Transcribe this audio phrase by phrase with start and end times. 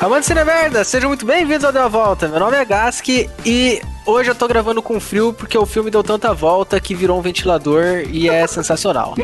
[0.00, 2.28] Amantes Cine Merda, sejam muito bem-vindos ao Deu a Volta.
[2.28, 6.02] Meu nome é Gask e hoje eu tô gravando com frio porque o filme deu
[6.02, 9.14] tanta volta que virou um ventilador e é sensacional.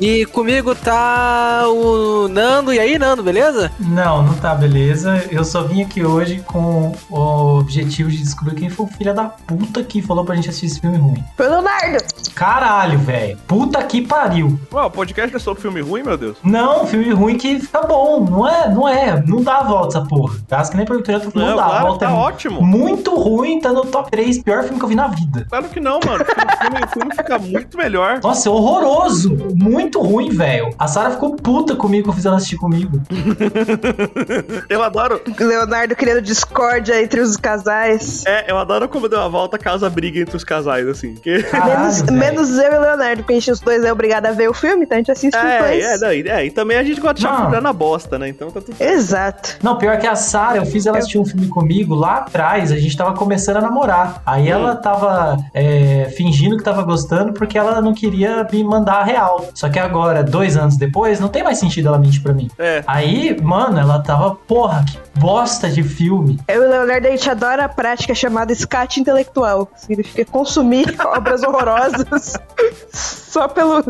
[0.00, 2.72] e comigo tá o Nando.
[2.72, 3.70] E aí, Nando, beleza?
[3.78, 5.26] Não, não tá beleza.
[5.30, 9.24] Eu só vim aqui hoje com o objetivo de descobrir quem foi o filho da
[9.24, 11.24] puta que falou pra gente assistir esse filme ruim.
[11.36, 12.04] Foi o Leonardo.
[12.34, 13.36] Caralho, velho.
[13.46, 14.58] Puta que pariu.
[14.72, 16.36] Ué, o podcast é sobre filme ruim, meu Deus?
[16.42, 18.24] Não, filme ruim que fica bom.
[18.24, 19.22] Não é, não é.
[19.26, 20.36] Não dá a volta essa porra.
[20.50, 21.62] Acho que nem falando, Não, não dá.
[21.64, 22.62] a claro, volta tá é ótimo.
[22.62, 24.19] Muito ruim, tá no top 3.
[24.44, 25.46] Pior filme que eu vi na vida.
[25.48, 26.22] Claro que não, mano.
[26.24, 28.20] O filme, o filme fica muito melhor.
[28.22, 29.36] Nossa, é horroroso.
[29.54, 30.70] Muito ruim, velho.
[30.78, 33.00] A Sarah ficou puta comigo que eu fiz ela assistir comigo.
[34.68, 35.20] Eu adoro.
[35.38, 38.24] Leonardo criando discórdia entre os casais.
[38.26, 41.14] É, eu adoro como deu a volta causa briga entre os casais, assim.
[41.14, 41.42] Que...
[41.44, 44.32] Caralho, menos, menos eu e o Leonardo, porque a gente os dois é obrigado a
[44.32, 45.84] ver o filme, então a gente assiste os É, dois.
[45.84, 48.28] é, não, e- é, e também a gente gosta de chafurdar na bosta, né?
[48.28, 49.56] Então tá tudo Exato.
[49.62, 52.76] Não, pior que a Sarah, eu fiz ela assistir um filme comigo lá atrás, a
[52.76, 54.09] gente tava começando a namorar.
[54.24, 54.52] Aí Hum.
[54.52, 59.46] ela tava é, fingindo que tava gostando porque ela não queria me mandar a real.
[59.54, 62.50] Só que agora, dois anos depois, não tem mais sentido ela mentir pra mim.
[62.58, 62.82] É.
[62.86, 66.38] Aí, mano, ela tava, porra, que bosta de filme.
[66.48, 69.68] Eu e o Leonardo, a gente adora a prática chamada escate intelectual.
[69.76, 72.34] Significa consumir obras horrorosas
[72.92, 73.82] só pelo,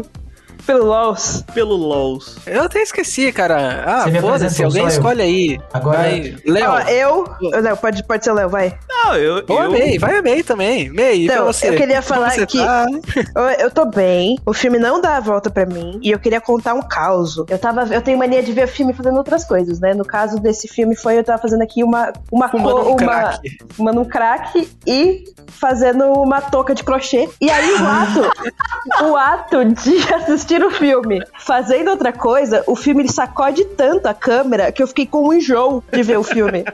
[0.71, 1.45] pelo LOLs.
[1.53, 2.37] Pelo LOLs.
[2.47, 3.83] Eu até esqueci, cara.
[3.85, 4.89] Ah, foda-se, alguém eu.
[4.89, 5.61] escolhe aí.
[5.73, 6.71] Agora- Vai, Léo.
[6.71, 7.25] Ó, eu...
[7.63, 8.79] Não, pode, pode ser o Léo, vai.
[8.89, 9.45] Não, eu.
[9.49, 9.71] Ô, eu...
[9.73, 10.89] May, vai a May também.
[10.93, 11.71] May, Então, você?
[11.71, 12.87] eu queria falar você que- tá?
[13.35, 16.41] Eu, eu tô bem, o filme não dá a volta pra mim, e eu queria
[16.41, 17.37] contar um caos.
[17.49, 19.93] Eu tava, eu tenho mania de ver filme fazendo outras coisas, né?
[19.95, 22.97] No caso desse filme foi eu tava fazendo aqui uma uma Fumando co- um uma
[22.97, 23.59] crack.
[23.71, 27.29] fumando um crack e fazendo uma touca de crochê.
[27.41, 33.03] E aí o ato, o ato de assistir o filme fazendo outra coisa, o filme
[33.03, 36.65] ele sacode tanto a câmera que eu fiquei com um enjoo de ver o filme.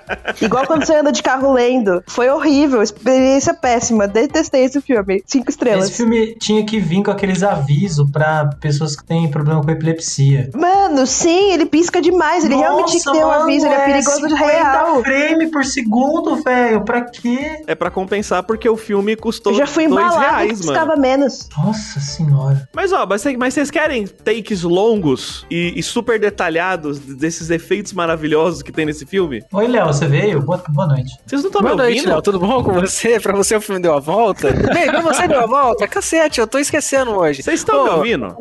[0.40, 2.02] Igual quando você anda de carro lendo.
[2.06, 4.06] Foi horrível, experiência péssima.
[4.06, 5.22] Detestei esse filme.
[5.26, 5.86] Cinco estrelas.
[5.86, 10.50] Esse filme tinha que vir com aqueles avisos pra pessoas que têm problema com epilepsia.
[10.54, 12.44] Mano, sim, ele pisca demais.
[12.44, 15.02] Ele realmente tinha que ter um aviso, ele é perigoso de 50 real.
[15.02, 16.84] frame por segundo, velho.
[16.84, 17.62] Pra quê?
[17.66, 20.78] É pra compensar porque o filme custou Eu já fui embalado reais, que mano.
[20.78, 21.48] piscava menos.
[21.56, 22.68] Nossa senhora.
[22.74, 27.92] Mas ó, mas, cê- mas vocês querem takes longos e, e super detalhados desses efeitos
[27.92, 29.42] maravilhosos que tem nesse filme?
[29.52, 30.40] Oi, Léo, você veio?
[30.40, 31.12] Boa, boa noite.
[31.26, 32.12] Vocês não estão me Boa noite, ouvindo?
[32.12, 32.22] Léo.
[32.22, 33.18] Tudo bom com você?
[33.18, 34.52] Pra você o filme deu a volta?
[34.72, 35.86] Bem, pra você deu a volta?
[35.88, 37.42] Cacete, eu tô esquecendo hoje.
[37.42, 38.36] Vocês estão me ouvindo?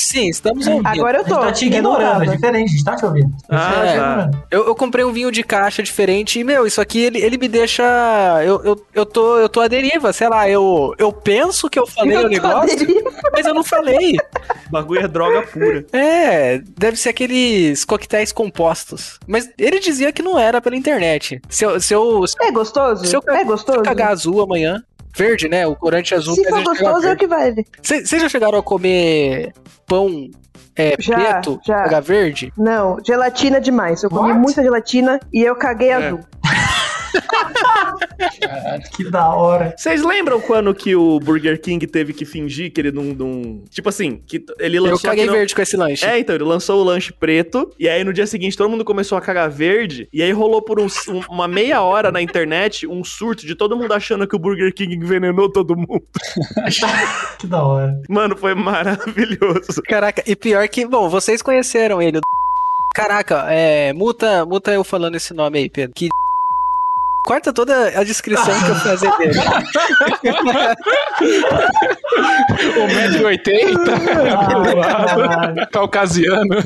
[0.00, 0.86] Sim, estamos ouvindo.
[0.86, 1.34] Agora A eu tô.
[1.34, 3.36] gente tá te ignorando, é diferente, a gente tá te ouvindo.
[3.48, 3.92] Ah, tá.
[3.94, 4.42] ignorando.
[4.48, 7.48] Eu, eu comprei um vinho de caixa diferente e, meu, isso aqui, ele, ele me
[7.48, 7.82] deixa...
[8.44, 11.86] Eu, eu, eu, tô, eu tô à deriva, sei lá, eu, eu penso que eu
[11.86, 12.86] falei o Eu tô negócio,
[13.32, 14.16] mas eu não falei.
[14.68, 15.84] O bagulho é droga pura.
[15.92, 19.18] É, deve ser aqueles coquetéis compostos.
[19.26, 21.42] Mas ele dizia que não era pela internet.
[21.48, 23.04] Se eu, se eu, se É gostoso?
[23.04, 23.78] Se eu é gostoso?
[23.78, 24.82] eu cagar azul amanhã...
[25.16, 25.66] Verde, né?
[25.66, 26.34] O corante azul.
[26.34, 27.66] Se for gostoso, é o que vale.
[27.82, 29.52] Vocês já chegaram a comer
[29.86, 30.28] pão
[30.76, 31.82] é, Já, preto, já.
[31.82, 32.52] pegar verde?
[32.56, 34.02] Não, gelatina demais.
[34.02, 34.40] Eu comi What?
[34.40, 35.94] muita gelatina e eu caguei É.
[35.94, 36.20] azul.
[38.96, 39.74] Que da hora.
[39.76, 43.04] Vocês lembram quando que o Burger King teve que fingir que ele não.
[43.04, 44.96] não- Tipo assim, que ele lançou.
[44.96, 46.04] Eu caguei no- verde com esse lanche.
[46.04, 49.16] É, então, ele lançou o lanche preto, e aí no dia seguinte todo mundo começou
[49.16, 53.02] a cagar verde, e aí rolou por uns- um- uma meia hora na internet um
[53.04, 56.02] surto de todo mundo achando que o Burger King envenenou todo mundo.
[57.38, 58.00] Que da hora.
[58.08, 59.80] Mano, foi maravilhoso.
[59.86, 62.18] Caraca, e pior que, bom, vocês conheceram ele.
[62.18, 62.20] o
[62.94, 65.92] Caraca, é, multa, multa eu falando esse nome aí, Pedro.
[65.94, 66.08] Que
[67.28, 69.38] Corta toda a descrição que eu fazer dele.
[73.18, 76.56] 1,80m, caucasiano.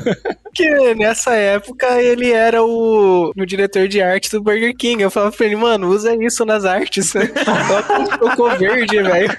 [0.41, 5.03] Porque nessa época ele era o, o diretor de arte do Burger King.
[5.03, 7.11] Eu falava pra ele, mano, usa isso nas artes.
[7.67, 9.37] Coloca um cocô verde, velho.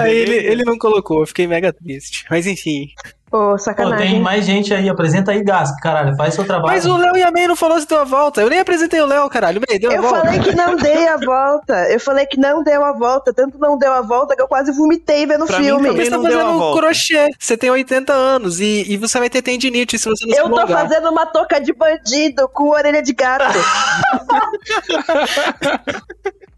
[0.00, 2.24] Aí ele, ele não colocou, eu fiquei mega triste.
[2.30, 2.88] Mas enfim.
[3.32, 4.10] Ô, Pô, sacanagem.
[4.10, 6.74] tem mais gente aí, apresenta aí, Gasco, caralho, faz seu trabalho.
[6.74, 8.42] Mas o Léo e a May não falou se deu a volta.
[8.42, 9.58] Eu nem apresentei o Léo, caralho.
[9.66, 10.20] May, deu a Eu volta.
[10.20, 11.74] falei que não dei a volta.
[11.90, 13.32] Eu falei que não deu a volta.
[13.32, 15.88] Tanto não deu a volta que eu quase vomitei vendo o mim filme.
[15.88, 17.30] também Você tá fazendo crochê.
[17.38, 20.50] Você tem 80 anos e, e você vai ter tendinite se você não se Eu
[20.50, 20.82] tô alongar.
[20.82, 23.44] fazendo uma touca de bandido com orelha de gato.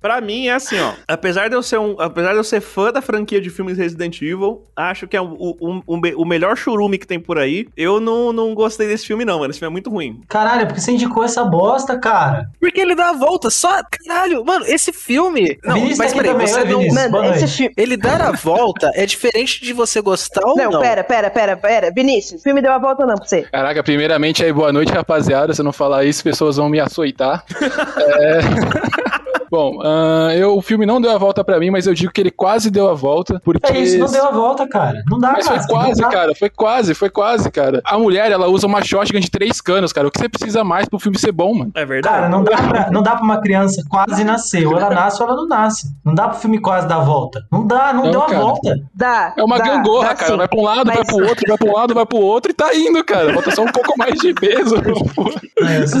[0.00, 0.92] Pra mim é assim, ó.
[1.08, 4.22] Apesar de eu ser um, apesar de eu ser fã da franquia de filmes Resident
[4.22, 7.66] Evil, acho que é o, o, o, o melhor churume que tem por aí.
[7.76, 9.50] Eu não, não gostei desse filme não, mano.
[9.50, 10.20] Esse filme é muito ruim.
[10.28, 12.48] Caralho, porque você indicou essa bosta, cara?
[12.60, 13.82] Porque ele dá a volta só.
[14.06, 15.58] Caralho, mano, esse filme.
[15.64, 16.78] Não, Vinícius mas tá aqui peraí, você não.
[16.78, 16.94] Vinícius.
[16.94, 17.74] Mano, boa esse filme.
[17.76, 20.70] Ele dar a volta é diferente de você gostar ou não.
[20.70, 21.90] Não, pera, pera, pera, pera.
[21.92, 23.42] Vinícius, o filme deu a volta ou não pra você?
[23.42, 25.52] Caraca, primeiramente aí, boa noite, rapaziada.
[25.52, 27.44] Se eu não falar isso, pessoas vão me açoitar.
[27.60, 29.15] É...
[29.56, 32.20] Bom, ah, eu, o filme não deu a volta pra mim, mas eu digo que
[32.20, 33.72] ele quase deu a volta, porque...
[33.72, 35.02] É isso, não deu a volta, cara.
[35.10, 35.68] Não dá, Mas foi cara.
[35.68, 36.14] quase, não dá.
[36.16, 37.80] cara, foi quase, foi quase, cara.
[37.84, 40.06] A mulher, ela usa uma shotgun de três canos, cara.
[40.06, 41.70] O que você precisa mais pro filme ser bom, mano?
[41.74, 42.14] É verdade.
[42.16, 44.66] Cara, não dá, pra, não dá pra uma criança quase nascer.
[44.66, 45.88] Ou ela nasce ou ela não nasce.
[46.04, 47.40] Não dá pro filme quase dar a volta.
[47.50, 48.38] Não dá, não, Não, deu a cara.
[48.40, 48.74] volta.
[48.94, 49.32] Dá.
[49.38, 50.30] É uma dá, gangorra, dá cara.
[50.32, 50.36] sim.
[50.36, 52.50] Vai pra um lado, vai Mas- pro outro, vai pra um lado, vai pro outro
[52.50, 53.32] e tá indo, cara.
[53.32, 54.76] Falta só um pouco mais de peso.
[54.76, 55.94] É, Mas,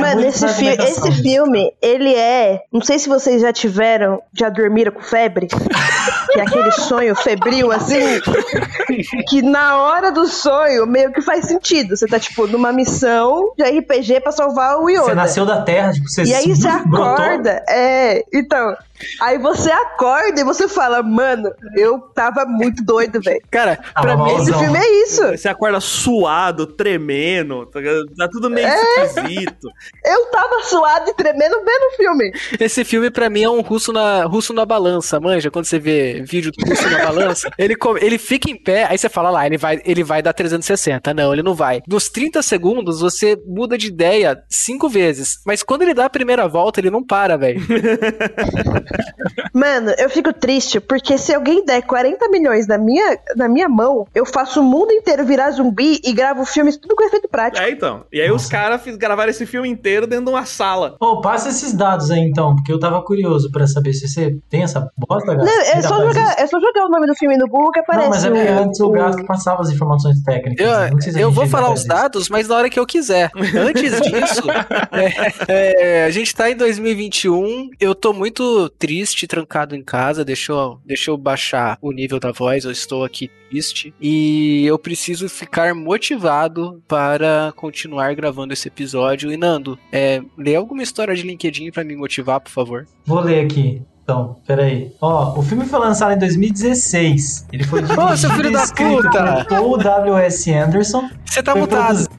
[0.00, 2.60] mano, esse, fi esse filme, ele é.
[2.84, 5.46] Não sei se vocês já tiveram, já dormiram com febre.
[6.30, 8.20] que é aquele sonho febril, assim.
[9.26, 11.96] que na hora do sonho, meio que faz sentido.
[11.96, 15.04] Você tá, tipo, numa missão de RPG pra salvar o Yoda.
[15.04, 18.76] Você nasceu da terra, tipo, você E aí você acorda, é, então.
[19.20, 23.40] Aí você acorda e você fala, mano, eu tava muito doido, velho.
[23.50, 24.36] Cara, Tava pra mim.
[24.36, 25.22] Esse filme é isso.
[25.36, 27.80] Você acorda suado, tremendo, tá,
[28.16, 29.04] tá tudo meio É.
[29.04, 29.68] esquisito.
[30.04, 32.32] Eu tava suado e tremendo vendo o filme.
[32.64, 35.50] esse filme pra mim é um russo na, russo na balança, manja?
[35.50, 39.08] Quando você vê vídeo do russo na balança, ele, ele fica em pé, aí você
[39.08, 41.14] fala lá, ele vai, ele vai dar 360.
[41.14, 41.82] Não, ele não vai.
[41.86, 45.40] Nos 30 segundos, você muda de ideia cinco vezes.
[45.46, 47.60] Mas quando ele dá a primeira volta, ele não para, velho.
[49.52, 54.06] Mano, eu fico triste porque se alguém der 40 milhões na minha, na minha mão,
[54.14, 57.64] eu faço o mundo inteiro virar zumbi e gravo filmes tudo com efeito prático.
[57.64, 58.04] É, então.
[58.12, 60.96] E aí os caras gravaram esse filme inteiro dentro de uma sala.
[61.00, 64.62] Ô, passa esses dados aí então, porque eu tava curioso pra saber se você tem
[64.62, 65.44] essa bosta, Gato.
[65.46, 68.04] Não, é só, jogar, é só jogar o nome do filme no Google que aparece.
[68.04, 70.66] Não, mas é porque antes o Gato passava as informações técnicas.
[70.66, 70.90] né?
[71.00, 71.88] Se Eu, a eu vou falar os isso.
[71.88, 73.30] dados, mas na hora que eu quiser.
[73.34, 74.42] Antes disso,
[75.48, 77.70] é, é, a gente tá em 2021.
[77.80, 80.24] Eu tô muito triste, trancado em casa.
[80.24, 82.64] Deixa eu, deixa eu baixar o nível da voz.
[82.64, 83.94] Eu estou aqui triste.
[84.00, 89.32] E eu preciso ficar motivado para continuar gravando esse episódio.
[89.32, 92.86] E Nando, é, lê alguma história de LinkedIn pra me motivar, por favor.
[93.06, 93.82] Vou ler aqui.
[94.02, 94.92] Então, peraí.
[95.00, 97.46] Ó, o filme foi lançado em 2016.
[97.52, 99.34] Ele foi dirigido Ô, seu filho da puta!
[99.34, 100.52] por Paul W.S.
[100.52, 101.08] Anderson.
[101.24, 101.86] Você tá mutado.
[101.86, 102.14] produzido-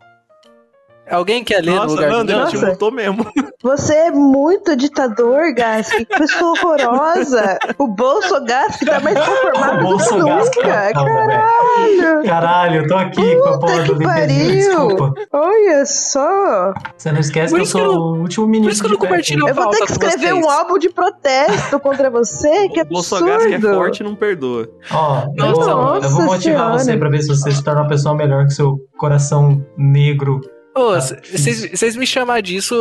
[1.09, 2.49] Alguém quer ler no Nossa, lugar Nando, do ele Nando?
[2.49, 2.67] te Nossa.
[2.71, 3.25] mutou mesmo.
[3.65, 5.89] Você é muito ditador, Gas.
[5.89, 7.57] Que pessoa horrorosa.
[7.79, 10.61] O Bolso Gas que tá mais conformado O do que nunca.
[10.61, 12.23] cara, Caralho.
[12.23, 14.51] Caralho, eu tô aqui com a porra que do LinkedIn, pariu.
[14.87, 15.13] desculpa.
[15.33, 16.73] Olha só.
[16.95, 18.91] Você não esquece Por que eu sou eu o último Por ministro isso que eu
[18.91, 22.69] não compartilho a Eu vou ter que escrever um álbum de protesto contra você.
[22.69, 23.73] Que O é absurdo.
[23.73, 24.67] forte não perdoa.
[24.91, 26.79] Ó, eu Nossa, vou, eu vou motivar senhora.
[26.79, 30.39] você pra ver se você se torna uma pessoa melhor que seu coração negro,
[30.75, 32.75] vocês vocês me chamar disso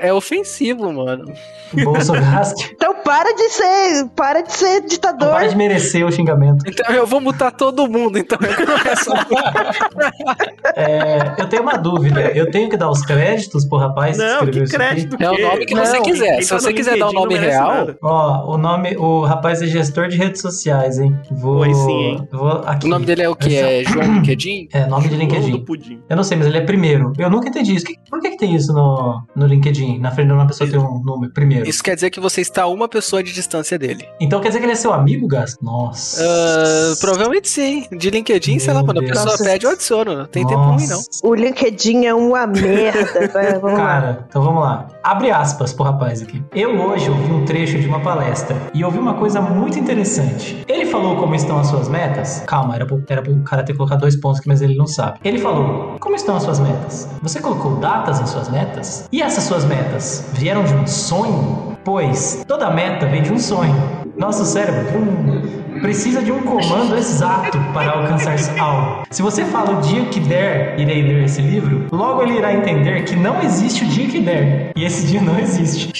[0.00, 1.32] é ofensivo, mano.
[1.72, 2.56] Bolso Gask.
[2.78, 5.30] Então para de ser, para de ser ditador.
[5.30, 6.62] Para de merecer o xingamento.
[6.66, 9.10] Então eu vou mutar todo mundo, então eu começo
[10.76, 12.20] É, eu tenho uma dúvida.
[12.34, 14.86] Eu tenho que dar os créditos pro rapaz que Não, escreveu que isso aqui?
[14.94, 16.42] crédito É o nome que Não, você quiser.
[16.42, 17.98] Se tá você quiser dar o não nome real, nada.
[18.02, 21.18] Ó, o nome, o rapaz é gestor de redes sociais, hein?
[21.30, 22.28] Vou, Oi, sim, hein?
[22.30, 22.86] Vou aqui.
[22.86, 23.54] o nome dele é o quê?
[23.54, 24.68] É João LinkedIn?
[24.72, 25.64] É, nome de LinkedIn.
[26.08, 27.12] Eu não sei, mas ele é primeiro.
[27.18, 27.84] Eu nunca entendi isso.
[27.86, 29.98] Que- Por que, que tem isso no, no LinkedIn?
[29.98, 31.68] Na frente de uma pessoa tem um número primeiro.
[31.68, 34.06] Isso quer dizer que você está a uma pessoa de distância dele.
[34.20, 35.56] Então quer dizer que ele é seu amigo, Gas?
[35.62, 36.22] Nossa.
[36.24, 37.86] Ah, provavelmente sim.
[37.96, 39.44] De LinkedIn, sei lá, Meu quando a pessoa Nossa.
[39.44, 40.16] pede, eu adiciono.
[40.16, 40.96] Não tem tempo ruim, não.
[40.96, 41.08] Nossa.
[41.24, 43.28] O LinkedIn é uma merda.
[43.32, 43.84] Vai, vamos lá.
[43.86, 44.86] Cara, então vamos lá.
[45.08, 46.44] Abre aspas pro rapaz aqui.
[46.54, 50.62] Eu hoje ouvi um trecho de uma palestra e ouvi uma coisa muito interessante.
[50.68, 52.42] Ele falou como estão as suas metas.
[52.46, 55.18] Calma, era pro, era pro cara ter colocado dois pontos aqui, mas ele não sabe.
[55.24, 57.08] Ele falou: Como estão as suas metas?
[57.22, 59.08] Você colocou datas nas suas metas?
[59.10, 61.78] E essas suas metas vieram de um sonho?
[61.82, 63.74] Pois toda meta vem de um sonho.
[64.14, 69.02] Nosso cérebro hum, precisa de um comando exato para alcançar algo.
[69.10, 73.04] Se você fala o dia que der, irei ler esse livro, logo ele irá entender
[73.04, 74.72] que não existe o dia que der.
[74.76, 75.92] E esse dia não existe.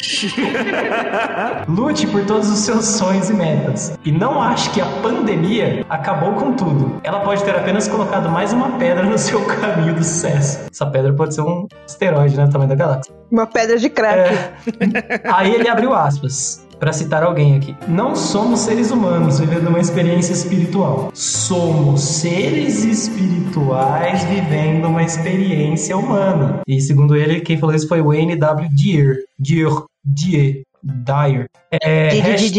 [1.69, 3.99] Lute por todos os seus sonhos e metas.
[4.05, 7.01] E não ache que a pandemia acabou com tudo.
[7.03, 10.61] Ela pode ter apenas colocado mais uma pedra no seu caminho do sucesso.
[10.71, 12.47] Essa pedra pode ser um asteroide, né?
[12.47, 13.15] Do tamanho da galáxia.
[13.31, 14.33] Uma pedra de crack.
[14.33, 15.21] É.
[15.33, 16.67] Aí ele abriu aspas.
[16.79, 17.77] Pra citar alguém aqui.
[17.89, 21.11] Não somos seres humanos vivendo uma experiência espiritual.
[21.13, 26.61] Somos seres espirituais vivendo uma experiência humana.
[26.69, 28.69] E segundo ele, quem falou isso foi Wayne W.
[28.73, 29.17] Dier.
[29.39, 29.73] Dier.
[30.05, 30.63] Dier.
[30.83, 31.47] Dyer.
[31.83, 32.51] É, hash-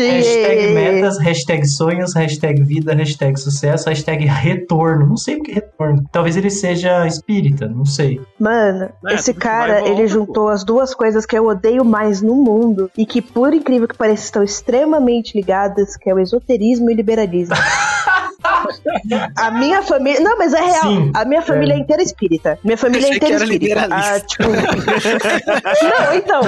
[0.00, 5.06] hashtag metas, hashtag sonhos, hashtag vida, hashtag sucesso, hashtag retorno.
[5.06, 6.04] Não sei o que é retorno.
[6.10, 8.20] Talvez ele seja espírita, não sei.
[8.38, 10.08] Mano, É, esse cara, volta, ele pô.
[10.08, 13.96] juntou as duas coisas que eu odeio mais no mundo e que, por incrível que
[13.96, 17.54] pareça, estão extremamente ligadas, que é o esoterismo e o liberalismo.
[19.36, 20.20] A minha família.
[20.20, 20.82] Não, mas é real.
[20.82, 21.76] Sim, a minha família é.
[21.76, 22.58] é inteira espírita.
[22.62, 23.88] Minha família é inteira espírita.
[23.90, 24.44] Ah, tipo...
[26.04, 26.40] Não, então.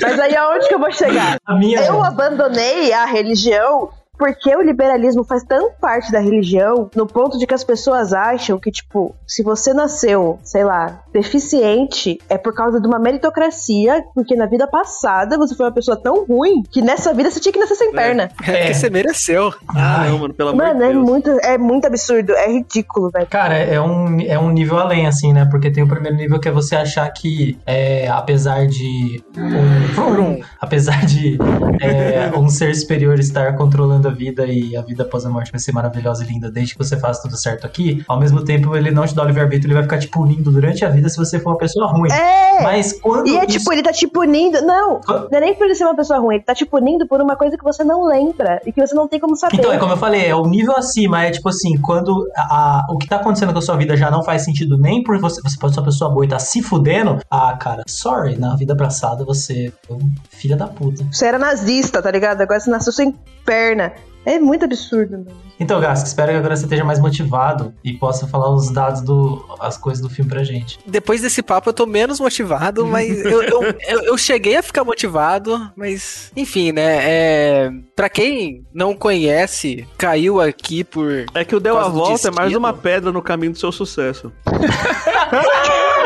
[0.00, 1.38] Mas aí aonde que eu vou chegar?
[1.46, 1.80] A minha.
[1.80, 7.46] Eu abandonei a religião porque o liberalismo faz tão parte da religião no ponto de
[7.46, 12.80] que as pessoas acham que, tipo, se você nasceu, sei lá, deficiente, é por causa
[12.80, 17.14] de uma meritocracia, porque na vida passada você foi uma pessoa tão ruim que nessa
[17.14, 18.30] vida você tinha que nascer sem perna.
[18.46, 19.52] É que você mereceu.
[19.68, 21.04] Ah, não, mano, pelo amor Mano, de é Deus.
[21.04, 23.26] muito, é muito absurdo, é ridículo, velho.
[23.26, 25.46] Cara, é um, é um nível além, assim, né?
[25.50, 29.22] Porque tem o primeiro nível que é você achar que, é, apesar de.
[29.36, 31.38] Um, apesar de
[31.80, 35.60] é, um ser superior estar controlando a vida e a vida após a morte vai
[35.60, 38.90] ser maravilhosa e linda desde que você faça tudo certo aqui, ao mesmo tempo ele
[38.90, 41.38] não te dá o livre-arbítrio, ele vai ficar te punindo durante a vida se você
[41.38, 42.10] for uma pessoa ruim.
[42.10, 42.62] É!
[42.62, 43.26] Mas quando.
[43.28, 44.60] E é isso- tipo, ele tá te punindo.
[44.62, 47.20] Não, não é nem por ele ser uma pessoa ruim, ele tá te punindo por
[47.20, 49.56] uma coisa que você não lembra e que você não tem como saber.
[49.56, 52.86] Então, é como eu falei, é o nível acima, é tipo assim, quando a, a-
[52.90, 55.40] o que tá acontecendo com a sua vida já não faz sentido nem por você,
[55.42, 58.76] você pode ser uma pessoa boa e tá se fudendo, ah, cara, sorry, na vida
[58.76, 61.04] passada você é um filho da puta.
[61.12, 62.40] Você era nazista, tá ligado?
[62.40, 63.92] Agora você nasceu sem perna.
[64.24, 65.47] É muito absurdo, mano.
[65.60, 69.44] Então, Gask, espero que agora você esteja mais motivado e possa falar os dados do,
[69.58, 70.78] as coisas do filme pra gente.
[70.86, 74.84] Depois desse papo eu tô menos motivado, mas eu, eu, eu, eu cheguei a ficar
[74.84, 76.98] motivado, mas enfim, né?
[77.00, 81.26] É, pra quem não conhece, caiu aqui por.
[81.34, 84.32] É que o Deu a Volta é mais uma pedra no caminho do seu sucesso.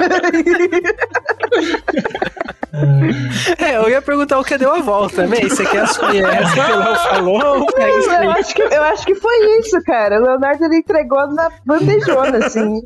[3.58, 5.36] É, eu ia perguntar o que deu a volta, né?
[5.42, 7.40] Você quer assumir essa que falou?
[7.42, 10.18] Eu acho, que, eu acho que foi isso, cara.
[10.20, 12.82] O Leonardo ele entregou na bandejona, assim.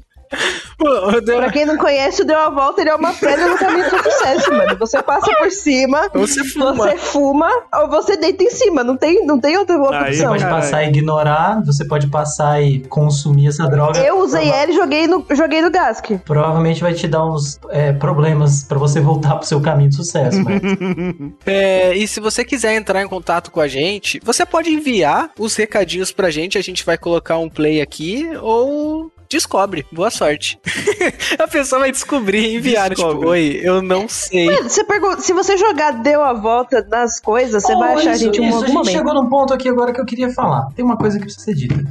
[1.25, 3.89] Deu- Pra quem não conhece, o Deu a Volta, ele é uma pedra no caminho
[3.91, 4.77] do sucesso, mano.
[4.79, 6.73] Você passa por cima, Você fuma.
[6.75, 8.85] você fuma, ou você deita em cima.
[8.85, 10.29] Não tem, não tem outra outra Aí, Você opção.
[10.33, 13.99] pode passar a ignorar, você pode passar e consumir essa droga.
[14.01, 16.11] Eu usei ela e joguei no, joguei no Gask.
[16.25, 20.43] Provavelmente vai te dar uns é, problemas pra você voltar pro seu caminho de sucesso,
[20.45, 20.61] mas
[21.47, 25.57] É, e se você quiser entrar em contato com a gente, você pode enviar os
[25.57, 29.87] recadinhos pra gente, a gente vai colocar um play aqui, ou descobre.
[29.93, 30.59] Boa sorte.
[31.39, 33.29] a pessoa vai descobrir e enviar, tipo, Descobre.
[33.29, 34.51] oi, eu não sei.
[34.63, 38.15] Você pergunta, se você jogar Deu a Volta nas coisas, você Oh, vai achar a
[38.15, 38.93] isso, gente em isso, algum a gente momento.
[38.97, 40.69] chegou num ponto aqui agora que eu queria falar.
[40.75, 41.83] Tem uma coisa que precisa ser dita.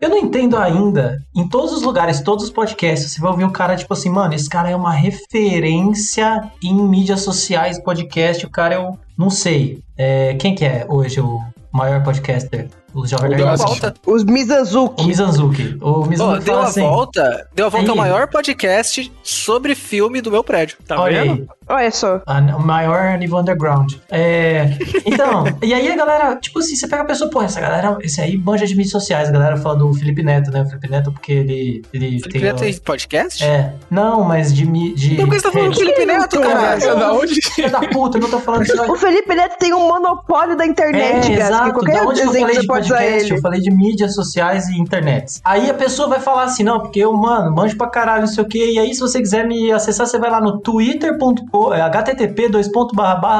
[0.00, 3.50] Eu não entendo ainda, em todos os lugares, todos os podcasts, você vai ouvir um
[3.50, 8.74] cara tipo assim, mano, esse cara é uma referência em mídias sociais, podcast, o cara
[8.74, 8.92] é o.
[9.16, 9.78] Não sei.
[9.96, 11.40] É, quem que é hoje o
[11.72, 12.68] maior podcaster?
[12.94, 13.94] O Jovem O Nerd Deu volta.
[14.06, 15.04] Os O Mizanzuki.
[15.04, 15.76] Mizanzuki.
[15.80, 16.80] O Mizanzuki deu fala a assim.
[16.80, 20.76] volta, deu a volta ao maior podcast sobre filme do meu prédio.
[20.86, 21.32] Tá Olha vendo?
[21.42, 21.48] aí.
[21.68, 22.20] Olha só.
[22.26, 23.94] A- O maior nível underground.
[24.10, 24.66] É,
[25.06, 28.20] então, e aí a galera, tipo assim, você pega a pessoa, pô, essa galera, esse
[28.20, 30.62] aí manja de mídias sociais, a galera fala do Felipe Neto, né?
[30.62, 31.82] O Felipe Neto, porque ele.
[31.92, 32.42] ele Felipe tem.
[32.42, 33.42] Neto tem podcast?
[33.44, 34.64] É, não, mas de.
[34.94, 35.78] de Então por que você tá falando do.
[35.78, 36.86] Felipe Neto, caralho?
[36.86, 37.34] Não, Da onde?
[37.54, 38.82] Filha da puta, eu não tô falando isso.
[38.92, 41.50] O Felipe Neto tem um monopólio da internet, É, Gask.
[41.50, 41.72] exato.
[41.72, 43.24] Qualquer Da onde eu falei você de pode usar podcast?
[43.26, 43.34] ele.
[43.38, 45.40] Eu falei de mídias sociais e internet.
[45.44, 48.44] Aí a pessoa vai falar assim, não, porque eu, mano, manjo pra caralho, não sei
[48.44, 48.72] o quê.
[48.72, 52.48] E aí, se você quiser me acessar, você vai lá no twitter.com, é, http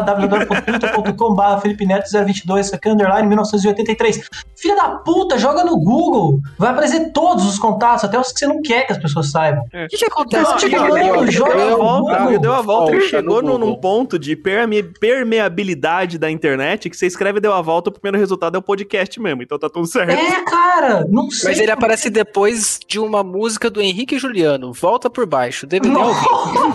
[0.05, 4.29] www.twitter.com barra Felipe Neto 022, aqui, underline 1983.
[4.57, 6.41] Filha da puta, joga no Google.
[6.59, 9.65] Vai aparecer todos os contatos, até os que você não quer que as pessoas saibam.
[9.65, 10.69] O que, que acontece?
[10.69, 12.39] Não, ele joga deu a no volta, Google.
[12.39, 17.07] deu a volta, ele chegou no num, ponto de perme- permeabilidade da internet que você
[17.07, 20.11] escreve deu a volta, o primeiro resultado é o podcast mesmo, então tá tudo certo.
[20.11, 21.51] É, cara, não sei.
[21.51, 25.95] Mas ele aparece depois de uma música do Henrique e Juliano, Volta por Baixo, DVD
[25.95, 26.75] ao vivo.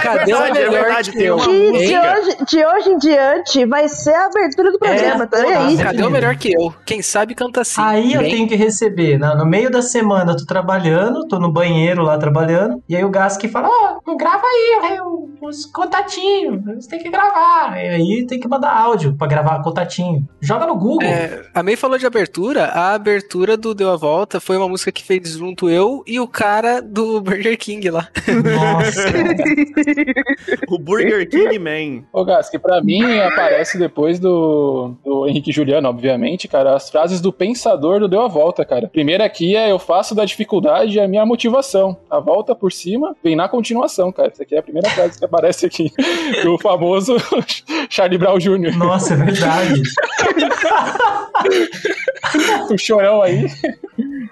[0.00, 0.38] Cadê o
[0.82, 1.36] verdade, é que tem eu?
[1.36, 1.98] uma Que de Hein?
[1.98, 5.76] hoje, de hoje em diante vai ser a abertura do programa, É, tá aí?
[5.76, 6.74] Cadê o melhor que eu?
[6.84, 7.80] Quem sabe canta assim.
[7.80, 11.38] Aí eu Bem, tenho que receber, na- no meio da semana eu tô trabalhando, tô
[11.38, 14.98] no banheiro lá trabalhando, e aí o Gask fala, ó, grava aí, aí,
[15.40, 17.76] os contatinhos, você tem que gravar.
[17.76, 20.26] E aí tem que mandar áudio pra gravar contatinho.
[20.40, 21.06] Joga no Google.
[21.08, 22.66] É, a May falou de abertura.
[22.66, 26.26] A abertura do Deu a Volta foi uma música que fez junto eu e o
[26.26, 28.08] cara do Burger King lá.
[28.26, 29.06] Nossa.
[30.76, 32.04] O Burger King Man.
[32.12, 37.20] Ô, Gas, que pra mim aparece depois do, do Henrique Juliano, obviamente, cara, as frases
[37.20, 38.88] do pensador do Deu a Volta, cara.
[38.88, 41.96] Primeiro aqui é eu faço da dificuldade a minha motivação.
[42.10, 44.28] A volta por cima vem na continuação, cara.
[44.28, 45.92] Essa aqui é a primeira frase que aparece aqui.
[46.42, 47.16] Do famoso
[47.88, 48.76] Charlie Brown Jr.
[48.76, 49.82] Nossa, é verdade.
[52.70, 53.46] o chorão aí.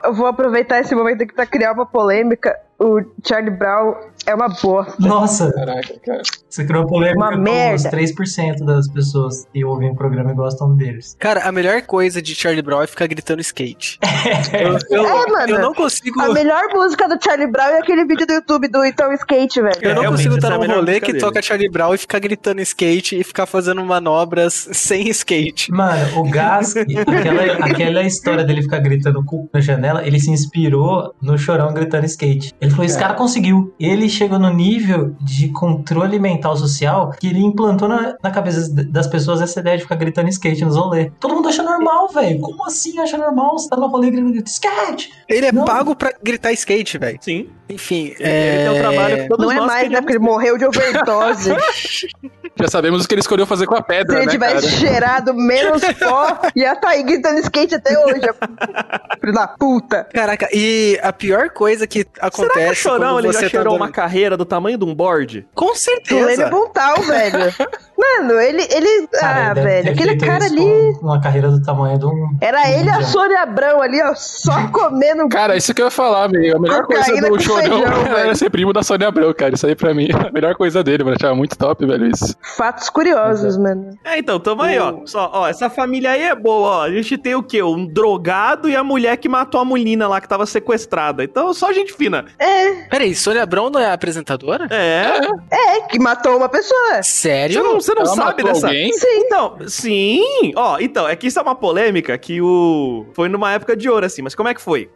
[0.02, 2.58] Eu vou aproveitar esse momento aqui pra criar uma polêmica.
[2.78, 3.94] O Charlie Brown
[4.26, 4.86] é uma boa.
[4.98, 6.22] Nossa, Caraca, cara.
[6.48, 7.76] você criou polêmica Uma com merda.
[7.76, 11.16] os 3% das pessoas que ouvem o programa e gostam deles.
[11.18, 13.98] Cara, a melhor coisa de Charlie Brown é ficar gritando skate.
[14.54, 15.52] Eu, eu- É, mano.
[15.52, 16.20] eu não consigo.
[16.20, 19.74] A melhor música do Charlie Brown é aquele vídeo do YouTube do Então Skate, velho.
[19.82, 21.18] Eu não Realmente, consigo estar é num melhor rolê que dele.
[21.20, 25.70] toca Charlie Brown e ficar gritando skate e ficar fazendo manobras sem skate.
[25.70, 31.14] Mano, o Gas, aquela, aquela história dele ficar gritando cu na janela, ele se inspirou
[31.20, 32.52] no Chorão gritando skate.
[32.60, 33.74] Ele falou, esse cara conseguiu.
[33.78, 39.06] Ele chegou no nível de controle mental social que ele implantou na, na cabeça das
[39.06, 41.10] pessoas essa ideia de ficar gritando skate nos rolês.
[41.20, 42.40] Todo mundo acha normal, velho.
[42.40, 43.58] Como assim acha normal?
[43.58, 45.12] Você tá no rolê gritando skate?
[45.28, 45.64] Ele é Não.
[45.64, 47.18] pago pra gritar skate, velho.
[47.20, 47.48] Sim.
[47.66, 49.98] Enfim, Ele, ele tem um trabalho que todos Não é mais, né?
[50.00, 51.50] Porque ele morreu de overdose.
[52.56, 54.76] Já sabemos o que ele escolheu fazer com a Se pedra, ele né, tivesse cara?
[54.80, 58.20] cheirado menos pó, ia tá aí gritando skate até hoje.
[59.20, 60.06] Filho da puta.
[60.12, 63.40] Caraca, e a pior coisa que Será que o acontece Chorão quando ele você já
[63.40, 65.46] tá cheirou andando- uma carreira do tamanho de um board?
[65.54, 66.50] Com certeza.
[66.50, 67.54] Bontal, velho.
[67.96, 68.62] Mano, ele.
[68.70, 69.90] ele Cara, ah, velho.
[69.92, 70.92] Aquele cara ali.
[71.00, 72.36] Uma carreira do tamanho de um.
[72.40, 73.02] Era ele e a.
[73.02, 75.28] Sônia Abrão ali, ó, só comendo.
[75.28, 76.56] Cara, isso que eu ia falar, meu.
[76.56, 78.36] A melhor coisa do Chorão feijão, era velho.
[78.36, 79.54] ser primo da Sônia Abrão, cara.
[79.54, 81.16] Isso aí pra mim é a melhor coisa dele, mano.
[81.16, 82.36] Achava muito top, velho, isso.
[82.56, 83.96] Fatos curiosos, mano.
[84.04, 84.94] É, então, tamo aí, ó.
[85.04, 86.82] Só, ó, essa família aí é boa, ó.
[86.82, 87.62] A gente tem o quê?
[87.62, 91.22] Um drogado e a mulher que matou a menina lá que tava sequestrada.
[91.22, 92.24] Então, só gente fina.
[92.38, 94.66] É, Peraí, Sônia Abrão não é apresentadora?
[94.70, 95.18] É.
[95.50, 97.02] é, que matou uma pessoa.
[97.02, 97.80] Você Sério?
[97.84, 98.66] Você não Ela sabe dessa.
[98.66, 98.92] alguém?
[98.92, 99.06] Sim.
[99.18, 100.52] Então, sim.
[100.56, 103.06] Ó, então, é que isso é uma polêmica que o.
[103.12, 104.90] Foi numa época de ouro, assim, mas como é que foi?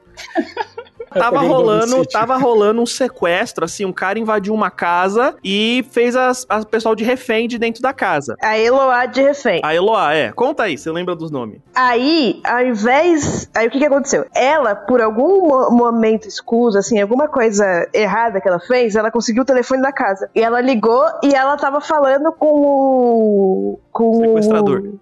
[1.29, 6.47] Tava rolando, tava rolando um sequestro, assim, um cara invadiu uma casa e fez as,
[6.49, 8.37] as pessoal de refém de dentro da casa.
[8.43, 9.61] A Eloá de refém.
[9.65, 10.33] A Eloá, é.
[10.33, 11.61] Conta aí, você lembra dos nomes?
[11.75, 13.49] Aí, ao invés.
[13.55, 14.25] Aí o que, que aconteceu?
[14.35, 19.43] Ela, por algum mo- momento escuso, assim, alguma coisa errada que ela fez, ela conseguiu
[19.43, 20.29] o telefone da casa.
[20.35, 23.81] E ela ligou e ela tava falando com o.
[23.93, 24.79] Com Sequestrador.
[24.79, 24.99] o sequestrador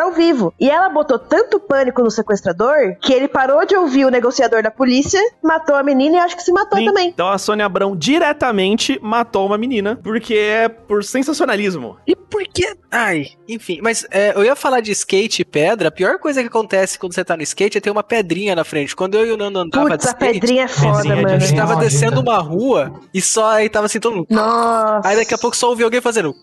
[0.00, 0.52] ao vivo.
[0.58, 4.70] E ela botou tanto pânico no sequestrador que ele parou de ouvir o negociador da
[4.70, 6.86] polícia, matou a menina e acho que se matou Sim.
[6.86, 7.08] também.
[7.08, 11.96] Então a Sônia Abrão diretamente matou uma menina, porque é por sensacionalismo.
[12.06, 12.76] E por que.
[12.90, 13.80] Ai, enfim.
[13.82, 15.88] Mas é, eu ia falar de skate e pedra.
[15.88, 18.64] A pior coisa que acontece quando você tá no skate é ter uma pedrinha na
[18.64, 18.94] frente.
[18.94, 21.34] Quando eu e o Nando andava de Putz, a skate, pedrinha é foda, Pedrinha mano.
[21.34, 24.26] a gente tava descendo uma rua e só aí tava assim todo mundo.
[24.30, 25.08] Nossa.
[25.08, 26.34] Aí daqui a pouco só ouvi alguém fazendo.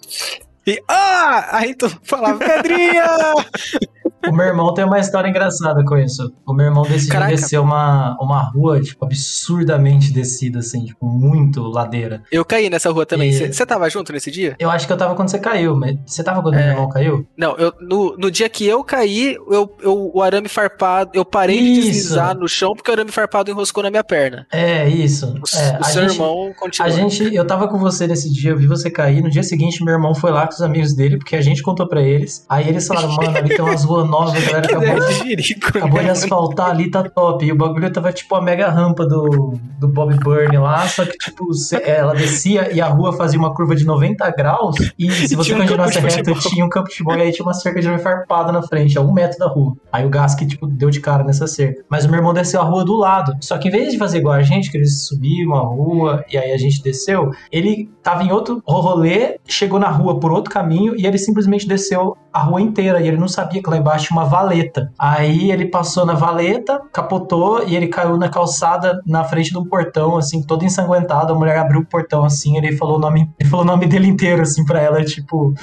[0.67, 0.81] E.
[0.87, 1.57] Ah!
[1.57, 3.05] Aí tu falava, pedrinha!
[4.29, 6.31] O meu irmão tem uma história engraçada com isso.
[6.45, 7.31] O meu irmão decidiu Caraca.
[7.31, 12.23] descer uma, uma rua, tipo, absurdamente descida, assim, tipo, muito ladeira.
[12.31, 13.29] Eu caí nessa rua também.
[13.31, 14.55] E- Você tava junto nesse dia?
[14.59, 16.59] Eu acho que eu tava quando você caiu, mas você tava quando É.
[16.59, 17.27] meu irmão caiu?
[17.37, 21.57] Não, eu, no, no dia que eu caí, eu, eu, o arame farpado, eu parei
[21.59, 21.91] de Isso.
[21.91, 24.45] deslizar no chão porque o arame farpado enroscou na minha perna.
[24.51, 25.27] É, isso.
[25.27, 26.89] O, É, o a seu gente- irmão A continua.
[26.89, 29.21] gente, eu tava com você nesse dia, eu vi você cair.
[29.21, 31.87] No dia seguinte, meu irmão foi lá com os amigos dele, porque a gente contou
[31.87, 32.45] pra eles.
[32.49, 35.99] Aí eles falaram, mano, ali tem umas ruas novas, a galera acabou de, Jerico, acabou
[35.99, 36.11] de né?
[36.11, 37.45] asfaltar ali, tá top.
[37.45, 41.17] E o bagulho tava tipo a mega rampa do, do Bob Burn lá, só que
[41.17, 44.75] tipo, cê- ela descia e a rua fazia uma curva de 90 graus.
[44.97, 47.53] E se você um continuasse reto, tinha um campo de futebol e aí tinha uma
[47.53, 49.73] cerca de farpada na frente, a um metro da rua.
[49.91, 51.83] Aí o Gas que, tipo, deu de cara nessa cerca.
[51.89, 53.33] Mas o meu irmão desceu a rua do lado.
[53.41, 56.37] Só que em vez de fazer igual a gente, que eles subiram a rua e
[56.37, 60.95] aí a gente desceu, ele tava em outro rolê, chegou na rua por outro caminho
[60.97, 62.99] e ele simplesmente desceu a rua inteira.
[63.01, 64.91] E ele não sabia que lá embaixo tinha uma valeta.
[64.97, 69.65] Aí ele passou na valeta, capotou e ele caiu na calçada na frente de um
[69.65, 71.33] portão, assim, todo ensanguentado.
[71.33, 74.07] A mulher abriu o portão assim, ele falou o nome, ele falou o nome dele
[74.07, 75.53] inteiro, assim, pra ela, tipo,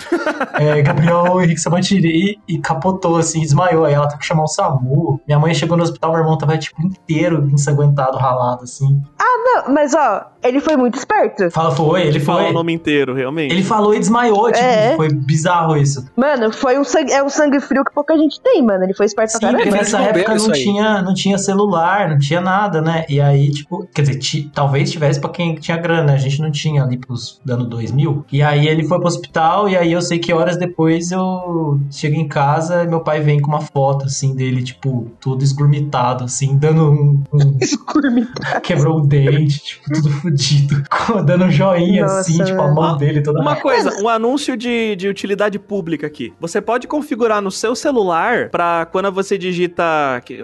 [0.55, 3.85] é, Gabriel Henrique Samantiri e, e capotou, assim, desmaiou.
[3.85, 5.21] Aí ela teve que chamar o SAMU.
[5.27, 9.01] Minha mãe chegou no hospital, meu irmão tava, tipo, inteiro ensanguentado, ralado, assim.
[9.45, 11.51] Não, mas ó, ele foi muito esperto.
[11.51, 12.51] Fala, foi, ele foi.
[12.51, 13.53] o nome inteiro, realmente.
[13.53, 14.95] Ele falou e desmaiou, tipo, É.
[14.97, 16.07] foi bizarro isso.
[16.17, 18.85] Mano, foi um sangue, é um sangue frio que pouca gente tem, mano.
[18.85, 19.79] Ele foi esperto Sim, pra porque caramba.
[19.83, 23.05] eles nessa época não tinha, não tinha celular, não tinha nada, né?
[23.09, 26.83] E aí, tipo, quer dizer, talvez tivesse pra quem tinha grana, a gente não tinha
[26.83, 28.25] ali pros dando 2000.
[28.33, 32.17] E aí ele foi pro hospital, e aí eu sei que horas depois eu chego
[32.17, 36.57] em casa e meu pai vem com uma foto, assim, dele, tipo, todo esgurmitado, assim,
[36.57, 37.23] dando um.
[37.33, 37.59] um-
[38.63, 40.83] quebrou o dente, tipo, tudo fudido,
[41.25, 44.97] dando um joinha, assim, Nossa, tipo, a mão dele toda Uma coisa, um anúncio de,
[44.97, 46.33] de utilidade pública aqui.
[46.41, 48.12] Você pode configurar no seu celular
[48.51, 49.83] pra quando você digita.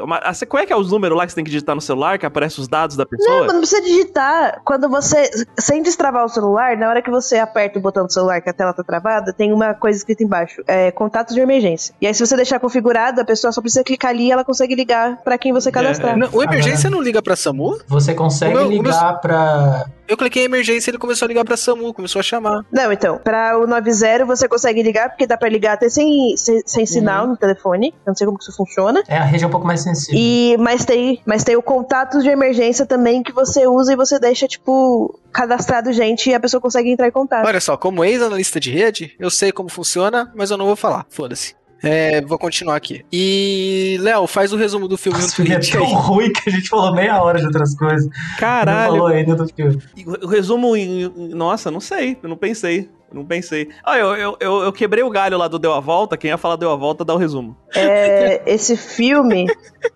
[0.02, 1.80] Uma, a- qual é que é os números lá que você tem que digitar no
[1.80, 3.40] celular, que aparece os dados da Não, pessoa?
[3.44, 4.60] mas não precisa digitar.
[4.64, 8.40] Quando você, sem destravar o celular, na hora que você aperta o botão do celular
[8.40, 11.94] que a tela tá travada, tem uma coisa escrita embaixo: é, contatos de emergência.
[12.00, 14.74] E aí, se você deixar configurado, a pessoa só precisa clicar ali e ela consegue
[14.74, 16.16] ligar pra quem você cadastrar.
[16.16, 17.78] Não, o emergência não liga pra SAMU?
[17.86, 19.86] Você consegue O meu- o meu- ligar pra.
[20.08, 22.64] Eu cliquei em emergência e ele começou a ligar pra SAMU, começou a chamar.
[22.72, 26.62] Não, então, pra o 90 você consegue ligar, porque dá pra ligar até sem, sem,
[26.64, 27.88] sem sinal no telefone.
[28.06, 29.02] Eu não sei como que isso funciona.
[29.06, 30.18] É a rede é um pouco mais sensível.
[30.18, 34.18] E, mas, tem, mas tem o contatos de emergência também que você usa e você
[34.18, 37.46] deixa, tipo, cadastrado gente e a pessoa consegue entrar em contato.
[37.46, 41.04] Olha só, como ex-analista de rede, eu sei como funciona, mas eu não vou falar.
[41.10, 41.57] Foda-se.
[41.82, 43.04] É, vou continuar aqui.
[43.12, 45.92] E, Léo, faz o resumo do filme no Esse filme é tão aí.
[45.92, 48.04] ruim que a gente falou meia hora de outras coisas.
[48.06, 48.92] Não Caralho.
[48.92, 49.80] falou ainda do filme.
[50.22, 51.02] O resumo em.
[51.04, 52.18] em- Nossa, não sei.
[52.22, 52.88] Eu não pensei.
[53.10, 53.68] Eu não pensei.
[53.84, 56.16] Ah, eu, eu, eu, eu quebrei o galho lá do Deu a Volta.
[56.16, 57.56] Quem ia falar Deu a Volta, dá o resumo.
[57.74, 59.46] É, esse filme,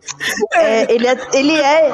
[0.54, 1.90] é, ele é, ele é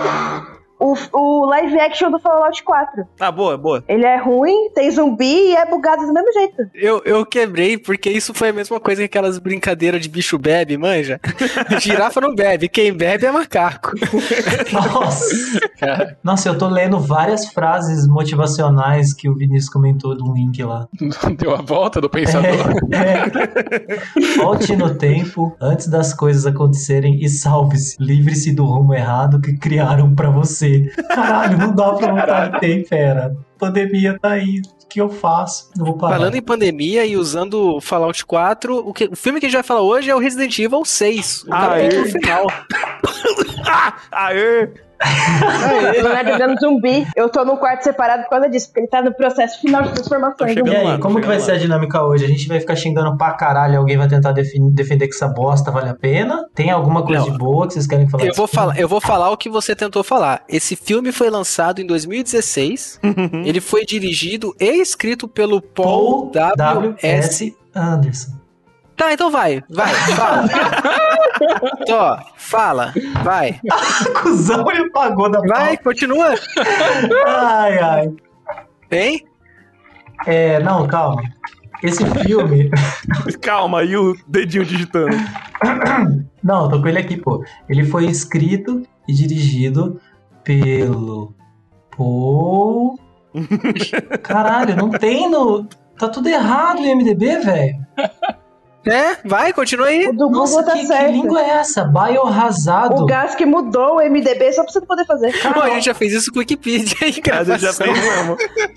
[0.79, 3.07] o, o live action do Fallout 4.
[3.19, 3.85] Ah, boa, boa.
[3.89, 6.71] Ele é ruim, tem zumbi e é bugado do mesmo jeito.
[6.75, 10.77] Eu, eu quebrei porque isso foi a mesma coisa que aquelas brincadeiras de bicho bebe,
[10.77, 11.21] manja?
[11.81, 13.93] Girafa não bebe, quem bebe é macaco.
[14.73, 16.17] Nossa.
[16.23, 20.87] Nossa, eu tô lendo várias frases motivacionais que o Vinícius comentou do link lá.
[21.39, 22.49] Deu a volta do pensador.
[22.93, 24.37] É.
[24.37, 27.97] Volte no tempo antes das coisas acontecerem e salve-se.
[27.99, 30.68] Livre-se do rumo errado que criaram pra você.
[31.09, 33.37] Caralho, não dá pra voltar no tempo, fera.
[33.59, 34.61] Pandemia tá aí.
[34.85, 35.71] O que eu faço?
[35.79, 36.17] Eu vou parar.
[36.17, 39.63] Falando em pandemia e usando Fallout 4, o, que, o filme que a gente vai
[39.63, 41.43] falar hoje é o Resident Evil 6.
[41.45, 42.09] O Ah, capítulo é?
[42.09, 42.47] final.
[43.67, 44.71] Ah, aê!
[45.01, 47.07] O Leonardo virando zumbi.
[47.15, 49.93] Eu tô num quarto separado por causa disso, porque ele tá no processo final de
[49.93, 50.37] transformação.
[50.39, 51.45] Tô E chegando aí, lá, tô como que vai lá.
[51.45, 52.25] ser a dinâmica hoje?
[52.25, 55.89] A gente vai ficar xingando pra caralho, alguém vai tentar defender que essa bosta vale
[55.91, 56.47] a pena?
[56.55, 57.33] Tem alguma coisa Não.
[57.33, 58.25] de boa que vocês querem falar?
[58.25, 58.55] Eu vou, filme?
[58.67, 60.43] falar, eu vou falar o que você tentou falar.
[60.49, 63.01] Esse filme foi lançado em 2016.
[63.45, 66.95] Ele foi dirigido e escrito pelo Paul, Paul W.
[67.03, 67.51] S.
[67.51, 67.57] W.S.
[67.75, 68.38] Anderson.
[68.99, 70.49] Tá, então vai, vai, fala.
[71.87, 73.61] Tó, fala, vai.
[74.21, 76.35] Cusão ele pagou da Vai, continua.
[77.25, 78.13] Ai, ai.
[78.91, 79.25] Hein?
[80.27, 81.23] É, não, calma.
[81.81, 82.71] Esse filme.
[83.41, 85.17] Calma, aí o dedinho digitando.
[86.43, 87.45] Não, tô com ele aqui, pô.
[87.69, 90.01] Ele foi escrito e dirigido
[90.43, 91.33] pelo.
[91.97, 92.99] Paul.
[94.25, 95.69] Caralho, não tem no.
[95.99, 97.87] Tá tudo errado no MDB, velho.
[98.87, 100.07] É, vai, continua aí.
[100.07, 101.13] O do Nossa, Google tá que, que certo.
[101.13, 101.85] língua é essa?
[101.85, 103.03] Biohazard.
[103.03, 105.33] O Gas que mudou o MDB só pra você poder fazer.
[105.53, 108.37] Pô, a gente já fez isso com o Wikipedia aí, A gente já fez mesmo.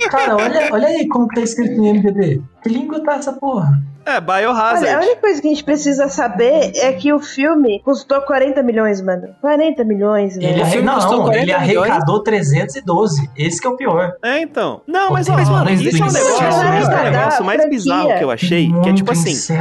[0.09, 2.41] Cara, olha, olha aí como tá escrito no MDB.
[2.61, 3.69] Que língua tá essa porra?
[4.03, 5.05] É, Olha, a Biohazard.
[5.05, 9.27] única coisa que a gente precisa saber é que o filme custou 40 milhões, mano.
[9.39, 10.57] 40 milhões, Ele, velho.
[10.57, 10.71] O arre...
[10.71, 11.89] filme não, custou 40 ele milhões?
[11.91, 13.29] arrecadou 312.
[13.37, 14.13] Esse que é o pior.
[14.23, 14.81] É, então.
[14.87, 17.61] Não, mas, ó, tem mano, mais isso é um negócio, isso é um negócio mais
[17.61, 17.69] Franquia.
[17.69, 19.53] bizarro que eu achei, que é tipo assim,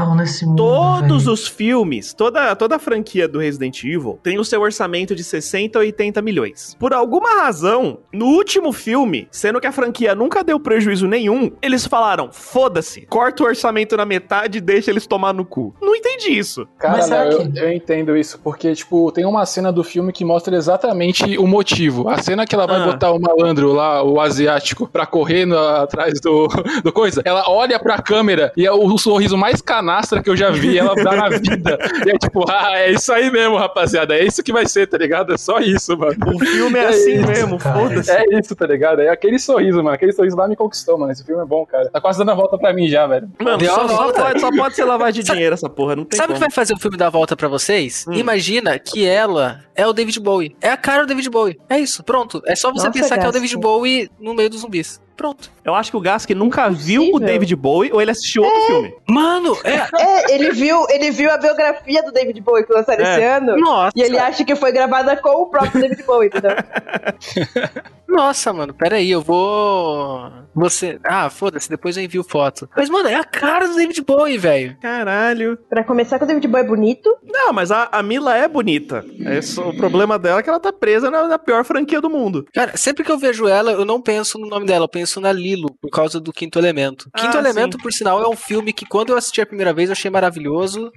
[0.46, 1.34] mundo, Todos velho.
[1.34, 5.78] os filmes, toda, toda a franquia do Resident Evil tem o seu orçamento de 60
[5.78, 6.74] a 80 milhões.
[6.78, 11.86] Por alguma razão, no último filme, sendo que a franquia nunca deu prejuízo nenhum, eles
[11.86, 15.74] falaram: foda-se, corta o orçamento na metade e deixa eles tomar no cu.
[15.81, 16.66] Não entendi isso.
[16.79, 17.00] Cara,
[17.31, 21.38] eu, que- eu entendo isso, porque, tipo, tem uma cena do filme que mostra exatamente
[21.38, 22.09] o motivo.
[22.09, 22.87] A cena que ela vai Ah.
[22.87, 26.48] botar o malandro lá, o asiático, pra correr no- atrás do,
[26.85, 30.50] do coisa, ela olha pra câmera e é o, sorriso mais canastra que eu já
[30.50, 31.79] vi ela dar na vida.
[32.07, 34.14] E é tipo, ah, é isso aí mesmo, rapaziada.
[34.14, 35.33] É isso que vai ser, tá ligado?
[35.35, 36.16] É só isso, mano.
[36.35, 38.11] O filme é É assim isso, mesmo, foda-se.
[38.11, 39.00] É isso, tá ligado?
[39.00, 39.90] É aquele sorriso, mano.
[39.90, 41.12] Aquele sorriso lá me conquistou, mano.
[41.12, 41.88] Esse filme é bom, cara.
[41.90, 43.30] Tá quase dando a volta pra mim já, velho.
[43.42, 46.32] Mano, só, pode, só pode ser lavagem de Sabe- dinheiro essa porra, não tem Sabe
[46.32, 48.04] o que vai fazer o filme dar a volta pra vocês?
[48.08, 48.14] Hum.
[48.14, 50.56] Imagina que ela é o David Bowie.
[50.60, 51.58] É a cara do David Bowie.
[51.68, 52.42] É isso, pronto.
[52.46, 53.32] É só você Nossa, pensar que é o.
[53.32, 55.00] David Bowie no meio dos zumbis.
[55.20, 55.50] Pronto.
[55.62, 57.20] Eu acho que o Gask nunca viu o.
[57.20, 58.94] David Bowie ou ele assistiu outro filme.
[59.06, 59.87] Mano, é.
[60.02, 63.12] É, ele viu, ele viu a biografia do David Bowie que lançaram É.
[63.16, 63.56] esse ano.
[63.59, 63.92] Nossa.
[63.94, 66.52] E ele acha que foi gravada com o próprio David Bowie, entendeu?
[68.09, 70.30] Nossa, mano, pera aí, eu vou.
[70.52, 70.98] Você.
[71.04, 72.68] Ah, foda-se, depois eu envio foto.
[72.76, 74.76] Mas, mano, é a cara do David Bowie, velho.
[74.80, 75.56] Caralho.
[75.68, 77.16] Pra começar, que o David Bowie é bonito.
[77.24, 79.04] Não, mas a, a Mila é bonita.
[79.24, 82.11] É só- o problema dela é que ela tá presa na, na pior franquia do
[82.11, 82.46] mundo.
[82.52, 85.33] Cara, sempre que eu vejo ela, eu não penso no nome dela, eu penso na
[85.33, 87.09] Lilo, por causa do Quinto Elemento.
[87.14, 87.83] Ah, Quinto Elemento, sim.
[87.83, 90.92] por sinal, é um filme que quando eu assisti a primeira vez eu achei maravilhoso.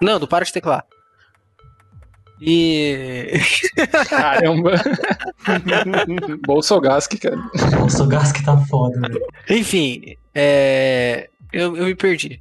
[0.00, 0.86] Nando, para de teclar.
[2.40, 3.32] E.
[4.08, 4.72] Caramba.
[6.46, 7.36] Bolsogask, cara.
[7.78, 9.20] Nossa, o gás que tá foda, velho.
[9.50, 11.28] Enfim, é.
[11.52, 12.40] Eu, eu me perdi.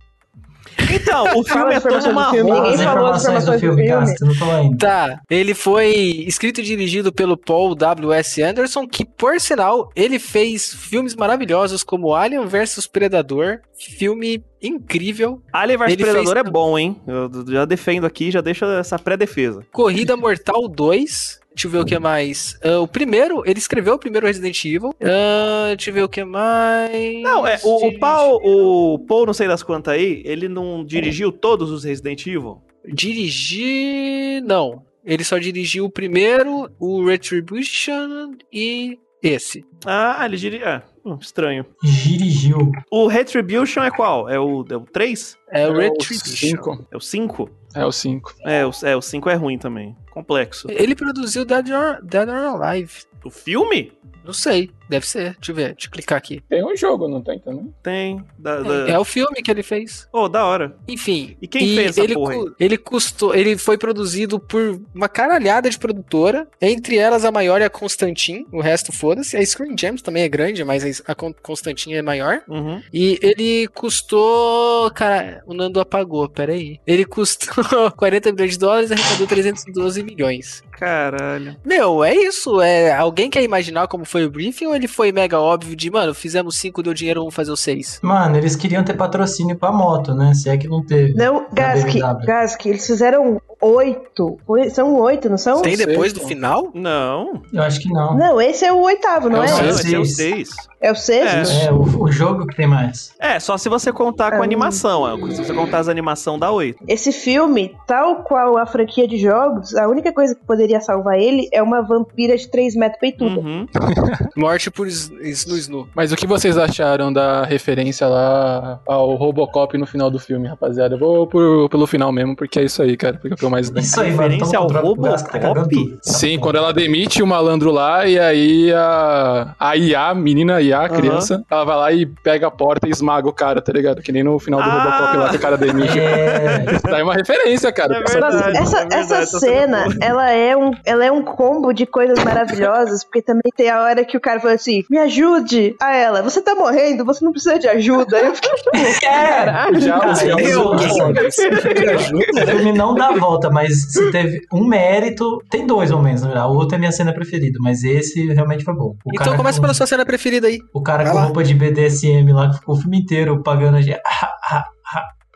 [0.94, 2.52] Então, o filme é todo filme.
[2.52, 4.06] Ninguém falou as informações do informações do filme, filme.
[4.08, 4.78] Você não falou ainda.
[4.78, 5.90] Tá, ele foi
[6.28, 8.42] escrito e dirigido pelo Paul W.S.
[8.42, 15.78] Anderson, que, por sinal, ele fez filmes maravilhosos como Alien vs Predador, filme incrível, Alien
[15.80, 16.96] vs Predador fez- é bom, hein?
[17.08, 19.64] Eu já defendo aqui, já deixo essa pré-defesa.
[19.72, 21.40] Corrida Mortal 2.
[21.60, 22.58] Deixa eu ver o que mais.
[22.64, 24.96] Ah, o primeiro, ele escreveu o primeiro Resident Evil.
[25.04, 27.22] Ah, deixa eu ver o que mais.
[27.22, 31.34] Não, é, o, o Paul, o Paul, não sei das quantas aí, ele não dirigiu
[31.34, 32.62] todos os Resident Evil?
[32.88, 34.42] Dirigir.
[34.42, 34.86] Não.
[35.04, 39.66] Ele só dirigiu o primeiro, o Retribution e esse.
[39.86, 40.66] Ah, ele dirigiu.
[40.66, 41.66] É, hum, estranho.
[41.84, 42.72] Dirigiu.
[42.90, 44.30] O Retribution é qual?
[44.30, 45.38] É o, é o 3?
[45.52, 46.26] É o É o Retribution.
[46.26, 46.88] cinco.
[46.90, 47.50] É o 5?
[47.74, 48.36] É o 5.
[48.44, 49.96] É, o, é, o 5 é ruim também.
[50.12, 50.68] Complexo.
[50.70, 53.04] Ele produziu Dead or, Dead or Alive.
[53.24, 53.92] O filme?
[54.24, 55.36] Não sei, deve ser.
[55.36, 56.42] Deixa eu ver, deixa eu clicar aqui.
[56.50, 57.74] Tem um jogo, não tem também?
[57.84, 58.24] Tem.
[58.38, 58.90] Da, da...
[58.90, 60.08] É o filme que ele fez.
[60.12, 60.76] Oh, da hora.
[60.88, 61.38] Enfim.
[61.42, 65.70] E quem fez essa ele, porra cu- ele custou, ele foi produzido por uma caralhada
[65.70, 69.38] de produtora, entre elas a maior é a Constantin, o resto foda-se.
[69.38, 72.42] A Screen Gems também é grande, mas a Con- Constantin é maior.
[72.48, 72.82] Uhum.
[72.94, 73.68] E ele
[74.14, 76.80] custou, cara, o Nando apagou, peraí.
[76.86, 77.64] Ele custou
[77.96, 80.64] 40 milhões de dólares e arrecadou 312 milhões.
[80.72, 81.58] Caralho.
[81.66, 82.62] Meu, é isso.
[82.62, 86.14] É, alguém quer imaginar como foi o briefing ou ele foi mega óbvio de, mano,
[86.14, 88.00] fizemos 5, deu dinheiro, vamos fazer os 6?
[88.02, 90.34] Mano, eles queriam ter patrocínio pra moto, né?
[90.34, 91.14] Se é que não teve.
[91.14, 91.88] Não, Gask.
[92.26, 94.38] Gask, eles fizeram oito.
[94.48, 95.62] Oi- São oito, não são?
[95.62, 96.70] Tem depois do final?
[96.74, 97.42] Não.
[97.54, 98.16] Eu acho que não.
[98.18, 99.48] Não, esse é o oitavo, não É é?
[99.50, 99.80] seis.
[99.80, 100.50] esse é o 6.
[100.82, 101.52] É o sexto?
[101.68, 103.14] É, o, o jogo que tem mais.
[103.20, 104.44] É, só se você contar com Ah.
[104.44, 105.08] animação.
[105.08, 106.84] é, Se você contar as animação, dá 8.
[106.88, 111.50] Esse filme, tal qual a franquia de jogos, a única coisa que poderia salvar ele
[111.52, 113.40] é uma vampira de 3 metros peituda.
[113.42, 113.66] Uhum.
[114.36, 115.88] Morte por Snu Snu.
[115.94, 120.96] Mas o que vocês acharam da referência lá ao Robocop no final do filme, rapaziada?
[120.96, 123.16] Eu vou por- pelo final mesmo, porque é isso aí, cara.
[123.16, 123.82] Porque é o que eu mais lembro.
[123.82, 124.12] Isso aí.
[124.12, 125.98] Referência ao tá Robocop?
[126.02, 130.69] Sim, quando ela demite o malandro lá e aí a, a IA, a menina IA,
[130.74, 130.96] a Aham.
[130.96, 134.02] criança, ela vai lá e pega a porta e esmaga o cara, tá ligado?
[134.02, 134.84] Que nem no final do Ah!
[134.84, 136.00] Robocop lá que o cara demite.
[136.00, 137.98] É, Daí é uma referência, cara.
[137.98, 139.96] É verdade, essa, é verdade, essa cena, boa.
[140.02, 144.04] ela é, um, ela é um combo de coisas maravilhosas, porque também tem a hora
[144.06, 147.58] que o cara fala assim, me ajude a ela, você tá morrendo, você não precisa
[147.60, 148.18] de ajuda.
[148.18, 149.80] Aí eu fiquei tipo, caralho.
[149.80, 155.92] Já os eu- O filme não dá volta, mas se teve um mérito, tem dois
[155.92, 156.48] ao menos, na verdade.
[156.52, 158.96] O outro é minha cena preferida, mas esse realmente foi bom.
[159.06, 160.59] O Então começa com, pela sua cena preferida aí.
[160.74, 161.26] O cara Vai com lá.
[161.26, 164.00] roupa de BDSM lá, que ficou o filme inteiro pagando a gente.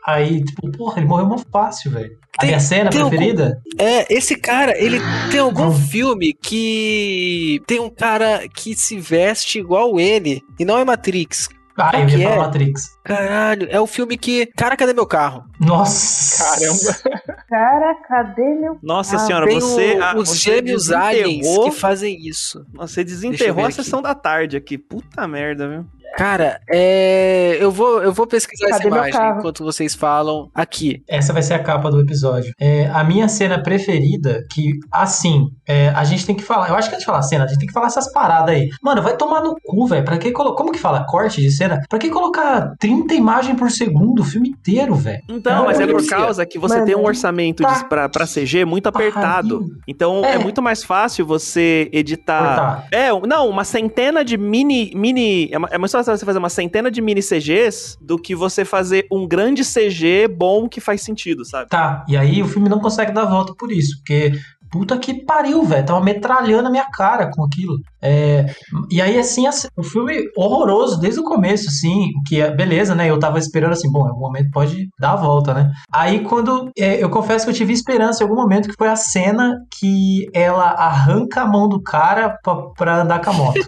[0.06, 2.10] Aí, tipo, porra, ele morreu muito fácil, velho.
[2.36, 3.58] A Tem- minha cena tem algum- preferida?
[3.78, 4.98] É, esse cara, ele
[5.30, 5.72] tem algum Hum.
[5.74, 11.48] filme que tem um cara que se veste igual ele e não é Matrix.
[11.76, 12.38] Ah, Qual eu ia falar é?
[12.38, 12.98] Matrix.
[13.04, 14.46] Caralho, é o filme que.
[14.56, 15.44] Cara, cadê meu carro?
[15.60, 16.44] Nossa!
[16.44, 17.34] Caramba.
[17.48, 18.78] Cara, cadê meu...
[18.82, 19.96] Nossa Ah, senhora, tem você.
[19.96, 22.64] o- ah, os você gêmeos aliens que fazem isso.
[22.74, 23.76] Você Deixa eu desenterrou a aqui.
[23.76, 24.78] sessão da tarde aqui.
[24.78, 25.86] Puta merda, viu?
[26.16, 27.56] Cara, é.
[27.60, 31.02] Eu vou, eu vou pesquisar essa Cadê meu imagem enquanto vocês falam aqui.
[31.08, 32.52] Essa vai ser a capa do episódio.
[32.60, 36.68] É, a minha cena preferida, que, assim, é, a gente tem que falar.
[36.68, 38.68] Eu acho que antes de falar cena, a gente tem que falar essas paradas aí.
[38.82, 40.04] Mano, vai tomar no cu, velho.
[40.04, 40.54] Pra que colo...
[40.54, 41.04] Como que fala?
[41.06, 41.80] Corte de cena?
[41.88, 45.22] Pra que colocar 30 imagens por segundo o filme inteiro, velho?
[45.28, 48.08] Então, Não, mas é por causa que você Mano, tem um orçamento tá de, pra,
[48.08, 49.60] pra CG muito apertado.
[49.60, 49.76] Pariu.
[49.88, 50.34] Então é.
[50.34, 50.38] É.
[50.38, 52.56] muito mais fácil você editar.
[52.56, 52.86] Cortar.
[52.92, 54.92] É, não, uma centena de mini.
[54.94, 58.34] mini é, ma- é mais fácil você fazer uma centena de mini CGs do que
[58.34, 61.70] você fazer um grande CG bom que faz sentido, sabe?
[61.70, 64.32] Tá, e aí o filme não consegue dar volta por isso, porque
[64.70, 65.86] puta que pariu, velho.
[65.86, 67.78] Tava metralhando a minha cara com aquilo.
[68.04, 68.46] É,
[68.90, 73.08] e aí, assim, assim, o filme horroroso desde o começo, assim, que é beleza, né?
[73.10, 75.70] Eu tava esperando assim, bom, em algum momento pode dar a volta, né?
[75.92, 76.70] Aí quando.
[76.78, 80.26] é, eu confesso que eu tive esperança em algum momento que foi a cena que
[80.34, 83.54] ela arranca a mão do cara pra, pra andar com a moto.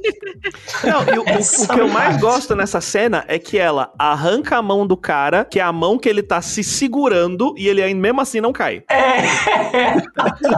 [0.85, 4.63] Não, e o, o- que eu mais gosto nessa cena é que ela arranca a
[4.63, 8.01] mão do cara, que é a mão que ele tá se segurando, e ele ainda
[8.01, 8.83] mesmo assim não cai.
[9.77, 9.97] É!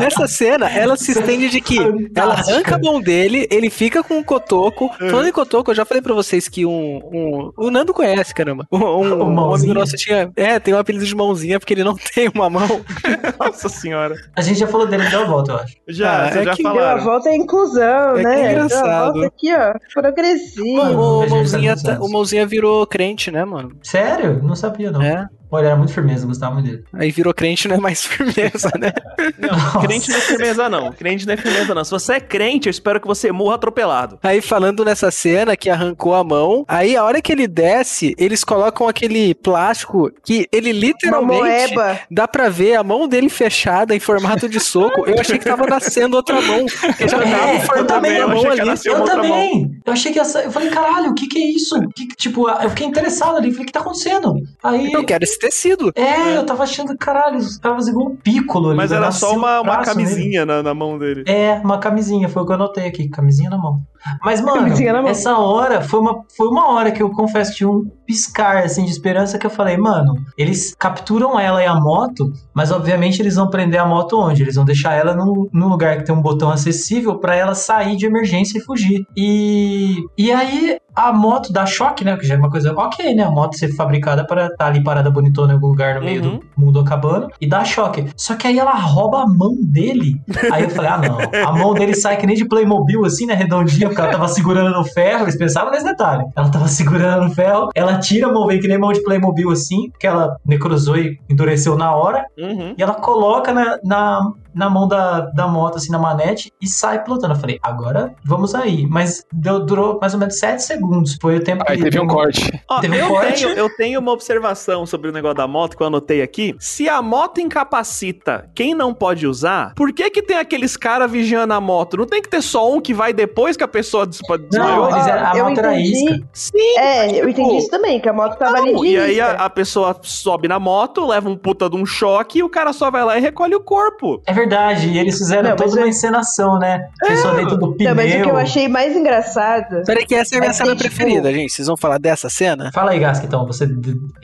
[0.01, 1.93] Nessa cena, ela se estende de que ela
[2.37, 2.53] Fantástica.
[2.53, 4.91] arranca a mão dele, ele fica com o cotoco.
[4.99, 7.01] Falando em cotoco, eu já falei pra vocês que um.
[7.13, 8.67] um o Nando conhece, caramba.
[8.73, 9.75] Um, um, O um amigo mãozinha?
[9.75, 10.31] nosso tinha.
[10.37, 12.69] É, tem um apelido de mãozinha porque ele não tem uma mão.
[13.39, 14.15] Nossa senhora.
[14.37, 15.75] A gente já falou dele deu a volta, eu acho.
[15.89, 18.53] Já, Ah, é já que Deu a volta é inclusão, É que né?
[18.53, 18.83] engraçado.
[18.85, 20.01] Deu a volta aqui, ó.
[20.01, 20.77] Progressivo.
[20.77, 23.77] Mano, O mãozinha, tá- o mãozinha virou crente, né, mano?
[23.83, 24.43] Sério?
[24.43, 25.03] Não sabia, não.
[25.03, 25.27] É.
[25.51, 26.85] Olha, era muito firmeza, eu gostava muito dele.
[26.93, 28.93] Aí virou crente, não é mais firmeza, né?
[29.39, 29.79] Nossa.
[29.87, 30.93] Crente não é firmeza, não.
[30.93, 31.85] Crente não é firmeza, não.
[31.85, 34.19] Se você é crente, eu espero que você morra atropelado.
[34.23, 38.45] Aí falando nessa cena que arrancou a mão, aí a hora que ele desce, eles
[38.45, 41.75] colocam aquele plástico que ele literalmente
[42.11, 45.07] dá pra ver a mão dele fechada em formato de soco.
[45.07, 46.67] Eu achei que tava nascendo outra mão.
[46.67, 48.69] Porque já É, tava eu formando também, a eu mão ali.
[48.85, 49.81] Eu também.
[49.85, 50.43] Eu achei que essa.
[50.43, 51.79] Eu falei, caralho, o que que é isso?
[51.95, 53.51] Que que- tipo, eu fiquei interessado ali.
[53.51, 54.35] Falei, o que tá acontecendo?
[54.63, 54.93] Aí.
[54.93, 55.93] Eu quero esse tecido.
[55.95, 58.77] É, eu tava achando, caralho, tava igual um piccolo ali.
[58.77, 61.25] Mas vai era só um uma, uma camisinha na, na mão dele.
[61.27, 63.83] É, uma camisinha, foi o que eu anotei aqui, camisinha na mão.
[64.25, 64.67] Mas, mano,
[65.09, 68.85] essa hora foi uma, foi uma hora que eu confesso que tinha um piscar, assim,
[68.85, 73.35] de esperança que eu falei, mano, eles capturam ela e a moto, mas obviamente eles
[73.35, 74.43] vão prender a moto onde?
[74.43, 77.97] Eles vão deixar ela num, num lugar que tem um botão acessível pra ela sair
[77.97, 79.05] de emergência e fugir.
[79.17, 82.17] E, e aí a moto dá choque, né?
[82.17, 83.23] Que já é uma coisa ok, né?
[83.25, 86.39] A moto ser fabricada para estar ali parada bonitona em algum lugar no meio Uhum.
[86.39, 88.07] do mundo acabando e dá choque.
[88.17, 90.21] Só que aí ela rouba a mão dele.
[90.53, 91.19] Aí eu falei, ah, não.
[91.49, 93.35] A mão dele sai que nem de Playmobil, assim, né?
[93.35, 95.25] Redondinha, porque ela tava segurando no ferro.
[95.25, 96.25] Eles pensavam nesse detalhe.
[96.37, 99.51] Ela tava segurando no ferro, ela tira a mão, vem que nem mão de Playmobil,
[99.51, 102.25] assim, que ela necrosou e endureceu na hora.
[102.39, 102.75] Uhum.
[102.77, 104.21] E ela coloca na, na,
[104.55, 107.35] na mão da, da moto, assim, na manete, e sai pilotando.
[107.35, 108.87] Eu falei, agora vamos aí.
[108.87, 111.17] Mas deu, durou mais ou menos 7 segundos.
[111.21, 112.51] Foi o tempo Aí que teve um corte.
[112.69, 113.43] Ó, Teve um eu, corte.
[113.45, 116.55] tenho, eu tenho uma observação sobre o negócio da moto que eu anotei aqui.
[116.59, 121.53] Se a moto incapacita quem não pode usar, por que que tem aqueles caras vigiando
[121.55, 121.97] a moto?
[121.97, 124.91] Não tem que ter só um que vai depois que a pessoa des- desmaiou?
[124.91, 125.93] Não, eles a eu moto era entendi.
[126.15, 126.29] isca.
[126.33, 126.79] Sim.
[126.79, 129.21] É, eu tipo, entendi isso também, que a moto tava ali Não, de e aí
[129.21, 132.73] a, a pessoa sobe na moto, leva um puta de um choque e o cara
[132.73, 134.21] só vai lá e recolhe o corpo.
[134.27, 136.87] É verdade, e eles fizeram Não, toda uma é- encenação, né?
[137.01, 137.95] Pessoa dentro do pneu.
[137.95, 139.83] Não, mas o que eu achei mais engraçado.
[139.85, 141.53] Peraí que essa é a minha Mas cena tipo- preferida, gente.
[141.53, 142.71] Vocês vão falar dessa cena?
[142.73, 143.47] Fala aí, Gask, então.
[143.47, 143.65] Você.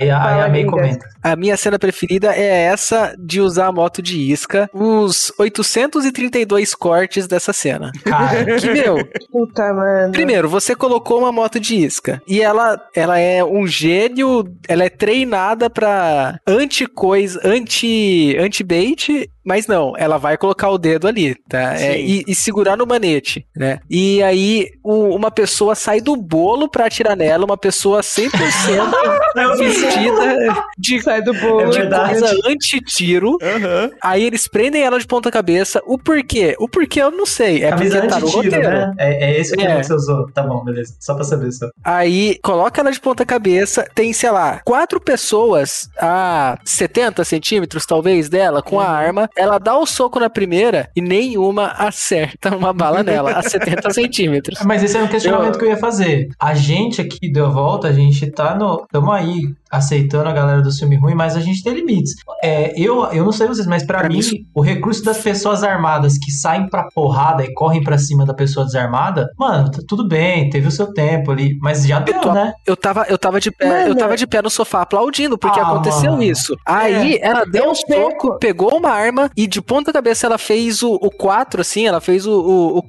[0.01, 1.07] Aí a, aí a May comenta.
[1.23, 4.69] A minha cena preferida é essa de usar a moto de isca.
[4.73, 7.91] Os 832 cortes dessa cena.
[8.05, 8.97] Cara, Que, meu,
[9.31, 10.13] Puta, mano.
[10.13, 14.89] Primeiro, você colocou uma moto de isca e ela, ela é um gênio, ela é
[14.89, 21.75] treinada pra anti-coisa, anti, anti-bait, mas não, ela vai colocar o dedo ali, tá?
[21.81, 23.81] É, e, e segurar no manete, né?
[23.91, 28.31] E aí o- uma pessoa sai do bolo pra atirar nela, uma pessoa 100%
[29.59, 31.71] vestida de, Sai do É bolo.
[31.71, 32.21] de verdade.
[32.21, 33.37] coisa anti-tiro.
[33.43, 33.91] Aham.
[34.03, 35.83] Aí eles prendem ela de ponta cabeça.
[35.87, 36.55] O porquê?
[36.59, 37.63] O porquê eu não sei.
[37.65, 38.69] É camisa porque tá no anti-tiro, roteiro.
[38.71, 38.95] né?
[38.99, 39.77] É, é esse o É.
[39.77, 40.31] que você usou.
[40.33, 40.95] Tá bom, beleza.
[41.01, 41.69] Só pra saber só.
[41.83, 48.29] Aí coloca ela de ponta cabeça, tem, sei lá, quatro pessoas a 70 centímetros, talvez,
[48.29, 49.29] dela, com a arma.
[49.37, 54.61] Ela dá o soco na primeira e nenhuma acerta uma bala nela, a 70 centímetros.
[54.65, 56.29] Mas esse é um questionamento que eu ia fazer.
[56.39, 58.87] A gente aqui deu a volta, a gente tá no.
[58.91, 62.15] Tamo aí aceitando a galera do filme ruim, mas a gente tem limites.
[62.43, 65.63] É, eu, eu não sei vocês, mas pra Pra mim, isso- o recurso das pessoas
[65.65, 70.07] armadas que saem pra porrada e correm pra cima da pessoa desarmada, mano, tá tudo
[70.07, 72.53] bem, teve o seu tempo ali, mas já deu, tô- né?
[72.67, 73.89] Eu tava, eu tava de pé, Mano.
[73.89, 76.23] eu tava de pé no sofá aplaudindo, porque Ah, aconteceu mano.
[76.23, 76.55] isso.
[76.67, 80.83] Aí ela deu Eu um soco, pegou uma arma e de ponta cabeça ela fez
[80.83, 82.83] o, o 4, assim, ela fez o, o, o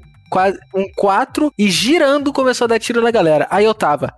[0.76, 3.48] um 4 e girando começou a dar tiro na galera.
[3.50, 4.12] Aí eu tava.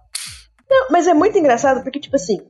[0.69, 2.41] Não, mas é muito engraçado porque, tipo assim,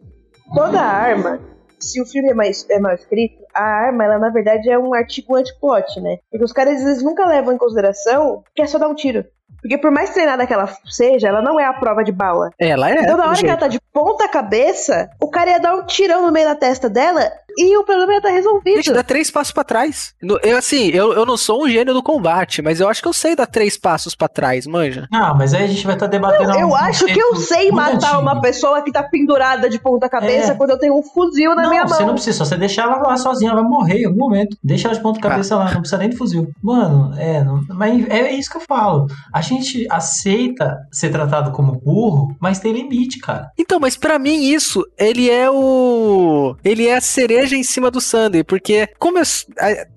[0.53, 1.39] toda arma,
[1.79, 4.93] se o filme é, mais, é mal escrito, a arma, ela na verdade é um
[4.93, 6.17] artigo antiplot, né?
[6.29, 9.25] Porque os caras às vezes nunca levam em consideração que é só dar um tiro.
[9.61, 12.51] Porque por mais treinada que ela seja, ela não é a prova de bala.
[12.59, 13.01] Ela é.
[13.01, 13.49] então na hora que jeito.
[13.51, 16.87] ela tá de ponta cabeça, o cara ia dar um tirão no meio da testa
[16.89, 18.75] dela e o problema ia estar resolvido.
[18.77, 20.13] Gente, dá três passos pra trás.
[20.21, 23.07] No- Eu, assim, eu, eu não sou um gênio do combate, mas eu acho que
[23.07, 25.07] eu sei dar três passos pra trás, manja.
[25.11, 26.51] Ah, mas aí a gente vai estar debatendo.
[26.57, 28.21] Eu um acho que eu sei matar antigo.
[28.21, 30.55] uma pessoa que tá pendurada de ponta cabeça É.
[30.55, 32.07] quando eu tenho um fuzil na não, minha você mão.
[32.09, 34.55] não precisa, só você deixar ela lá sozinha, ela vai morrer em algum momento.
[34.63, 36.51] Deixa ela de ponta cabeça lá, não precisa nem de fuzil.
[36.61, 39.07] Mano, é, não- mas é isso que eu falo.
[39.37, 43.51] A gente aceita ser tratado como burro, mas tem limite, cara.
[43.57, 46.55] Então, mas pra mim isso, ele é o.
[46.63, 49.23] Ele é a cereja em cima do Sunday, porque como eu-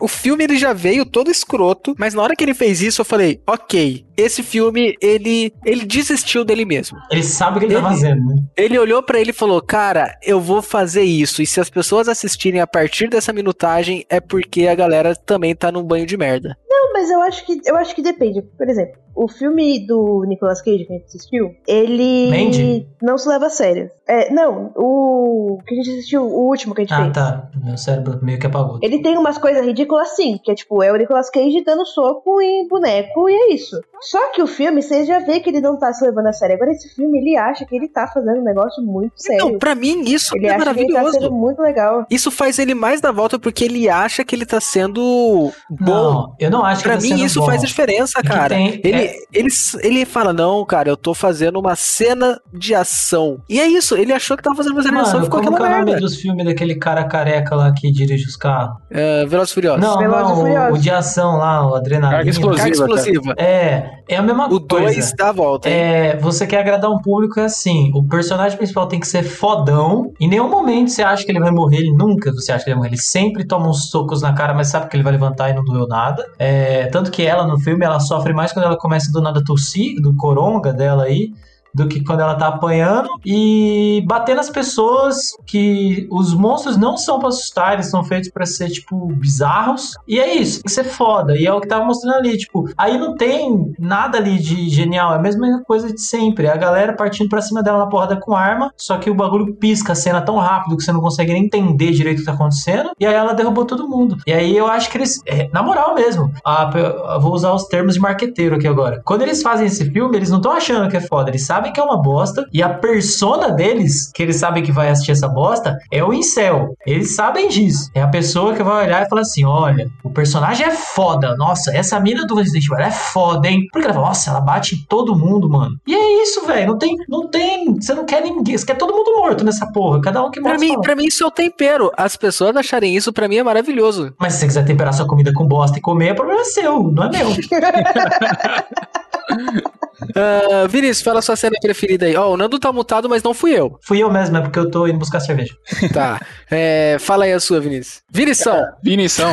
[0.01, 3.05] o filme ele já veio todo escroto, mas na hora que ele fez isso eu
[3.05, 6.99] falei, ok, esse filme ele ele desistiu dele mesmo.
[7.11, 8.43] Ele sabe o que ele, tá Ele- fazendo, né?
[8.57, 12.09] Ele olhou pra ele e falou, cara, eu vou fazer isso, e se as pessoas
[12.09, 16.57] assistirem a partir dessa minutagem é porque a galera também tá num banho de merda.
[16.69, 18.43] Não, mas eu acho que eu acho que depende.
[18.43, 22.87] Por exemplo, o filme do Nicolas Cage que a gente assistiu, ele Mandy?
[23.03, 23.91] não se leva a sério.
[24.11, 27.13] É, não, o que a gente assistiu, o último que a gente Ah, fez.
[27.13, 27.49] tá.
[27.63, 28.79] Meu cérebro meio que apagou.
[28.83, 32.41] Ele tem umas coisas ridículas sim, que é tipo, é o Nicolas Cage dando soco
[32.41, 33.81] em boneco e é isso.
[34.01, 36.57] Só que o filme, você já vê que ele não tá se levando a sério.
[36.57, 39.45] Agora esse filme, ele acha que ele tá fazendo um negócio muito sério.
[39.47, 41.21] Então, pra mim isso ele é acha que ele tá maravilhoso.
[41.21, 42.07] sendo muito legal.
[42.11, 45.85] Isso faz ele mais da volta porque ele acha que ele tá sendo bom.
[45.91, 47.47] Não, eu não acho que Pra tá mim sendo isso bom.
[47.47, 48.49] faz a diferença, cara.
[48.57, 49.49] tem- ele, é- ele,
[49.83, 53.39] ele fala, não, cara, eu tô fazendo uma cena de ação.
[53.49, 55.57] E é isso, ele achou que tava fazendo uma cena de ação e ficou aquela
[55.57, 56.01] é o nome merda.
[56.01, 58.77] dos filmes daquele cara careca lá que dirige os carros?
[58.91, 59.81] É, Velozes e Furiosos.
[59.81, 60.79] Não, Velozes não, o, Furiosos.
[60.79, 62.17] o de ação lá, o adrenalina.
[62.17, 62.59] Carga explosiva.
[62.59, 63.35] Carga explosiva.
[63.37, 64.95] É, é a mesma O coisa.
[64.95, 65.75] 2 dá a volta, hein?
[65.75, 70.13] É, você quer agradar um público é assim, o personagem principal tem que ser fodão.
[70.21, 72.75] Em nenhum momento você acha que ele vai morrer, ele nunca você acha que ele
[72.75, 72.91] vai morrer.
[72.91, 75.65] Ele sempre toma uns socos na cara, mas sabe que ele vai levantar e não
[75.65, 76.27] doeu nada.
[76.39, 79.45] É, tanto que ela no filme, ela sofre mais quando ela começa do nada a
[79.45, 81.33] tossir, do coronga dela aí.
[81.75, 87.19] Do que quando ela tá apanhando e bater nas pessoas que os monstros não são
[87.19, 89.95] pra assustar, eles são feitos pra ser, tipo, bizarros.
[90.07, 91.37] E é isso, tem que ser foda.
[91.37, 95.13] E é o que tava mostrando ali, tipo, aí não tem nada ali de genial,
[95.13, 96.49] é a mesma coisa de sempre.
[96.49, 99.93] A galera partindo pra cima dela na porrada com arma, só que o bagulho pisca
[99.93, 102.91] a cena tão rápido que você não consegue nem entender direito o que tá acontecendo.
[102.99, 104.17] E aí ela derrubou todo mundo.
[104.27, 107.95] E aí eu acho que eles, é, na moral mesmo, a- vou usar os termos
[107.95, 109.01] de marqueteiro aqui agora.
[109.05, 111.79] Quando eles fazem esse filme, eles não estão achando que é foda, eles sabem que
[111.79, 112.47] é uma bosta.
[112.53, 116.75] E a persona deles, que eles sabem que vai assistir essa bosta, é o incel.
[116.87, 117.91] Eles sabem disso.
[117.95, 121.37] É a pessoa que vai olhar e falar assim: olha, o personagem é foda.
[121.37, 123.67] Nossa, essa mina do Resident Evil é foda, hein?
[123.73, 125.77] Porque ela fala, nossa, ela bate em todo mundo, mano.
[125.87, 126.69] E é isso, velho.
[126.69, 127.75] Não tem, não tem.
[127.75, 128.57] Você não quer ninguém.
[128.57, 130.01] Você quer todo mundo morto nessa porra.
[130.01, 130.65] Cada um que Pra morre.
[130.65, 130.83] mim, fala.
[130.83, 131.91] pra mim isso é o tempero.
[131.97, 134.13] As pessoas acharem isso, pra mim, é maravilhoso.
[134.19, 137.05] Mas se você quiser temperar sua comida com bosta e comer, é problema seu, não
[137.05, 137.29] é meu.
[140.15, 142.17] Ah, Vinícius, fala sua cena preferida aí.
[142.17, 143.79] Ó, o Nando tá mutado, mas não fui eu.
[143.83, 145.55] Fui eu mesmo, é porque eu tô indo buscar cerveja.
[145.93, 146.21] Tá.
[146.51, 148.01] É, fala aí a sua, Vinícius.
[148.11, 148.63] Vinição.
[148.83, 149.33] Vinição.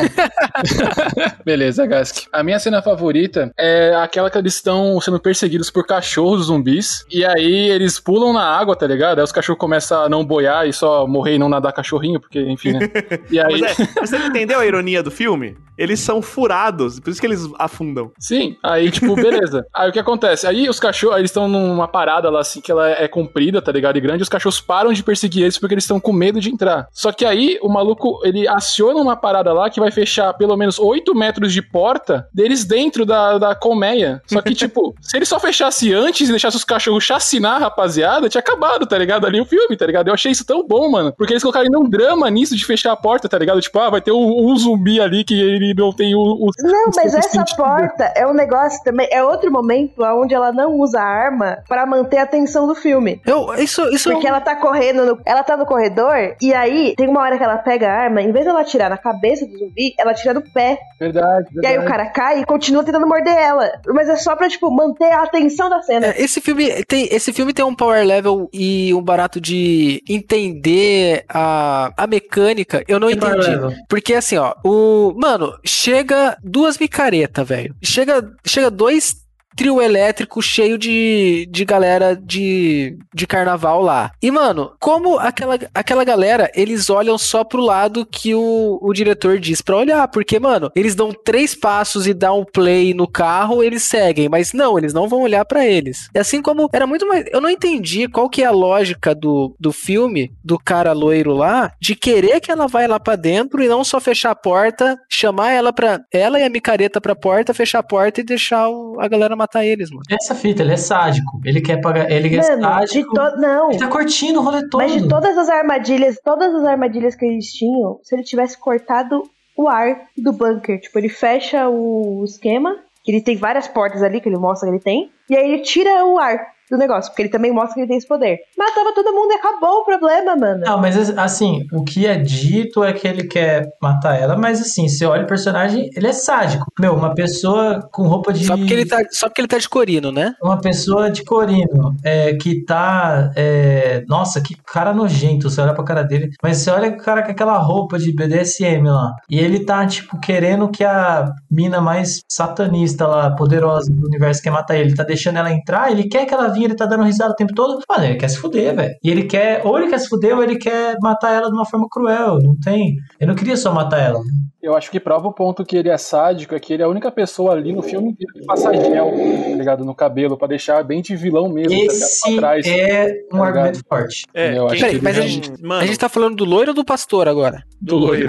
[1.44, 2.26] Beleza, Gask.
[2.32, 7.04] A minha cena favorita é aquela que eles estão sendo perseguidos por cachorros zumbis.
[7.10, 9.18] E aí eles pulam na água, tá ligado?
[9.18, 12.40] Aí os cachorros começam a não boiar e só morrer e não nadar cachorrinho, porque,
[12.40, 12.80] enfim, né?
[13.30, 13.60] E aí.
[13.60, 15.56] Mas é, você entendeu a ironia do filme?
[15.78, 18.10] Eles são furados, por isso que eles afundam.
[18.18, 19.64] Sim, aí, tipo, beleza.
[19.74, 20.46] Aí o que acontece?
[20.46, 23.96] Aí os cachorros, eles estão numa parada lá, assim, que ela é comprida, tá ligado?
[23.96, 26.50] E grande, e os cachorros param de perseguir eles porque eles estão com medo de
[26.50, 26.88] entrar.
[26.92, 30.78] Só que aí o maluco, ele aciona uma parada lá que vai fechar pelo menos
[30.78, 34.20] 8 metros de porta deles dentro da, da colmeia.
[34.26, 38.28] Só que, tipo, se ele só fechasse antes e deixasse os cachorros chacinar a rapaziada,
[38.28, 39.26] tinha acabado, tá ligado?
[39.26, 40.08] Ali o filme, tá ligado?
[40.08, 41.12] Eu achei isso tão bom, mano.
[41.16, 43.60] Porque eles colocaram um drama nisso de fechar a porta, tá ligado?
[43.60, 46.18] Tipo, ah, vai ter um, um zumbi ali que ele não tem o.
[46.20, 47.56] o Não, mas essa sentido.
[47.56, 49.08] porta é um negócio também.
[49.10, 53.20] É outro momento onde ela não usa a arma pra manter a atenção do filme.
[53.26, 57.08] Eu, isso, isso Porque ela tá correndo, no- ela tá no corredor, e aí tem
[57.08, 59.56] uma hora que ela pega a arma, em vez de ela atirar na cabeça do
[59.58, 60.78] zumbi, ela atira no pé.
[61.00, 61.86] Verdade, E aí verdade.
[61.86, 63.70] o cara cai e continua tentando morder ela.
[63.88, 66.06] Mas é só pra, tipo, manter a atenção da cena.
[66.08, 71.24] É, esse filme tem esse filme tem um power level e um barato de entender
[71.28, 72.82] a, a mecânica.
[72.88, 73.50] Eu não entendi.
[73.88, 77.74] Porque assim, ó, o mano, chega duas micaretas, velho.
[77.82, 84.10] Chega chega dois trio elétrico cheio de, de galera de, de carnaval lá.
[84.22, 89.38] E, mano, como aquela, aquela galera, eles olham só pro lado que o, o diretor
[89.38, 90.06] diz pra olhar.
[90.08, 94.28] Porque, mano, eles dão três passos e dão um play no carro, eles seguem.
[94.28, 96.08] Mas não, eles não vão olhar pra eles.
[96.14, 97.24] E assim como era muito mais.
[97.32, 101.72] Eu não entendi qual que é a lógica do, do filme, do cara loiro lá,
[101.80, 105.50] de querer que ela vai lá pra dentro e não só fechar a porta, chamar
[105.52, 106.00] ela pra.
[106.12, 109.64] Ela e a micareta pra porta, fechar a porta e deixar o- a galera matar
[109.64, 110.02] eles, mano.
[110.10, 111.40] Essa fita, ele é sádico.
[111.44, 112.10] Ele quer pagar.
[112.10, 113.14] Ele é Mano, de sádico.
[113.14, 113.36] to...
[113.36, 113.70] Não.
[113.70, 114.82] Ele tá curtindo o rolê todo.
[114.82, 119.22] Mas de todas as armadilhas, todas as armadilhas que eles tinham, se ele tivesse cortado
[119.56, 124.20] o ar do bunker, tipo, ele fecha o esquema, que ele tem várias portas ali
[124.20, 126.38] que ele mostra que ele tem, e aí ele tira o ar.
[126.70, 128.38] Do negócio, porque ele também mostra que ele tem esse poder.
[128.56, 130.62] Matava todo mundo e acabou o problema, mano.
[130.64, 134.88] Não, mas assim, o que é dito é que ele quer matar ela, mas assim,
[134.88, 136.66] você olha o personagem, ele é sádico.
[136.78, 138.44] Meu, uma pessoa com roupa de.
[138.44, 140.34] Só porque ele tá, só porque ele tá de corino, né?
[140.42, 143.32] Uma pessoa de corino, é, que tá.
[143.36, 146.30] é, nossa, que cara nojento, você olha pra cara dele.
[146.42, 149.12] Mas você olha o cara com aquela roupa de BDSM lá.
[149.30, 154.50] E ele tá, tipo, querendo que a mina mais satanista lá, poderosa do universo, quer
[154.50, 154.88] matar ele.
[154.88, 157.36] Ele tá deixando ela entrar, ele quer que ela vinha, ele tá dando risada o
[157.36, 157.80] tempo todo.
[157.88, 158.94] Mano, ele quer se fuder, velho.
[159.02, 159.64] E ele quer.
[159.64, 162.38] Ou ele quer se fuder, ou ele quer matar ela de uma forma cruel.
[162.42, 162.96] Não tem.
[163.20, 164.20] Eu não queria só matar ela.
[164.60, 166.88] Eu acho que prova o ponto que ele é sádico, é que ele é a
[166.88, 169.84] única pessoa ali no filme inteiro que passa gel, tá ligado?
[169.84, 171.84] No cabelo, pra deixar bem de vilão mesmo, tá?
[171.94, 172.66] Esse Pra trás.
[172.66, 173.86] é um tá argumento ligado?
[173.88, 174.24] forte.
[174.34, 176.34] É, Eu acho quem- Peraí, que mas a ele gente, Mano, a gente tá falando
[176.36, 177.62] do loiro ou do pastor agora?
[177.80, 178.28] do loiro.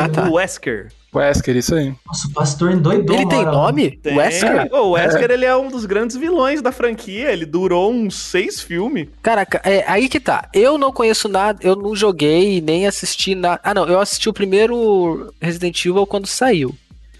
[0.00, 0.28] Ah, tá.
[0.30, 0.88] O Wesker.
[1.18, 1.94] Wesker, isso aí.
[2.06, 3.16] Nossa, o pastor endoidou.
[3.16, 3.90] Ele tem nome?
[3.92, 4.16] Tem.
[4.16, 4.68] Wesker?
[4.72, 7.32] O Wesker, ele é um dos grandes vilões da franquia.
[7.32, 9.08] Ele durou uns seis filmes.
[9.22, 10.48] Caraca, é aí que tá.
[10.52, 13.60] Eu não conheço nada, eu não joguei nem assisti nada.
[13.62, 16.74] Ah, não, eu assisti o primeiro Resident Evil quando saiu.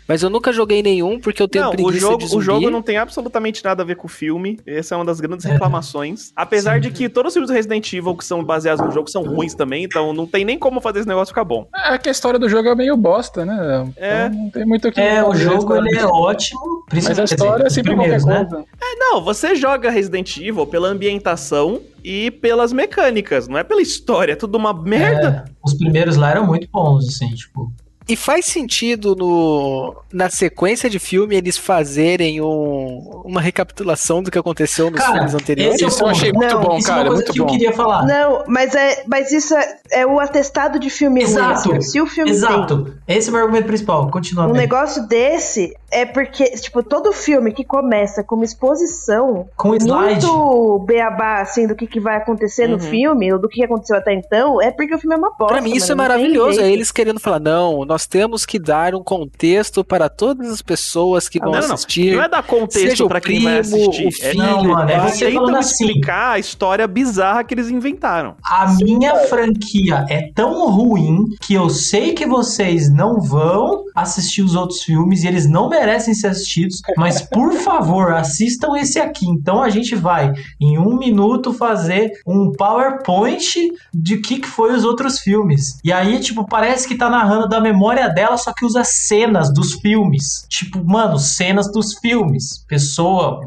[0.07, 2.71] Mas eu nunca joguei nenhum porque eu tenho Não, o preguiça jogo, de o jogo
[2.71, 4.59] não tem absolutamente nada a ver com o filme.
[4.67, 5.53] Essa é uma das grandes É.
[5.53, 6.31] reclamações.
[6.37, 6.81] Apesar Sim.
[6.83, 9.55] de que todos os filmes do Resident Evil que são baseados no jogo são ruins
[9.55, 11.67] também, então não tem nem como fazer esse negócio ficar bom.
[11.75, 13.91] É que a história do jogo é meio bosta, né?
[13.97, 14.27] É.
[14.27, 16.61] Então não tem muito o que É, o jogo ele é ótimo.
[16.93, 18.45] Mas principalmente- a história dizer, é sempre qualquer né?
[18.49, 18.65] coisa.
[18.83, 24.35] É, não, você joga Resident Evil pela ambientação e pelas mecânicas, não é pela história,
[24.35, 25.45] é tudo uma merda.
[25.49, 27.73] É, os primeiros lá eram muito bons, assim, tipo.
[28.07, 34.39] E faz sentido no, na sequência de filme eles fazerem um- uma recapitulação do que
[34.39, 35.75] aconteceu nos Cara, filmes anteriores?
[35.77, 36.11] esse é eu ponto.
[36.11, 37.53] achei muito Não, bom, Isso é cara, uma coisa muito que eu bom.
[37.53, 38.05] queria falar.
[38.07, 41.69] Não, mas, é, mas isso é, é o atestado de filme Exato.
[41.71, 41.79] ruim.
[41.79, 41.91] assim.
[41.93, 42.95] Se o filme tem Exato.
[43.09, 44.11] Esse é o meu argumento principal.
[44.11, 44.47] Continua.
[44.49, 50.26] um negócio desse, é porque, tipo, todo filme que começa com uma exposição Com slide.
[50.26, 52.72] muito beabá, assim, do que, que vai acontecer Uhum.
[52.72, 55.55] no filme, ou do que aconteceu até então, é porque o filme é uma bosta.
[55.55, 59.03] Pra mim isso é maravilhoso, é eles querendo falar, não, nós temos que dar um
[59.03, 61.74] contexto para todas as pessoas que vão Não, não, não.
[61.74, 62.16] assistir.
[62.16, 64.05] Não é dar contexto o pra quem vai assistir.
[64.07, 65.84] o É, filho, Não, mano, é você falando assim.
[65.86, 68.34] explicar a história bizarra que eles inventaram.
[68.45, 74.55] A minha franquia é tão ruim que eu sei que vocês não vão assistir os
[74.55, 75.84] outros filmes e eles não merecem
[76.14, 79.26] ser assistidos, mas por favor, assistam esse aqui.
[79.28, 84.85] Então a gente vai, em um minuto, fazer um PowerPoint de que, que foi os
[84.85, 85.78] outros filmes.
[85.85, 89.74] E aí, tipo, parece que tá narrando da memória dela, só que usa cenas dos
[89.74, 90.47] filmes.
[90.49, 92.64] Tipo, mano, cenas dos filmes.
[92.68, 93.41] Pessoa,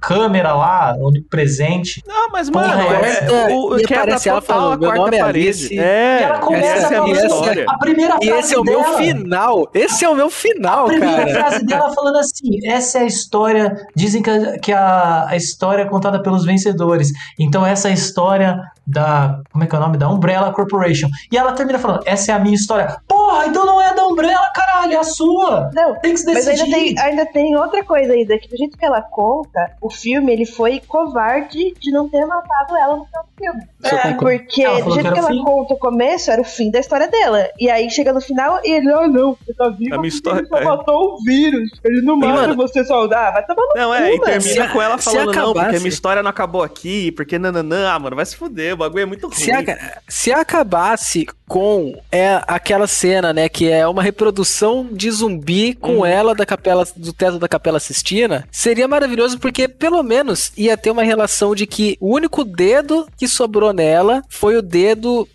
[0.00, 2.02] câmera lá, onipresente.
[2.06, 4.98] Não, mas, Porra, mano, é, essa- o, e quebra aparece ela total a "Meu quarta
[5.04, 5.48] nome é parede.
[5.48, 7.64] Alice." É, E ela começa essa é a minha história.
[7.68, 8.98] a primeira E frase esse é o meu dela.
[8.98, 9.70] final.
[9.74, 11.48] Esse é o meu final, A primeira cara.
[11.80, 13.86] Dela falando assim: essa é a história.
[13.94, 17.10] Dizem que, a- que a, a história é contada pelos vencedores.
[17.38, 19.40] Então, essa é a história da.
[19.52, 19.96] Como é que é o nome?
[19.98, 21.08] Da Umbrella Corporation.
[21.30, 22.96] E ela termina falando: essa é a minha história.
[23.08, 25.70] Porra, então não é da Umbrella, caralho, é a sua.
[25.74, 26.62] Não, Tem que se Mas decidir.
[26.74, 30.32] ainda tem, ainda tem outra coisa ainda, que do jeito que ela conta, o filme
[30.32, 33.62] ele foi covarde de não ter matado ela no final do filme.
[33.82, 35.42] É, porque Ela do jeito que ela fim.
[35.42, 37.48] conta o começo, era o fim da história dela.
[37.58, 40.08] E aí chega no final e ele, ah não, você tá vivo, A minha porque
[40.08, 40.64] história- ele só é.
[40.64, 41.70] matou o vírus.
[41.84, 43.32] Ele não mata mano- você saudável.
[43.32, 45.88] Vai tomar no Não, é, e termina Se- com ela falando, não, porque acabasse- minha
[45.88, 49.26] história não acabou aqui, porque nananã, ah, mano, vai se fuder, o bagulho é muito
[49.26, 49.36] ruim.
[49.36, 55.74] Se, aca- se acabasse com é, aquela cena, né, que é uma reprodução de zumbi
[55.74, 56.06] com Uhum.
[56.06, 60.90] ela da capela do teto da Capela Sistina, seria maravilhoso porque pelo menos ia ter
[60.92, 65.28] uma relação de que o único dedo que sobrou nela foi o dedo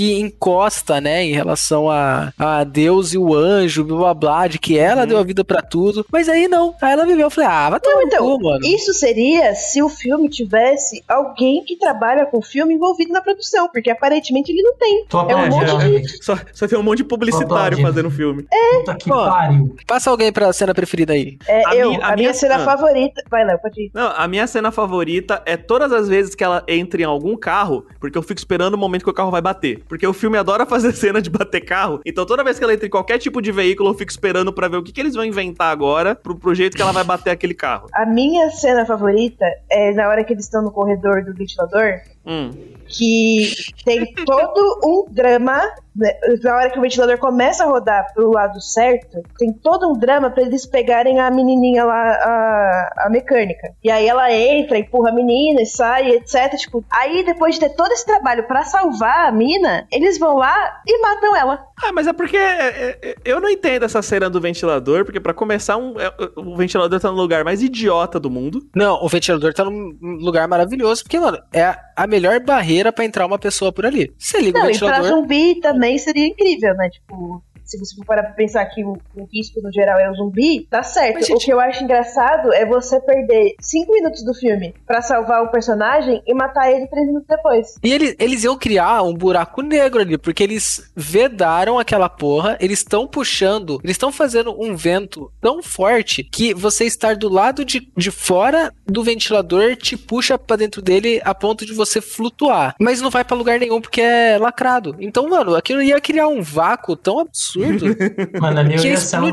[0.00, 4.58] que encosta, né, em relação a, a Deus e o anjo, blá blá blá, de
[4.58, 5.06] que ela Uhum.
[5.08, 6.06] deu a vida pra tudo.
[6.10, 7.26] Mas aí não, aí ela viveu.
[7.26, 8.64] Eu falei, ah, vai tomar então, cu, mano.
[8.64, 13.68] Isso seria se o filme tivesse alguém que trabalha com o filme envolvido na produção,
[13.70, 15.04] porque aparentemente ele não tem.
[15.06, 16.24] Tô É um monte de- realmente.
[16.24, 18.46] Só, só tem um monte de publicitário fazendo filme.
[18.78, 19.76] Puta que Ó, pariu.
[19.86, 21.36] Passa alguém pra cena preferida aí.
[21.46, 22.64] É, A eu, minha- a, a minha, minha- cena ah.
[22.64, 23.22] favorita.
[23.30, 23.90] Vai lá, pode ir.
[23.92, 27.84] Não, a minha cena favorita é todas as vezes que ela entra em algum carro,
[28.00, 29.82] porque eu fico esperando o momento que o carro vai bater.
[29.90, 32.86] Porque o filme adora fazer cena de bater carro, então toda vez que ela entra
[32.86, 35.24] em qualquer tipo de veículo, eu fico esperando pra ver o que, que eles vão
[35.24, 37.88] inventar agora pro, pro jeito que ela vai bater aquele carro.
[37.92, 42.50] A minha cena favorita é na hora que eles estão no corredor do ventilador Hum.
[42.86, 43.52] que
[43.84, 45.62] tem todo um drama.
[45.94, 46.12] né?
[46.42, 50.30] Na hora que o ventilador começa a rodar pro lado certo, tem todo um drama
[50.30, 53.72] pra eles pegarem a menininha lá, a, a mecânica.
[53.82, 56.56] E aí ela entra, empurra a menina e sai, etc.
[56.56, 60.80] Tipo, aí depois de ter todo esse trabalho pra salvar a mina, eles vão lá
[60.86, 61.64] e matam ela.
[61.82, 65.32] Ah, mas é porque é, é, eu não entendo essa cena do ventilador, porque pra
[65.32, 65.94] começar, um,
[66.36, 68.60] o ventilador tá no lugar mais idiota do mundo.
[68.74, 73.24] Não, o ventilador tá num lugar maravilhoso, porque, mano, é a melhor barreira pra entrar
[73.26, 74.12] uma pessoa por ali.
[74.18, 75.08] Você liga o Não, e pra ventilador.
[75.20, 76.90] zumbi também seria incrível, né?
[76.90, 80.14] Tipo, se você for parar pra pensar que o, o risco no geral é o
[80.14, 81.14] zumbi, tá certo.
[81.14, 85.00] Mas, gente- O que eu acho engraçado é você perder cinco minutos do filme pra
[85.02, 87.74] salvar o personagem e matar ele três minutos depois.
[87.82, 92.78] E eles, eles iam criar um buraco negro ali, porque eles vedaram aquela porra, eles
[92.80, 97.88] estão puxando, eles estão fazendo um vento tão forte que você estar do lado de,
[97.96, 102.74] de fora do ventilador te puxa pra dentro dele a ponto de você flutuar.
[102.80, 104.96] Mas não vai pra lugar nenhum porque é lacrado.
[105.00, 107.59] Então, mano, aquilo ia criar um vácuo tão absurdo.
[108.40, 109.32] Mano, ali eu ia, sair um,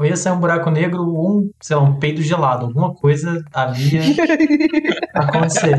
[0.00, 2.66] eu ia sair um buraco negro, um, sei lá, um peido gelado.
[2.66, 4.24] Alguma coisa ali ia
[5.14, 5.76] acontecer.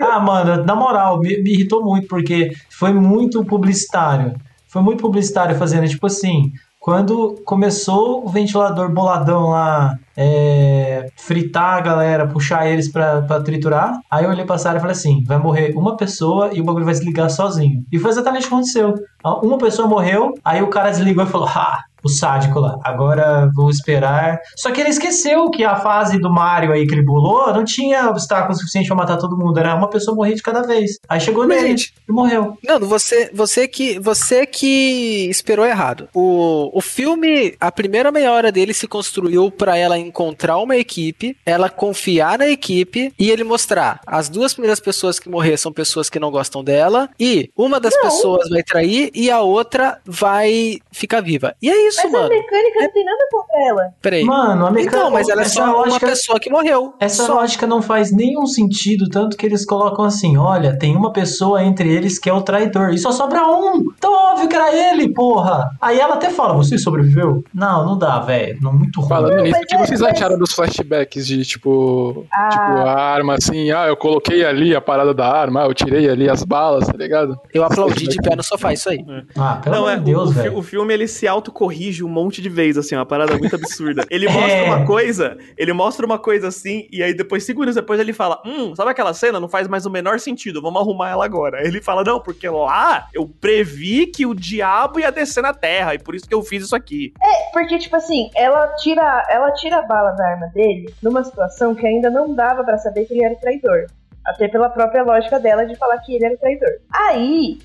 [0.00, 4.34] Ah, mano, na moral, me, me irritou muito, porque foi muito publicitário.
[4.68, 6.52] Foi muito publicitário fazendo, tipo assim,
[6.84, 13.98] quando começou o ventilador boladão lá, é, fritar a galera, puxar eles pra, pra triturar,
[14.10, 16.84] aí eu olhei pra Sarah e falei assim, vai morrer uma pessoa e o bagulho
[16.84, 17.82] vai desligar sozinho.
[17.90, 18.94] E foi exatamente o que aconteceu.
[19.42, 23.70] Uma pessoa morreu, aí o cara desligou e falou, ah, o sádico lá, agora vou
[23.70, 24.38] esperar.
[24.56, 28.08] Só que ele esqueceu que a fase do Mario aí que ele bolou não tinha
[28.08, 30.98] obstáculo suficiente pra matar todo mundo, era uma pessoa morrer de cada vez.
[31.08, 32.56] Aí chegou Mas, nele gente, e morreu.
[32.62, 36.08] Não, você, você que você que esperou errado.
[36.14, 41.36] O, o filme, a primeira meia hora dele se construiu pra ela encontrar uma equipe,
[41.44, 46.10] ela confiar na equipe e ele mostrar as duas primeiras pessoas que morrer são pessoas
[46.10, 48.02] que não gostam dela e uma das Não.
[48.02, 51.54] pessoas vai trair e a outra vai ficar viva.
[51.62, 52.28] E é isso, Mas a mano.
[52.28, 53.82] mecânica não tem nada contra ela.
[54.02, 54.24] Peraí.
[54.24, 54.96] Mano, a mecânica.
[54.96, 56.94] Então, mas ela é só uma lógica- pessoa que morreu.
[57.00, 57.34] Essa Só.
[57.34, 61.92] lógica não faz nenhum sentido, tanto que eles colocam assim: olha, tem uma pessoa entre
[61.92, 63.84] eles que é o traidor, e só sobra um.
[63.96, 65.70] Então óbvio que era ele, porra.
[65.80, 67.42] Aí ela até fala: você sobreviveu?
[67.54, 68.58] Não, não dá, velho.
[68.60, 69.08] Não, Muito ruim.
[69.08, 72.48] Falando nisso, o mas que é- vocês mas- acharam dos flashbacks de tipo, Ah.
[72.48, 76.08] tipo, a arma assim, ah, eu coloquei ali a parada da arma, ah, eu tirei
[76.08, 77.38] ali as balas, tá ligado?
[77.52, 78.98] Eu aplaudi de pé no sofá, isso aí.
[79.38, 80.56] Ah, pelo Não, amor é, de Deus, velho.
[80.58, 84.04] o filme ele se autocorrige um monte de vezes, assim, uma parada muito absurda.
[84.10, 84.30] Ele É.
[84.32, 88.12] mostra uma coisa, ele mostra uma coisa assim, e aí depois, cinco minutos depois, ele
[88.12, 89.38] fala: Hum, sabe aquela cena?
[89.38, 91.58] Não faz mais o menor sentido, vamos arrumar ela agora.
[91.58, 95.94] Aí ele fala: Não, porque lá eu previ que o diabo ia descer na terra,
[95.94, 97.12] e por isso que eu fiz isso aqui.
[97.52, 101.86] Porque, tipo assim, ela tira, ela tira a bala da arma dele numa situação que
[101.86, 103.86] ainda não dava pra saber que ele era o traidor.
[104.26, 106.70] Até pela própria lógica dela de falar que ele era o traidor.
[106.92, 107.58] Aí,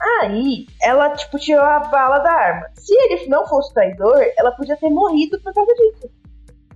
[0.00, 2.66] aí, ela, tipo, tirou a bala da arma.
[2.74, 6.10] Se ele não fosse traidor, ela podia ter morrido por causa disso.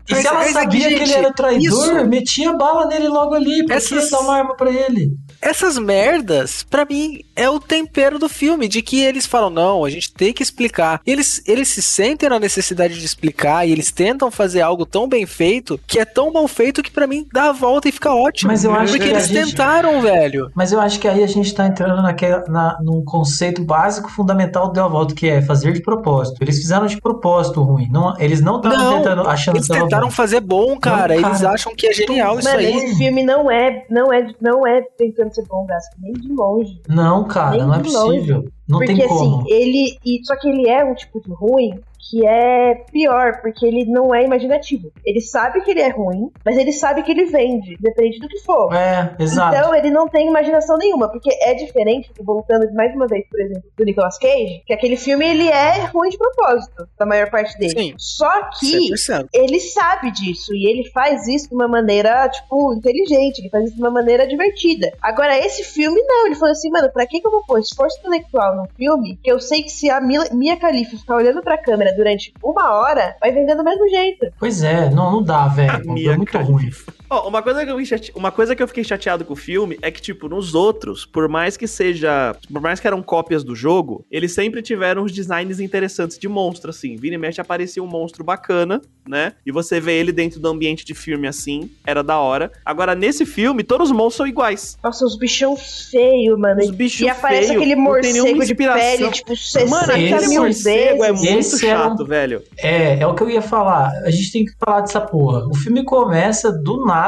[0.09, 1.61] E se ela sabia que ele gente, era traidor,
[1.97, 3.64] isso- metia bala nele logo ali.
[3.64, 5.12] Por Essas- dar uma arma pra ele?
[5.43, 9.91] Essas merdas, pra mim, é o tempero do filme, de que eles falam, não, a
[9.91, 11.01] gente tem que explicar.
[11.07, 15.09] E eles, eles se sentem na necessidade de explicar e eles tentam fazer algo tão
[15.09, 18.12] bem feito, que é tão mal feito que pra mim dá a volta e fica
[18.14, 18.51] ótimo.
[18.51, 20.51] Mas eu acho Porque que eles gente- tentaram, velho.
[20.55, 24.66] Mas eu acho que aí a gente tá entrando naquela, na, num conceito básico fundamental
[24.68, 26.36] do Deu a Volta, que é fazer de propósito.
[26.43, 27.88] Eles fizeram de propósito ruim.
[27.91, 31.14] Não, eles não estavam tentando achando Eles tentaram fazer bom, cara.
[31.18, 31.55] Não, Eles cara.
[31.55, 32.76] acham que é genial isso aí.
[32.76, 36.81] esse filme não é, não é, não é tentando ser bom, Gasco, nem de longe.
[36.89, 38.18] Não, cara, Nem não é de longe.
[38.18, 38.45] possível.
[38.68, 39.41] Não porque tem como.
[39.41, 39.99] assim, ele.
[40.05, 44.14] E, só que ele é um tipo de ruim que é pior, porque ele não
[44.14, 44.90] é imaginativo.
[45.05, 48.38] Ele sabe que ele é ruim, mas ele sabe que ele vende, depende do que
[48.40, 48.72] for.
[48.74, 49.57] É, exato.
[49.57, 53.62] Então ele não tem imaginação nenhuma, porque é diferente, voltando mais uma vez, por exemplo,
[53.76, 57.70] do Nicolas Cage, que aquele filme ele é ruim de propósito, da maior parte dele.
[57.78, 57.94] Sim.
[57.98, 59.26] Só que 100%.
[59.34, 63.74] ele sabe disso e ele faz isso de uma maneira, tipo, inteligente, ele faz isso
[63.76, 64.90] de uma maneira divertida.
[65.03, 67.98] Agora, esse filme, não, ele falou assim, mano, pra que, que eu vou pôr esforço
[68.01, 71.59] intelectual num filme que eu sei que se a Mila- Mia Khalifa ficar olhando pra
[71.59, 74.32] câmera durante uma hora, vai vender do mesmo jeito.
[74.38, 76.11] Pois é, não, não dá, velho.
[76.11, 76.70] É muito ruim.
[77.11, 78.13] Ó, uma, coisa que eu fiquei chate...
[78.15, 81.29] uma coisa que eu fiquei chateado com o filme é que, tipo, nos outros, por
[81.29, 82.37] mais que seja.
[82.53, 86.71] Por mais que eram cópias do jogo, eles sempre tiveram uns designs interessantes de monstro,
[86.71, 86.95] assim.
[86.95, 89.33] Vira e mexe aparecia um monstro bacana, né?
[89.45, 92.53] E você vê ele dentro do ambiente de filme assim, era da hora.
[92.65, 94.79] Agora, nesse filme, todos os monstros são iguais.
[94.81, 96.61] Nossa, os bichão feio, mano.
[96.61, 99.93] Os bichos e aparece feio, aquele não tem nenhuma morcego de pele, tipo, 60 Mano,
[99.93, 102.43] esse aquele mil morcego é muito Esse era um- chato, velho.
[102.57, 103.91] É, é o que eu ia falar.
[104.05, 105.45] A gente tem que falar dessa porra.
[105.49, 106.99] O filme começa do nada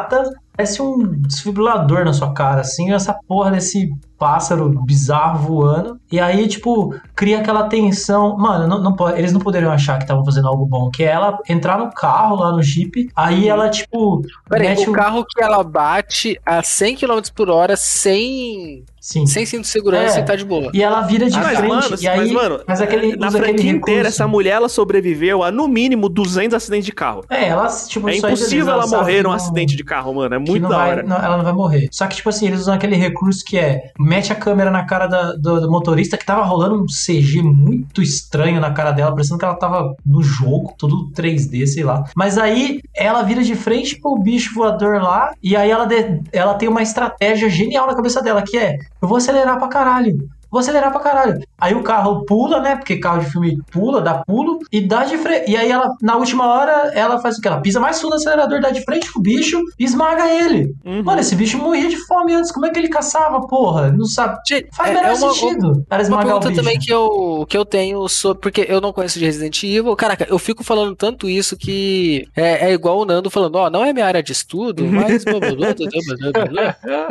[0.54, 5.98] Parece um desfibrilador na sua cara, assim, essa porra desse pássaro bizarro voando.
[6.10, 8.36] E aí, tipo, cria aquela tensão.
[8.36, 10.90] Mano, não, não pode- eles não poderiam achar que estavam fazendo algo bom.
[10.90, 14.22] Que é ela entrar no carro lá no Jeep, aí ela, tipo.
[14.48, 19.26] Peraí, mete o carro que ela bate a 100 km por hora sem, Sim.
[19.26, 20.22] sem cinto de segurança É.
[20.22, 20.70] e tá de boa.
[20.72, 21.68] E ela vira de Ah, mas, frente.
[21.70, 25.50] mano, e aí, mas, mano, mas aquele, na franquia inteira, essa mulher ela sobreviveu a
[25.50, 27.24] no mínimo 200 acidentes de carro.
[27.28, 30.34] É, ela, tipo, É impossível ela morrer num não- acidente de carro, mano.
[30.36, 31.02] É muito não da vai- hora.
[31.02, 31.88] não, ela não vai morrer.
[31.90, 35.08] Só que, tipo assim, eles usam aquele recurso que é mete a câmera na cara
[35.08, 39.38] da- do, do motorista, que tava rolando um CG muito estranho na cara dela, parecendo
[39.38, 42.04] que ela tava no jogo, tudo 3D, sei lá.
[42.14, 46.54] Mas aí ela vira de frente pro bicho voador lá, e aí ela, de- ela
[46.54, 50.30] tem uma estratégia genial na cabeça dela, que é: eu vou acelerar pra caralho.
[50.52, 51.40] Vou acelerar pra caralho.
[51.58, 52.76] Aí o carro pula, né?
[52.76, 55.50] Porque carro de filme pula, dá pulo e dá de frente.
[55.50, 57.48] E aí ela, na última hora, ela faz o que?
[57.48, 60.74] Ela pisa mais fundo no acelerador, dá de frente pro bicho e esmaga ele.
[60.84, 61.02] Uhum.
[61.02, 62.52] Mano, esse bicho morria de fome antes.
[62.52, 63.90] Como é que ele caçava, porra?
[63.90, 64.38] Não sabe.
[64.46, 65.84] Gente, Faz é- o menor é uma- sentido.
[65.90, 68.42] Uma esmagar o pergunta também que eu, que eu tenho sobre.
[68.42, 69.96] Porque eu não conheço de Resident Evil.
[69.96, 73.82] Caraca, eu fico falando tanto isso que é, é igual o Nando falando: Ó, não
[73.84, 75.24] é minha área de estudo, mas.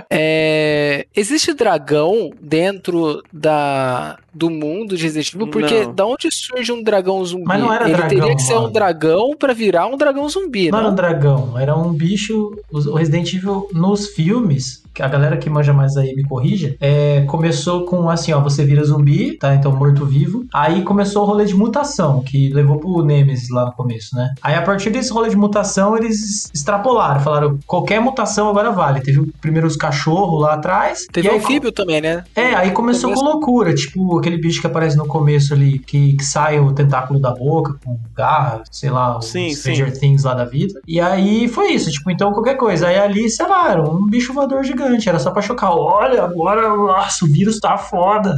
[0.10, 5.48] É, existe dragão dentro da, do mundo de Resident Evil?
[5.48, 5.94] Porque Não.
[5.94, 7.44] da onde surge um dragão zumbi?
[7.46, 8.68] Mas não era Ele dragão, teria que ser mano.
[8.68, 10.94] um dragão pra virar um dragão zumbi, Não era não?
[10.94, 12.52] um dragão, era um bicho.
[12.72, 17.22] O Resident Evil nos filmes, que a galera que manja mais aí me corrija, é,
[17.28, 19.54] começou com assim: ó, você vira zumbi, tá?
[19.56, 20.46] Então morto-vivo.
[20.54, 24.34] Aí começou o rolê de mutação, que levou pro Nemesis lá no começo, né?
[24.42, 29.02] Aí a partir desse rolê de mutação, eles extrapolaram, falaram: qualquer mutação agora vale.
[29.02, 31.06] Teve primeiro os cachorros lá atrás.
[31.12, 32.24] Teve e o aí, anfíbio também, né?
[32.36, 36.14] É, aí começou Começo- com loucura, tipo aquele bicho que aparece no começo ali, que,
[36.16, 40.34] que sai o tentáculo da boca com garra, sei lá, o Sim, Stranger Things lá
[40.34, 40.80] da vida.
[40.88, 42.88] E aí foi isso, tipo, então qualquer coisa.
[42.88, 45.72] Aí ali, sei lá, era um bicho voador gigante, era só pra chocar.
[45.72, 48.34] Olha, agora, nossa, o vírus tá foda.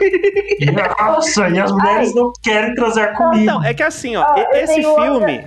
[0.58, 3.44] E, nossa, e as mulheres não querem transar comigo.
[3.44, 5.44] Não, é que assim, ó, Ah, esse outra- filme.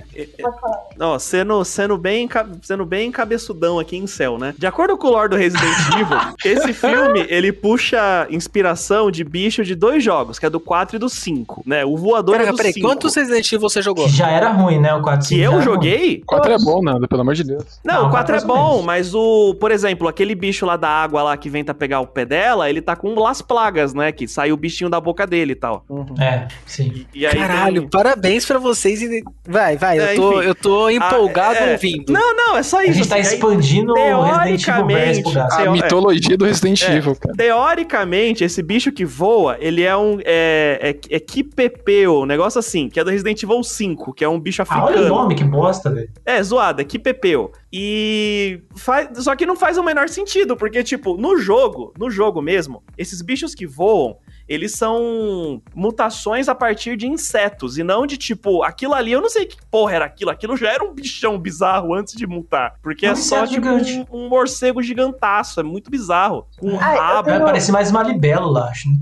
[1.00, 2.28] Ó, sendo, sendo, bem,
[2.62, 4.54] sendo bem cabeçudão aqui em céu, né?
[4.56, 5.66] De acordo com o lore do Resident
[5.98, 10.96] Evil, esse filme, ele puxa inspiração de bicho de dois jogos, que é do 4
[10.96, 11.84] e do 5, né?
[11.84, 12.86] O voador é Caraca, do peraí, 5.
[12.86, 14.04] quantos Resident Evil você jogou?
[14.04, 14.94] Que já era ruim, né?
[14.94, 16.22] O 4 Que eu joguei?
[16.26, 17.80] 4 é bom, Nando, pelo amor de Deus.
[17.84, 20.88] Não, Não, o 4 é ou bom, mas o, por exemplo, aquele bicho lá da
[20.88, 24.12] água lá que vem pegar o pé dela, ele tá com las plagas, né?
[24.12, 25.84] Que sai o bichinho da boca dele e tal.
[26.20, 27.06] É, sim.
[27.14, 29.00] E aí Caralho, tem- parabéns pra vocês.
[29.00, 30.48] e- Vai, vai, É, eu, tô, enfim.
[30.48, 31.72] eu tô empolgado Ah, é.
[31.72, 32.12] ouvindo.
[32.12, 32.94] Não, não, é só A isso.
[32.94, 35.30] gente tá assim, aí- expandindo o Resident Evil.
[35.32, 35.70] Sei, A é.
[35.70, 36.96] mitologia do Resident É.
[36.96, 37.34] Evil, cara.
[37.36, 40.18] Teoricamente, esse bicho que voa, ele é um.
[40.24, 44.28] É, é, é Kipepeo, um negócio assim, que é do Resident Evil 5, que é
[44.28, 45.08] um bicho Ah, olha o africano.
[45.14, 46.10] nome, que bosta, velho.
[46.24, 47.52] é, zoado, é Kipepeo.
[47.72, 48.60] E.
[48.76, 52.82] Faz, só que não faz o menor sentido, porque, tipo, no jogo, no jogo mesmo,
[52.98, 54.16] esses bichos que voam.
[54.48, 59.28] Eles são mutações a partir de insetos, e não de tipo, aquilo ali, eu não
[59.28, 62.74] sei que porra era aquilo, aquilo já era um bichão bizarro antes de mutar.
[62.82, 66.48] Porque É um é só tipo um, um morcego gigantaço, é muito bizarro.
[66.58, 67.28] Com Ah, eu rabo.
[67.30, 68.88] Tenho- parecer mais uma libélula, acho.
[68.88, 68.96] né?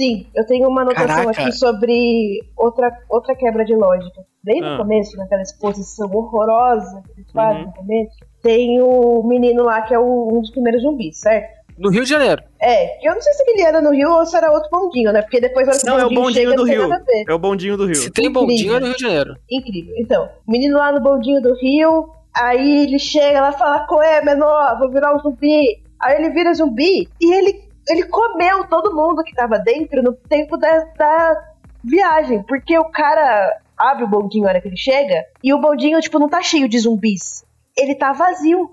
[0.00, 1.42] Sim, eu tenho uma anotação Caraca.
[1.42, 4.22] aqui sobre outra, outra quebra de lógica.
[4.42, 4.76] No Ah.
[4.78, 7.66] começo, naquela exposição horrorosa que eles fazem Uhum.
[7.68, 11.60] no começo, tem o menino lá que é o- um dos primeiros zumbis, certo?
[11.78, 12.42] No Rio de Janeiro.
[12.60, 15.12] É, que eu não sei se ele era no Rio ou se era outro bondinho,
[15.12, 15.20] né?
[15.22, 17.24] Porque depois Não, é o bondinho chega, do não tem Rio.
[17.28, 17.94] É o bondinho do Rio.
[17.96, 18.46] Se tem Incrível.
[18.48, 19.34] bondinho, é no Rio de Janeiro.
[19.50, 19.94] Incrível.
[19.98, 24.02] Então, o menino lá no bondinho do Rio, aí ele chega lá e fala, qual
[24.02, 25.82] é, menor, vou virar um zumbi.
[26.02, 30.56] Aí ele vira zumbi e ele, ele comeu todo mundo que tava dentro no tempo
[30.56, 31.42] da, da
[31.84, 32.42] viagem.
[32.44, 36.18] Porque o cara abre o bondinho na hora que ele chega e o bondinho, tipo,
[36.18, 37.44] não tá cheio de zumbis.
[37.76, 38.70] Ele tá vazio.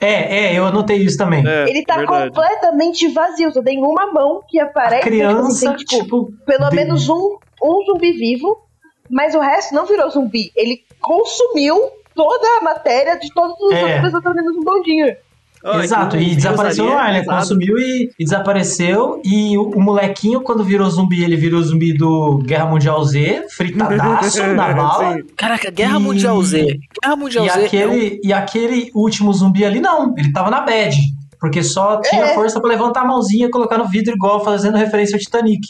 [0.00, 1.46] É, é, eu anotei isso também.
[1.46, 2.28] É, ele tá verdade.
[2.28, 3.52] completamente vazio.
[3.52, 5.02] Só tem uma mão que A aparece.
[5.02, 8.66] criança, tem, tipo, tipo, pelo de- menos um, um zumbi vivo,
[9.10, 10.50] mas o resto não virou zumbi.
[10.56, 11.76] Ele consumiu
[12.14, 13.82] toda a matéria de todos os É.
[13.82, 15.14] outros pessoas dentro do bondinho.
[15.62, 17.38] Olha, Exato, e desapareceu vírus no ali ar, é né?
[17.38, 19.20] Consumiu e, e desapareceu.
[19.24, 24.42] E o, o molequinho, quando virou zumbi, ele virou zumbi do Guerra Mundial Z, fritadaço
[24.54, 25.14] na bala.
[25.16, 25.22] Sim.
[25.36, 26.78] Caraca, Guerra E- Mundial Z.
[27.02, 27.54] Guerra Mundial E Z.
[27.58, 30.14] é um- aquele, e aquele último zumbi ali, não.
[30.16, 30.96] Ele tava na bad.
[31.38, 32.34] Porque só tinha É.
[32.34, 35.68] força pra levantar a mãozinha e colocar no vidro, igual fazendo referência ao Titanic.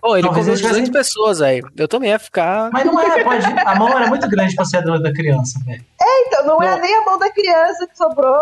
[0.00, 1.68] Pô, ele Talvez comeu ele tivesse- 18 pessoas, velho.
[1.76, 2.70] Eu também ia ficar.
[2.72, 3.44] Mas não é, pode.
[3.44, 5.82] A mão era muito grande pra ser a da da criança, velho.
[6.26, 6.80] Então, não é Não.
[6.80, 8.34] nem a mão da criança que sobrou.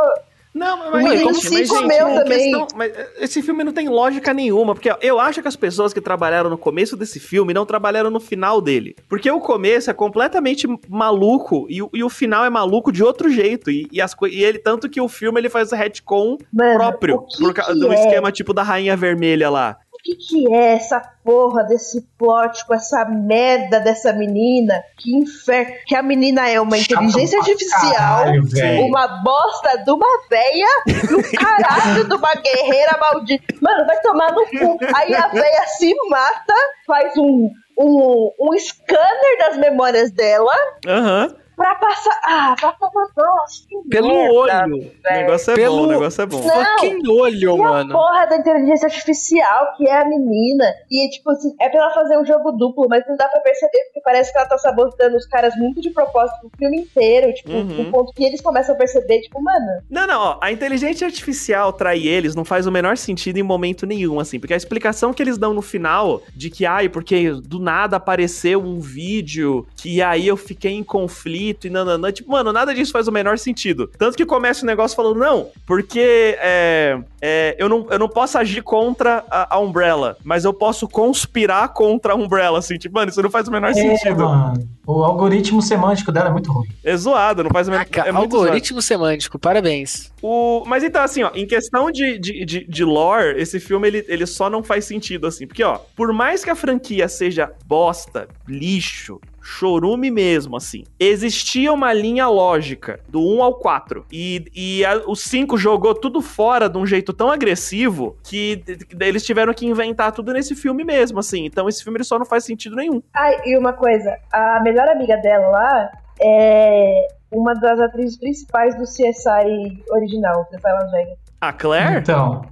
[0.59, 2.39] Não, O menino se comeu em também.
[2.39, 5.93] questão- mas eh, esse filme não tem lógica nenhuma, porque eu acho que as pessoas
[5.93, 8.97] que trabalharam no começo desse filme não trabalharam no final dele.
[9.09, 13.31] Porque o começo é completamente maluco e, o- e o final é maluco de outro
[13.31, 13.71] jeito.
[13.71, 17.53] E, e as e ele, tanto que o filme ele faz retcon Mano, próprio, por
[17.75, 17.95] do é?
[17.95, 19.77] esquema tipo da Rainha Vermelha lá.
[20.09, 24.83] O que, que é essa porra desse plot com essa merda dessa menina?
[24.97, 25.75] Que inferno.
[25.87, 31.23] Que a menina é uma inteligência artificial, caralho, uma bosta de uma véia e um
[31.39, 33.55] caralho de uma guerreira maldita.
[33.61, 34.79] Mano, vai tomar no cu.
[34.97, 36.55] Aí a véia se mata,
[36.87, 40.55] faz um, um, um scanner das memórias dela
[40.87, 41.37] Aham.
[41.59, 42.21] Pra passar.
[42.25, 42.75] Ah, pra
[43.17, 43.67] nossa.
[43.69, 44.33] que Pelo merda.
[44.35, 44.77] olho.
[44.77, 46.41] O negócio é Pelo- bom, o negócio é bom.
[46.43, 46.65] Não.
[46.79, 47.93] Fucking olho, E a mano.
[47.93, 50.65] porra da inteligência artificial, que é a menina.
[50.91, 53.79] E, tipo assim, é pra ela fazer um jogo duplo, mas não dá pra perceber,
[53.87, 57.33] porque parece que ela tá sabotando os caras muito de propósito o filme inteiro.
[57.35, 57.91] Tipo, Uhum.
[57.91, 62.07] ponto que eles começam a perceber, tipo, mano, Não, não, ó, a inteligência artificial trair
[62.07, 65.37] eles não faz o menor sentido em momento nenhum, assim, porque a explicação que eles
[65.37, 70.37] dão no final de que, ai, porque do nada apareceu um vídeo que aí eu
[70.37, 73.91] fiquei em conflito e nananã, tipo, mano, nada disso faz o menor sentido.
[73.99, 78.37] Tanto que começa o negócio falando, não, porque é, é, eu, não, eu não posso
[78.39, 83.11] agir contra a, a Umbrella, mas eu posso conspirar contra a Umbrella, assim, tipo, mano,
[83.11, 84.25] isso não faz o menor É, sentido.
[84.25, 84.69] mano.
[84.87, 86.67] O algoritmo semântico dela é muito ruim.
[86.83, 88.47] É zoado, não faz o menor Caraca, é muito zoado.
[88.47, 90.11] algoritmo semântico, parabéns.
[90.23, 90.63] O...
[90.67, 94.25] Mas então, assim, ó, em questão de, de, de, de lore, esse filme ele, ele
[94.27, 95.47] só não faz sentido, assim.
[95.47, 101.93] Porque, ó, por mais que a franquia seja bosta, lixo, chorume mesmo, assim, existia uma
[101.93, 104.05] linha lógica do 1 ao 4.
[104.13, 108.63] E, e a- o 5 jogou tudo fora de um jeito tão agressivo que
[109.01, 111.45] eles tiveram que inventar tudo nesse filme mesmo, assim.
[111.45, 113.03] Então esse filme ele só não faz sentido nenhum.
[113.15, 115.91] Ai, e uma coisa, a melhor amiga dela lá
[116.23, 121.19] é uma das atrizes principais do CSI original, CSI Las Vegas.
[121.41, 121.99] A Claire?
[121.99, 122.43] Então.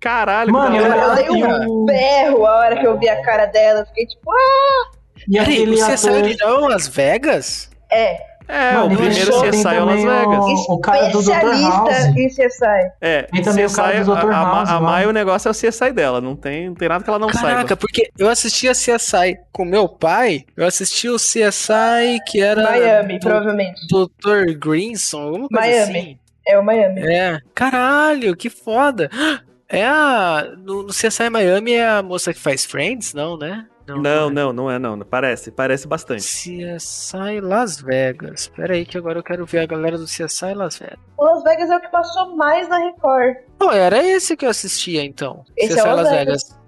[0.00, 1.20] Caralho, Mano, que eu, da hora.
[1.22, 4.06] eu dei eu, um berro a hora que eu vi a cara dela, eu fiquei
[4.06, 4.90] tipo, ah,
[5.28, 5.98] e Peraí, aquele você ator...
[5.98, 7.70] saiu de não Las Vegas?
[7.90, 10.38] é, É, Mano, o primeiro CSI é Las Vegas.
[10.68, 11.30] O, o cara do Dr.
[11.32, 12.16] especialista House.
[12.16, 12.92] em CSI.
[13.00, 14.32] É, Tem também o cara do CSI, Dr.
[14.32, 14.80] a, a, House a lá.
[14.80, 17.28] Mai, o negócio é o CSI dela, não tem, não tem nada que ela não
[17.28, 17.76] Caraca, saiba.
[17.76, 23.20] porque eu assistia CSI com meu pai, eu assisti o CSI que era Miami, do
[23.20, 23.80] provavelmente.
[23.86, 24.56] Dr.
[24.58, 25.98] Greenson, alguma coisa Miami.
[25.98, 26.18] assim.
[26.48, 27.00] É o Miami.
[27.06, 27.38] É.
[27.54, 29.10] Caralho, que foda.
[29.70, 30.46] É a.
[30.56, 33.12] No, no CSI Miami é a moça que faz Friends?
[33.12, 33.66] Não, né?
[33.96, 34.30] Não, é.
[34.30, 34.98] não, não é não.
[35.00, 36.22] Parece, parece bastante.
[36.22, 38.48] CSI Las Vegas.
[38.48, 40.98] Pera aí que agora eu quero ver a galera do CSI Las Vegas.
[41.16, 43.36] O Las Vegas é o que passou mais na Record.
[43.58, 45.44] Pô, era esse que eu assistia então.
[45.56, 46.58] Esse CSI é o Las Las Vegas.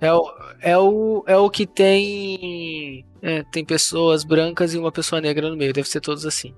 [0.00, 0.12] É.
[0.12, 3.04] o, é, o, é o que tem.
[3.22, 5.72] é, tem pessoas brancas e uma pessoa negra no meio.
[5.72, 6.54] Deve ser todos assim.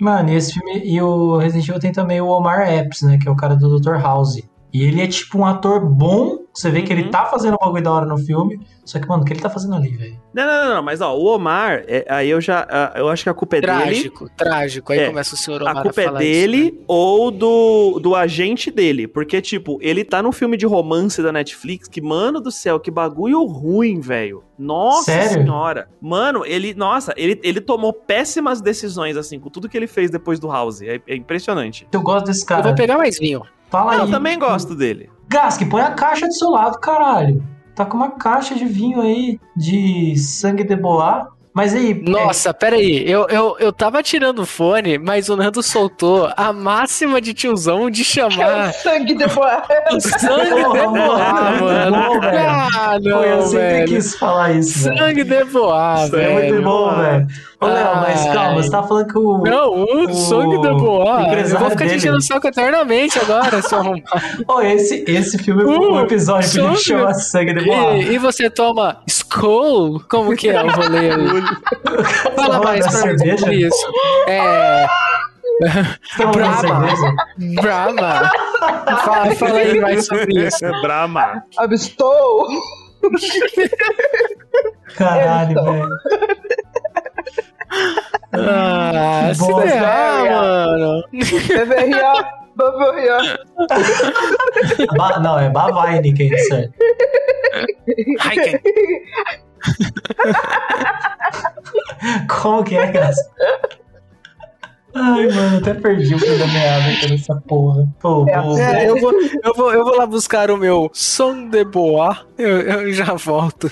[0.00, 0.82] Mano, e esse filme.
[0.84, 3.18] E o Resident Evil tem também o Omar Epps, né?
[3.18, 3.96] Que é o cara do Dr.
[3.96, 4.40] House.
[4.72, 6.38] E ele é tipo um ator bom.
[6.54, 7.10] Você vê que ele Uhum.
[7.10, 8.60] tá fazendo um bagulho da hora no filme.
[8.84, 10.20] Só que, mano, o que ele tá fazendo ali, velho?
[10.34, 13.28] Não, não, não, não, mas ó, o Omar, é, aí eu já, eu acho que
[13.28, 13.72] a culpa é dele.
[13.72, 14.92] Trágico, trágico.
[14.92, 16.84] Aí É, começa o senhor Omar A culpa é falar dele isso, né?
[16.88, 19.06] ou do, do agente dele.
[19.06, 22.90] Porque, tipo, ele tá num filme de romance da Netflix que, mano do céu, que
[22.90, 24.42] bagulho ruim, velho.
[24.58, 25.44] Nossa Sério?
[25.44, 25.88] senhora.
[26.00, 30.38] Mano, ele, nossa, ele, ele tomou péssimas decisões, assim, com tudo que ele fez depois
[30.38, 30.82] do House.
[30.82, 31.86] É, é impressionante.
[31.92, 32.62] Eu gosto desse Eu cara.
[32.62, 33.42] vou pegar mais vinho.
[33.70, 34.10] Fala eu aí.
[34.10, 35.08] também gosto dele.
[35.28, 37.42] Gask, põe a caixa do seu lado, caralho.
[37.74, 41.28] Tá com uma caixa de vinho aí de sangue de boa.
[41.52, 42.00] Mas aí.
[42.06, 47.20] Nossa, peraí, eu, eu, eu tava tirando o fone, mas o Nando soltou a máxima
[47.20, 49.60] de tiozão de chamar Sangue de boa.
[49.92, 52.38] o sangue Porra, de boar, mano, bom, velho.
[52.48, 53.88] Ah, é, pô, eu não, sempre velho.
[53.88, 54.98] quis falar isso, velho.
[54.98, 56.62] Sangue de boar, Sangue É muito velho.
[56.62, 57.26] bom, velho.
[57.60, 58.32] Ô, Léo, mas Ai.
[58.32, 59.38] calma, você tá falando que o.
[59.38, 61.32] Não, o, O sangue de boar.
[61.38, 64.04] Eu vou ficar te enchendo o saco eternamente agora, seu arrombado.
[64.48, 66.78] Ô, esse, esse filme, Uh, o episódio podia sangue.
[66.80, 67.96] chamar Sangue de Boa.
[67.96, 70.02] E, e você toma Skull?
[70.08, 71.42] Como que é o rolê aí?
[72.36, 73.38] Fala Tá mais da pra mim cerveja?
[73.38, 73.86] sobre isso.
[74.28, 74.86] É.
[76.32, 76.86] Brahma.
[77.60, 78.30] Brahma.
[79.04, 80.64] Fala, fala aí mais sobre isso.
[80.64, 81.42] É Brahma.
[81.58, 82.48] Abstou.
[84.96, 85.88] Caralho, velho.
[88.32, 90.34] Ah, se Boa, ferrar, velho.
[90.36, 91.04] mano.
[91.48, 92.12] Beberria.
[92.56, 93.38] Beberria.
[94.96, 95.48] Ba- não, é
[96.34, 96.74] é certo.
[98.20, 98.60] Haiken.
[102.28, 103.10] Como que é, cara?
[104.94, 107.86] Ai, mano, até perdi o fio da meada aqui nessa porra.
[108.00, 109.12] Pô, É, pô, É, eu, vou,
[109.44, 112.26] eu, vou, eu vou lá buscar o meu som de boa.
[112.36, 113.70] Eu, eu já volto.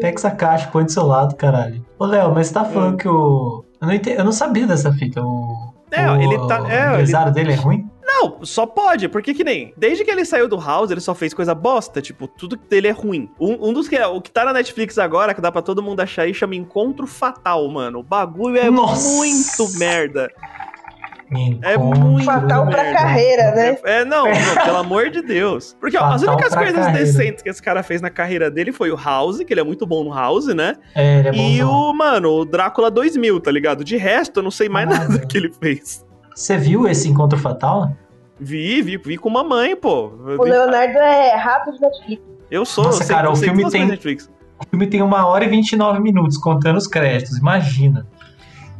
[0.00, 1.84] Pega essa caixa, põe do seu lado, caralho.
[1.98, 3.64] Ô, Léo, mas você tá falando que o.
[3.80, 5.22] Eu não, entendi, eu não sabia dessa fita.
[5.22, 5.74] O...
[5.90, 7.88] É, o, ele tá- é, o empresário dele é ruim?
[8.04, 9.74] Não, só pode, porque que nem.
[9.76, 12.00] Desde que ele saiu do House, ele só fez coisa bosta.
[12.00, 13.28] Tipo, tudo dele é ruim.
[13.38, 13.98] Um, um dos que.
[14.00, 17.06] O que tá na Netflix agora, que dá pra todo mundo achar aí, chama Encontro
[17.06, 17.98] Fatal, mano.
[17.98, 19.08] O bagulho é Nossa.
[19.16, 20.30] muito merda.
[21.62, 22.98] É Encontro- muito Fatal pra merda.
[22.98, 23.78] carreira, né?
[23.84, 25.76] É, não, não, pelo amor de Deus.
[25.80, 27.04] Porque ó, as únicas pra coisas carreira.
[27.04, 29.84] decentes que esse cara fez na carreira dele foi o House, que ele é muito
[29.86, 30.74] bom no House, né?
[30.94, 31.70] É, ele é e bonzão.
[31.90, 33.82] o, mano, o Drácula 2000, tá ligado?
[33.82, 35.26] De resto, eu não sei mais Ah, nada meu.
[35.26, 36.04] que ele fez.
[36.34, 37.90] Você viu esse Encontro Fatal?
[38.38, 40.08] Vi, vi, vi com mamãe, pô.
[40.38, 42.22] O vi- Leonardo é rato de Netflix.
[42.50, 44.30] Eu sou, Nossa, eu cara, eu o filme tem- Netflix.
[44.58, 48.06] O filme tem uma hora e 29 minutos, contando os créditos, imagina.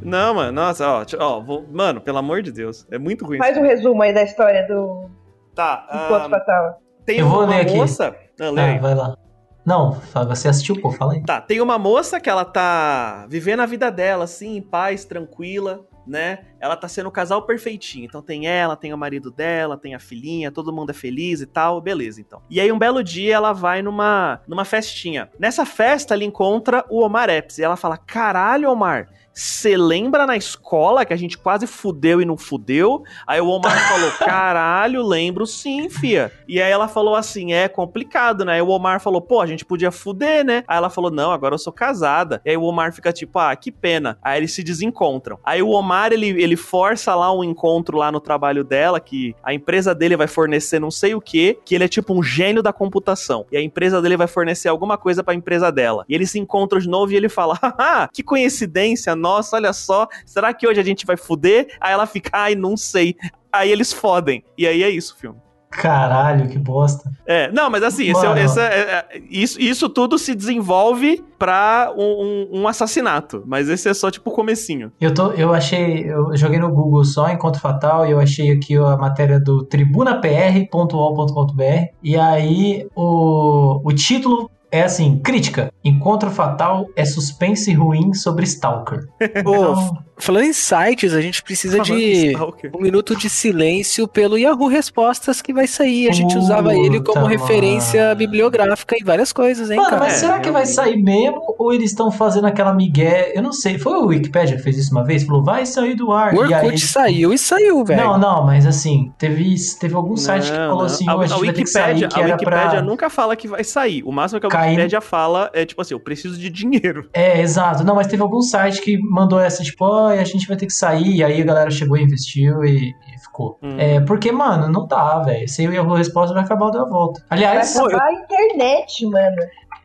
[0.02, 3.38] Não, mano, nossa, ó, ó vou- mano, pelo amor de Deus, é muito ruim.
[3.38, 5.08] Faz um resumo aí da história do
[5.54, 6.82] Tá, Encontro ah, Fatal.
[7.04, 7.76] tem Eu vou uma ler aqui.
[7.76, 8.14] moça.
[8.40, 8.78] Ah, lê Ah, aí.
[8.78, 9.16] vai lá.
[9.64, 9.92] Não,
[10.28, 11.22] você assistiu, pô, fala aí.
[11.24, 15.80] Tá, tem uma moça que ela tá vivendo a vida dela, assim, em paz, tranquila,
[16.06, 16.40] né?
[16.60, 18.04] Ela tá sendo o casal perfeitinho.
[18.04, 21.46] Então tem ela, tem o marido dela, tem a filhinha, todo mundo é feliz e
[21.46, 22.40] tal, beleza, então.
[22.48, 25.28] E aí um belo dia ela vai numa, numa festinha.
[25.36, 29.08] Nessa festa ela encontra o Omar Epps e ela fala: Caralho, Omar.
[29.36, 33.04] Você lembra na escola que a gente quase fudeu e não fudeu?
[33.26, 36.32] Aí o Omar falou: Caralho, lembro sim, fia.
[36.48, 38.54] E aí ela falou assim: É complicado, né?
[38.54, 40.64] Aí o Omar falou: Pô, a gente podia fuder, né?
[40.66, 42.40] Aí ela falou: Não, agora eu sou casada.
[42.46, 44.18] E aí o Omar fica tipo: Ah, que pena.
[44.22, 45.38] Aí eles se desencontram.
[45.44, 49.52] Aí o Omar ele, ele força lá um encontro lá no trabalho dela, que a
[49.52, 52.72] empresa dele vai fornecer não sei o que, que ele é tipo um gênio da
[52.72, 53.44] computação.
[53.52, 56.06] E a empresa dele vai fornecer alguma coisa pra empresa dela.
[56.08, 60.06] E eles se encontram de novo e ele fala: Haha, que coincidência, nossa, olha só.
[60.24, 61.66] Será que hoje a gente vai fuder?
[61.80, 63.16] Aí ela fica: Ai, não sei.
[63.52, 64.44] Aí eles fodem.
[64.56, 65.38] E aí é isso o filme.
[65.68, 67.10] Caralho, que bosta.
[67.26, 71.92] É, não, mas assim, esse é- esse é- é- isso, isso tudo se desenvolve pra
[71.94, 73.42] um, um- um assassinato.
[73.46, 74.90] Mas esse é só tipo o comecinho.
[75.00, 78.74] Eu, tô, eu achei, eu joguei no Google só Encontro Fatal e eu achei aqui
[78.76, 87.04] a matéria do tribunapr.ol.br e aí o, o título é assim, crítica, Encontro Fatal é
[87.04, 89.08] suspense ruim sobre Stalker.
[89.20, 92.34] Então, falando em sites, a gente precisa Falando de
[92.74, 96.08] um minuto de silêncio pelo Yahoo Respostas que vai sair.
[96.08, 98.16] A gente Puta, usava ele como referência mano.
[98.16, 100.02] bibliográfica em várias coisas, hein, Mano, cara?
[100.02, 103.32] mas É, será que vai sair mesmo ou eles estão fazendo aquela migué?
[103.34, 105.24] Eu não sei, foi o Wikipedia que fez isso uma vez?
[105.24, 106.34] Falou, vai sair do ar.
[106.34, 108.02] O e aí, Orkut saiu e saiu, velho.
[108.02, 110.84] Não, não, mas assim, teve, teve algum site que Não, falou não.
[110.86, 112.82] assim, a, "Ô, a a gente vai ter que sair, Wikipédia, que a Wikipédia pra...
[112.82, 114.02] nunca fala que vai sair.
[114.04, 117.08] O máximo que a Cair- Wikipédia fala é tipo assim, eu preciso de dinheiro.
[117.12, 117.84] É, exato.
[117.84, 120.72] Não, mas teve algum site que mandou essa, tipo, ó, a gente vai ter que
[120.72, 123.58] sair, e aí a galera chegou e investiu e, e ficou.
[123.62, 123.76] Hum.
[123.78, 125.48] É, porque, mano, não dá, velho.
[125.48, 127.20] Sem o Yahoo Resposta vai acabar o a Volta.
[127.28, 129.36] Vai Aliás, acabar a internet, mano.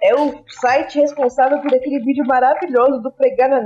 [0.03, 3.61] É o site responsável por aquele vídeo maravilhoso do Pregar na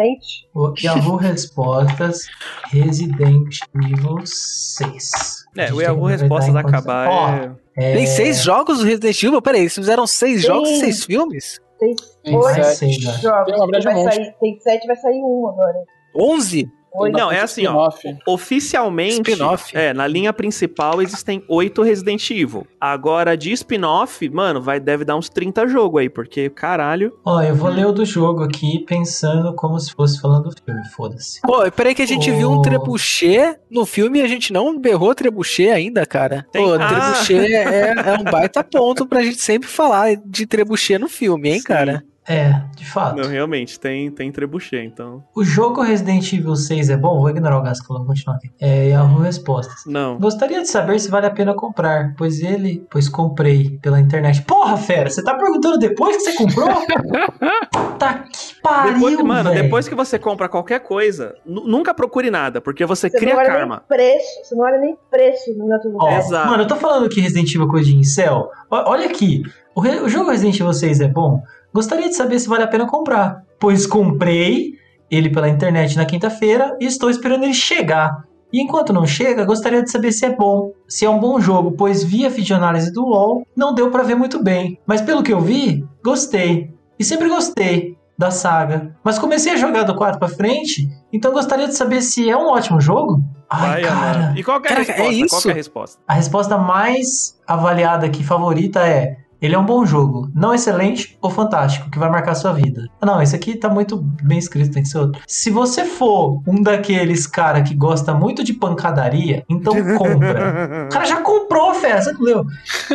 [0.53, 2.27] o Yahoo Respostas
[2.71, 5.11] Resident Evil 6.
[5.57, 7.55] A É, o tem Yahoo Respostas acabar Ó, é...
[7.77, 7.93] é...
[7.93, 9.41] Tem seis jogos do Resident Evil?
[9.41, 10.47] Peraí, eles fizeram seis Sim.
[10.47, 11.61] jogos e seis filmes?
[11.79, 12.75] Tem Tem Oi, sete.
[12.75, 13.11] sei, já.
[13.13, 13.45] jogos.
[13.45, 15.77] Tem, na verdade, vai um sair, tem sete, vai sair um agora.
[16.15, 16.67] Onze?
[16.97, 17.17] Oito.
[17.17, 17.89] Não, é assim, ó.
[18.25, 19.31] Oficialmente,
[19.73, 22.65] é, na linha principal existem oito Resident Evil.
[22.79, 27.11] Agora, de spin-off, mano, vai, deve dar uns 30 jogos aí, porque, caralho...
[27.25, 30.85] Ó, eu vou ler o do jogo aqui pensando como se fosse falando do filme,
[30.95, 31.41] foda-se.
[31.41, 32.61] Pô, peraí que a gente viu um Ô.
[32.61, 36.45] trebuchet no filme e a gente não berrou trebuchet ainda, cara.
[36.51, 36.87] Tem- Pô, Ah.
[36.87, 41.59] trebuchet é, é um baita ponto pra gente sempre falar de trebuchet no filme, hein,
[41.59, 41.65] Sim.
[41.65, 42.03] cara?
[42.27, 43.17] É, de fato.
[43.21, 45.23] Não, realmente, tem, tem trebuchet, então...
[45.35, 47.19] O jogo Resident Evil 6 é bom?
[47.19, 48.49] Vou ignorar o Gasco, vou continuar aqui.
[48.59, 49.83] É Yahoo Respostas.
[49.85, 50.17] Não.
[50.17, 54.41] Gostaria de saber se vale a pena comprar, pois ele, pois comprei pela internet.
[54.41, 56.67] Porra, fera, você tá perguntando depois que você comprou?
[57.99, 62.59] tá que pariu, Depois, mano, depois que você compra qualquer coisa, nu- nunca procure nada,
[62.59, 63.75] porque você, Você cria não olha karma.
[63.75, 66.19] nem preço, você não olha nem preço outro Ó, lugar.
[66.19, 66.49] Exato.
[66.49, 68.49] Mano, eu tô falando que Resident Evil é coisa de incel.
[68.69, 69.43] Olha aqui,
[69.75, 71.41] o, re- o jogo Resident Evil 6 é bom?
[71.75, 74.75] Gostaria de saber se vale a pena comprar, pois comprei
[75.11, 78.23] ele pela internet na quinta-feira e estou esperando ele chegar.
[78.53, 81.73] E enquanto não chega, gostaria de saber se é bom, se é um bom jogo,
[81.73, 84.79] pois vi a videoanálise do UOL, não deu pra ver muito bem.
[84.87, 86.73] Mas pelo que eu vi, gostei.
[86.97, 88.95] E sempre gostei da saga.
[89.03, 92.47] Mas comecei a jogar do 4 pra frente, então gostaria de saber se é um
[92.47, 93.21] ótimo jogo.
[93.49, 94.33] Ai, Vai, cara.
[94.37, 95.11] E qual que é a Caraca, é resposta?
[95.11, 95.41] Qual isso?
[95.41, 96.01] que é a resposta?
[96.07, 101.29] A resposta mais avaliada aqui, favorita, é: ele é um bom jogo, não excelente ou
[101.29, 102.87] fantástico, que vai marcar a sua vida.
[103.01, 105.21] Ah, Não, esse aqui tá muito bem escrito, tem que ser outro.
[105.27, 110.85] Se você for um daqueles cara que gosta muito de pancadaria, então compra.
[110.85, 112.45] O cara já comprou, você não leu.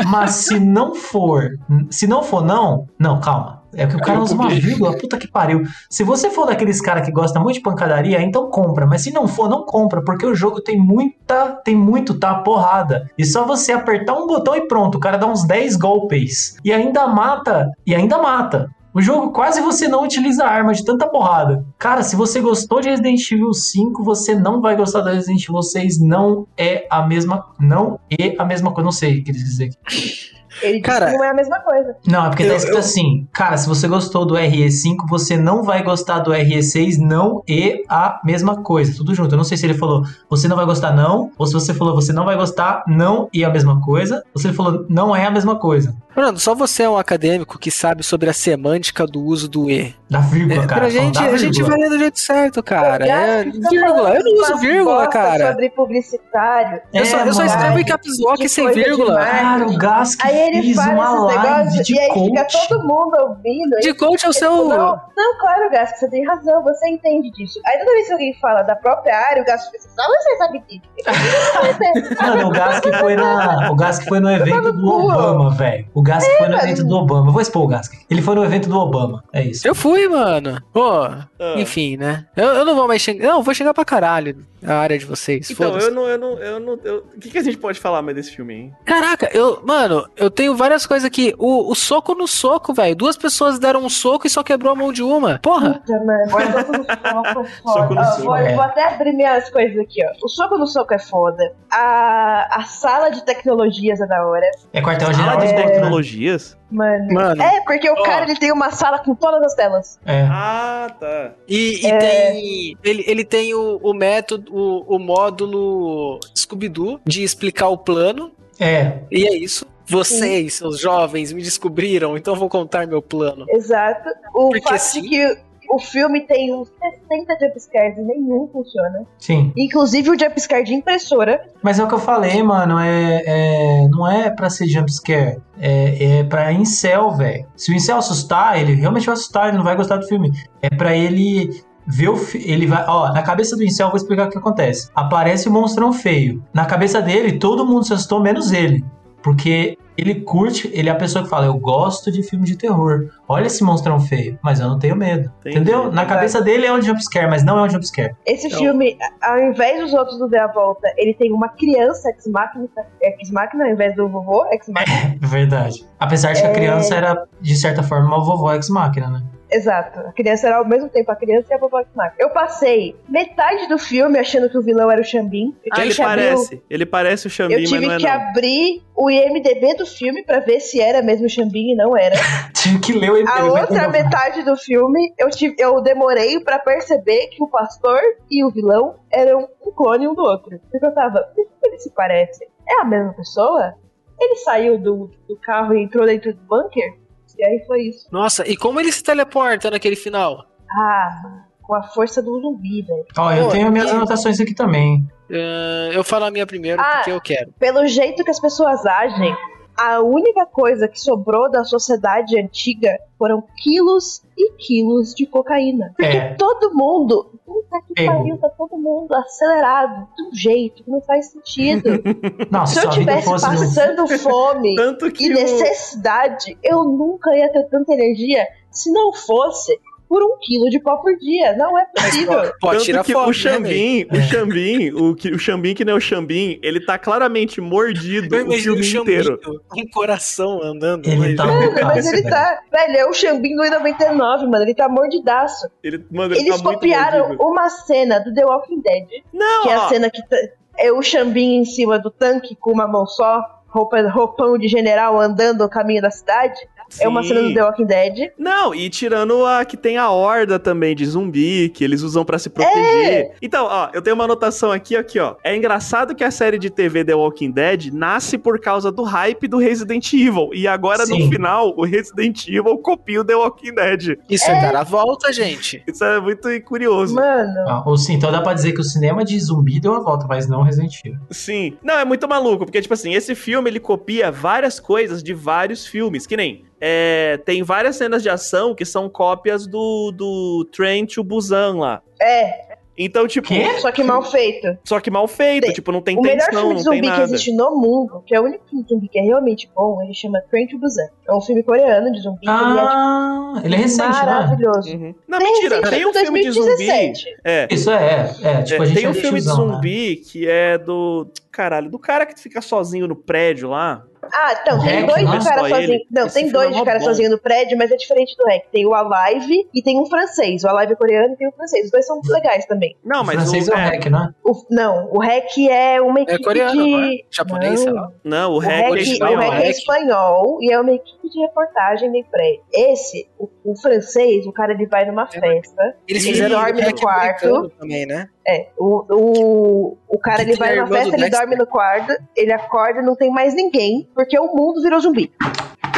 [0.07, 1.59] Mas se não for,
[1.91, 3.60] se não for não, não, calma.
[3.73, 5.63] É que o cara usa uma vírgula, puta que pariu.
[5.89, 8.87] Se você for daqueles cara que gosta muito de pancadaria, então compra.
[8.87, 12.35] Mas se não for, não compra, porque o jogo tem muita, tem muito, tá?
[12.35, 13.11] Porrada.
[13.17, 16.57] E só você apertar um botão e pronto, o cara dá uns 10 golpes.
[16.65, 18.69] E ainda mata, e ainda mata.
[18.93, 21.65] O jogo quase você não utiliza arma de tanta porrada.
[21.79, 25.63] Cara, se você gostou de Resident Evil 5, você não vai gostar da Resident Evil
[25.63, 26.01] 6.
[26.01, 27.47] Não é a mesma.
[27.59, 28.85] Não é a mesma coisa.
[28.85, 30.31] Não sei o que quis dizer aqui.
[30.63, 31.97] Ele Cara, disse que não é a mesma coisa.
[32.07, 35.37] Não, é porque tá Eu- escrito eu- assim, cara, se você gostou do RE5, você
[35.37, 39.33] não vai gostar do RE6, não é a mesma coisa, tudo junto.
[39.35, 41.95] Eu não sei se ele falou, você não vai gostar não, ou se você falou,
[41.95, 45.27] você não vai gostar, não é a mesma coisa, ou se ele falou, não é
[45.27, 45.95] a mesma coisa.
[46.13, 49.95] Fernando, só você é um acadêmico que sabe sobre a semântica do uso do E.
[50.11, 50.81] Da vírgula, É, cara.
[50.81, 53.07] pra gente, a gente vai do jeito certo, cara.
[53.07, 54.17] É, tá vírgula.
[54.17, 55.53] Eu não uso vírgula, cara.
[55.53, 56.81] Sobre publicitário.
[56.93, 59.21] Eu só, eu só É, escrevo em caps lock sem vírgula.
[59.25, 62.09] Cara, o Gas que Aí ele fez fala uma esses live negócios de e aí
[62.13, 62.69] fica coach.
[62.69, 63.77] todo mundo ouvindo.
[63.81, 64.51] De coach é o ele seu.
[64.69, 67.61] Não, não, claro, Gask, você tem razão, você entende disso.
[67.67, 70.63] Aí toda vez que alguém fala da própria área, o Gask pensa, só você sabe
[70.69, 70.81] disso.
[72.21, 74.89] Mano, o Gas que foi na, o Gas que foi no evento do.
[74.91, 75.87] Obama, velho.
[75.95, 76.65] O Gas que foi no mano.
[76.69, 77.29] evento do Obama.
[77.29, 77.91] Eu vou expor o Gas.
[78.11, 79.25] Ele foi no evento do Obama.
[79.33, 79.67] É isso.
[79.67, 80.61] Eu fui, mano.
[80.73, 81.27] Pô, Ah.
[81.57, 82.27] enfim, né?
[82.37, 83.27] Eu, eu não vou mais xingar.
[83.29, 84.37] Não, eu vou xingar pra caralho
[84.67, 85.51] a área de vocês.
[85.51, 85.87] Então, foda-se.
[85.89, 86.79] eu não, eu não, eu não.
[86.85, 88.75] eu- O que, que a gente pode falar mais desse filme, hein?
[88.85, 91.35] Caraca, eu, mano, eu tenho várias coisas aqui.
[91.39, 92.95] O, o soco no soco, velho.
[92.97, 95.39] Duas pessoas deram um soco e só quebrou a mão de uma.
[95.41, 95.75] Porra.
[95.75, 97.49] Puta, mano, o soco no soco é foda.
[97.71, 98.55] Soco no Ó, soco, vou, é.
[98.55, 100.11] vou até abrir minhas coisas aqui, ó.
[100.25, 101.53] O soco no soco é foda.
[101.73, 104.45] A, a sala de tecnologias é da hora.
[104.73, 106.57] É Sala quartel-general de de tecnologias?
[106.71, 107.13] Mano.
[107.13, 107.43] Mano.
[107.43, 108.03] É, porque o Ó.
[108.03, 109.99] cara ele tem uma sala com todas as telas.
[110.07, 110.23] É.
[110.31, 111.33] Ah, tá.
[111.49, 111.99] E, e É.
[111.99, 112.79] tem.
[112.85, 118.33] Ele, ele tem o, o método, o, o módulo Scooby-Doo de explicar o plano.
[118.59, 118.99] É.
[119.11, 119.67] E é isso.
[119.87, 123.45] Vocês, seus jovens, me descobriram, então eu vou contar meu plano.
[123.49, 124.09] Exato.
[124.33, 125.03] O Porque fato sim.
[125.03, 125.39] de que
[125.73, 126.69] o filme tem uns
[127.09, 129.07] 60 jumpscares e nenhum funciona.
[129.19, 129.53] Sim.
[129.57, 131.41] Inclusive o jumpscare de impressora.
[131.63, 132.79] Mas é o que eu falei, mano.
[132.79, 135.39] É, é- não é pra ser jumpscare.
[135.61, 137.47] É, é pra incel, velho.
[137.57, 140.33] Se o incel assustar, ele realmente vai assustar, ele não vai gostar do filme.
[140.61, 142.17] É pra ele ver o.
[142.35, 142.85] Ele vai.
[142.89, 144.91] Ó, na cabeça do incel, eu vou explicar o que acontece.
[144.95, 146.43] Aparece o monstrão feio.
[146.53, 148.85] Na cabeça dele, todo mundo se assustou, menos ele.
[149.23, 153.09] Porque ele curte, ele é a pessoa que fala, eu gosto de filme de terror.
[153.29, 155.31] Olha esse monstrão feio, mas eu não tenho medo.
[155.41, 155.57] Entendi.
[155.59, 155.93] Entendeu?
[155.93, 158.15] Na cabeça dele é um jumpscare, mas não é um jumpscare.
[158.27, 162.09] Esse Então- filme, ao invés dos outros do The A Volta, ele tem uma criança
[162.11, 162.67] ex-máquina,
[163.01, 165.17] ex-máquina ao invés do vovô ex-máquina.
[165.23, 165.85] É verdade.
[165.99, 169.23] Apesar de que a criança era, de certa forma, uma vovó ex-máquina, né?
[169.53, 170.01] Exato.
[170.01, 172.17] A criança era ao mesmo tempo a criança e a vovó ex-máquina.
[172.19, 175.55] Eu passei metade do filme achando que o vilão era o Xambin.
[175.65, 176.63] Eu Ah, tive ele que o- parece.
[176.71, 178.11] Ele parece o Xambim, Eu mas tive não é que não.
[178.13, 182.15] abrir o IMDB do filme pra ver se era mesmo o Xambin e não era.
[182.55, 186.59] Tive que ler o A MDB outra metade do filme, eu, tive, eu demorei pra
[186.59, 187.99] perceber que o pastor
[188.31, 190.61] e o vilão eram um clone um do outro.
[190.71, 192.47] Porque eu tava, "Mas como eles se parecem?
[192.69, 193.75] É a mesma pessoa?
[194.21, 196.93] Ele saiu do, do carro e entrou dentro do bunker?
[197.41, 198.07] E aí foi isso.
[198.13, 200.45] Nossa, e como ele se teleporta naquele final?
[200.71, 203.05] Ah, com a força do zumbi, velho.
[203.17, 205.09] Ó, eu Pô, tenho minhas anotações aqui também.
[205.33, 206.97] Ah, eu falo a minha primeiro Ah.
[206.97, 207.51] porque eu quero.
[207.59, 209.35] Pelo jeito que as pessoas agem,
[209.81, 215.95] a única coisa que sobrou da sociedade antiga foram quilos e quilos de cocaína.
[215.97, 216.35] Porque É.
[216.35, 218.13] todo mundo, puta que Pego.
[218.13, 221.89] pariu, tá todo mundo acelerado de um jeito que não faz sentido.
[222.51, 225.35] Não, Se se eu tivesse passando fome Tanto que e o...
[225.35, 229.79] necessidade, eu nunca ia ter tanta energia se não fosse
[230.11, 231.57] por um quilo de pó por dia.
[231.57, 232.53] Não é possível.
[232.61, 234.23] Pode Tanto tirar que foto, o né, Xambim, o É.
[234.23, 238.45] Xambim, o, que- o Xambim que não é o Xambim, ele tá claramente mordido Eu
[238.47, 239.41] o o filme Xambinho inteiro.
[239.69, 241.07] com o coração andando.
[241.07, 242.61] Ele mas- tá Mano, mas ele tá.
[242.73, 244.65] Velho, é o Xambinho em 99, mano.
[244.65, 245.69] Ele tá mordidaço.
[245.83, 249.75] Ele, mano, ele Eles tá copiaram uma cena do The Walking Dead, Não, que é
[249.77, 250.37] a cena que tá-
[250.77, 255.21] é o Xambinho em cima do tanque com uma mão só, roupa, roupão de general
[255.21, 256.59] andando no caminho da cidade.
[256.99, 257.29] É uma sim.
[257.29, 258.31] cena do The Walking Dead.
[258.39, 262.39] Não, e tirando a que tem a horda também de zumbi, que eles usam pra
[262.39, 263.33] se proteger.
[263.43, 265.37] Então, ó, eu tenho uma anotação aqui, aqui, ó.
[265.45, 269.47] É engraçado que a série de TV The Walking Dead nasce por causa do hype
[269.47, 270.51] do Resident Evil.
[270.53, 271.31] E agora, no Sim.
[271.31, 274.19] final, o Resident Evil copia o The Walking Dead.
[274.29, 275.83] Isso é dar a volta, gente.
[275.87, 277.15] Isso é muito curioso.
[277.15, 280.01] Mano, Ah, ou sim, então dá pra dizer que o cinema de zumbi deu a
[280.01, 281.21] volta, mas não Resident Evil.
[281.31, 281.77] Sim.
[281.83, 285.87] Não, é muito maluco, porque, tipo assim, esse filme, ele copia várias coisas de vários
[285.87, 286.65] filmes, que nem...
[286.81, 292.03] é, tem várias cenas de ação que são cópias do, do Train to Busan lá.
[292.21, 292.71] é.
[293.03, 293.79] Então, tipo, Quê?
[293.79, 294.77] Só que mal feito.
[294.85, 297.11] só que mal feito, Tem- tipo, não tem o melhor tensão, filme não de zumbi
[297.11, 300.03] que existe no mundo, que é o único filme de zumbi que é realmente bom,
[300.03, 301.07] ele chama Train to Busan.
[301.27, 302.41] É um filme coreano de zumbi.
[302.47, 304.27] Ah, ele é recente, né?
[304.27, 304.91] maravilhoso.
[304.95, 305.15] Uhum.
[305.27, 306.67] Não, Tem mentira, recente, tem um tipo filme de zumbi.
[306.67, 307.25] 2017.
[307.43, 307.69] É.
[307.71, 309.53] Isso é, é, tipo, É, a gente tem um é filme de né?
[309.55, 311.27] zumbi que é do.
[311.51, 314.05] Caralho, do cara que fica sozinho no prédio lá.
[314.33, 316.01] Ah, então, O tem Hack, dois não é de cara sozinho.
[316.11, 317.05] Não, Esse tem filme dois é de cara bom.
[317.05, 318.65] sozinho no prédio, mas é diferente do Hack.
[318.71, 320.63] Tem o Alive e tem um francês.
[320.65, 321.87] O Alive é coreano e tem o francês.
[321.87, 322.97] Os dois são legais também.
[323.05, 324.35] Não, O mas francês o, é o é, hack, né?
[324.45, 326.91] O- não, o Hack é uma equipe coreano, de...
[326.91, 327.11] não é?
[327.31, 328.13] Japonês, sei lá.
[328.25, 329.37] Não, o O REC é o espanhol.
[329.51, 332.63] Hack é espanhol e é uma equipe de reportagem de prédio.
[332.73, 335.95] Esse, o, o francês, o cara ele vai numa festa.
[336.09, 337.69] Eles Ele fizeram dorme o no quarto.
[337.79, 338.29] também, né?
[338.47, 341.67] É, o, o, o cara ele vai a numa irmã do festa, ele dorme no
[341.67, 345.31] quarto, ele acorda, não tem mais ninguém, porque o mundo virou zumbi.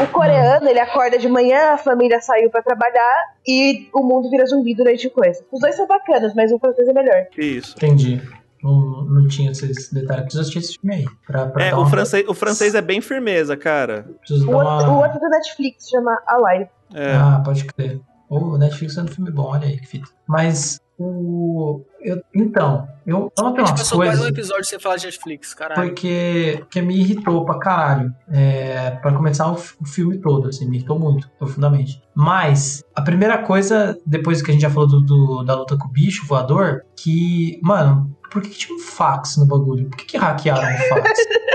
[0.02, 4.44] O coreano, ele acorda de manhã, a família saiu pra trabalhar e o mundo vira
[4.46, 5.44] zumbi durante o coisa.
[5.52, 7.26] Os dois são bacanas, mas o francês é melhor.
[7.38, 7.74] Isso.
[7.76, 8.20] Entendi.
[8.62, 10.22] Não, não tinha esses detalhes.
[10.24, 11.04] Preciso assistir esse filme aí.
[11.26, 14.06] Pra, pra É, o uma- francês, o francês é bem firmeza, cara.
[14.30, 14.92] O dar outro, uma...
[14.92, 16.70] o outro do Netflix chama Alive.
[16.94, 17.12] É.
[17.14, 18.00] Ah, pode crer.
[18.30, 20.08] O Netflix é um filme bom, olha aí que fita.
[20.26, 21.84] Mas o.
[22.00, 25.54] eu- então, eu A anotei gente umas passou quase um episódio sem falar de Netflix,
[25.54, 25.82] caralho.
[25.88, 28.12] porque que me irritou pra caralho.
[28.30, 32.02] É, pra começar o, o filme todo, assim, me irritou muito, profundamente.
[32.14, 35.88] Mas, a primeira coisa, depois que a gente já falou do, do- da luta com
[35.88, 39.88] o bicho voador, que, mano, por que, que tinha um fax no bagulho?
[39.88, 41.10] Por que, que hackearam o fax?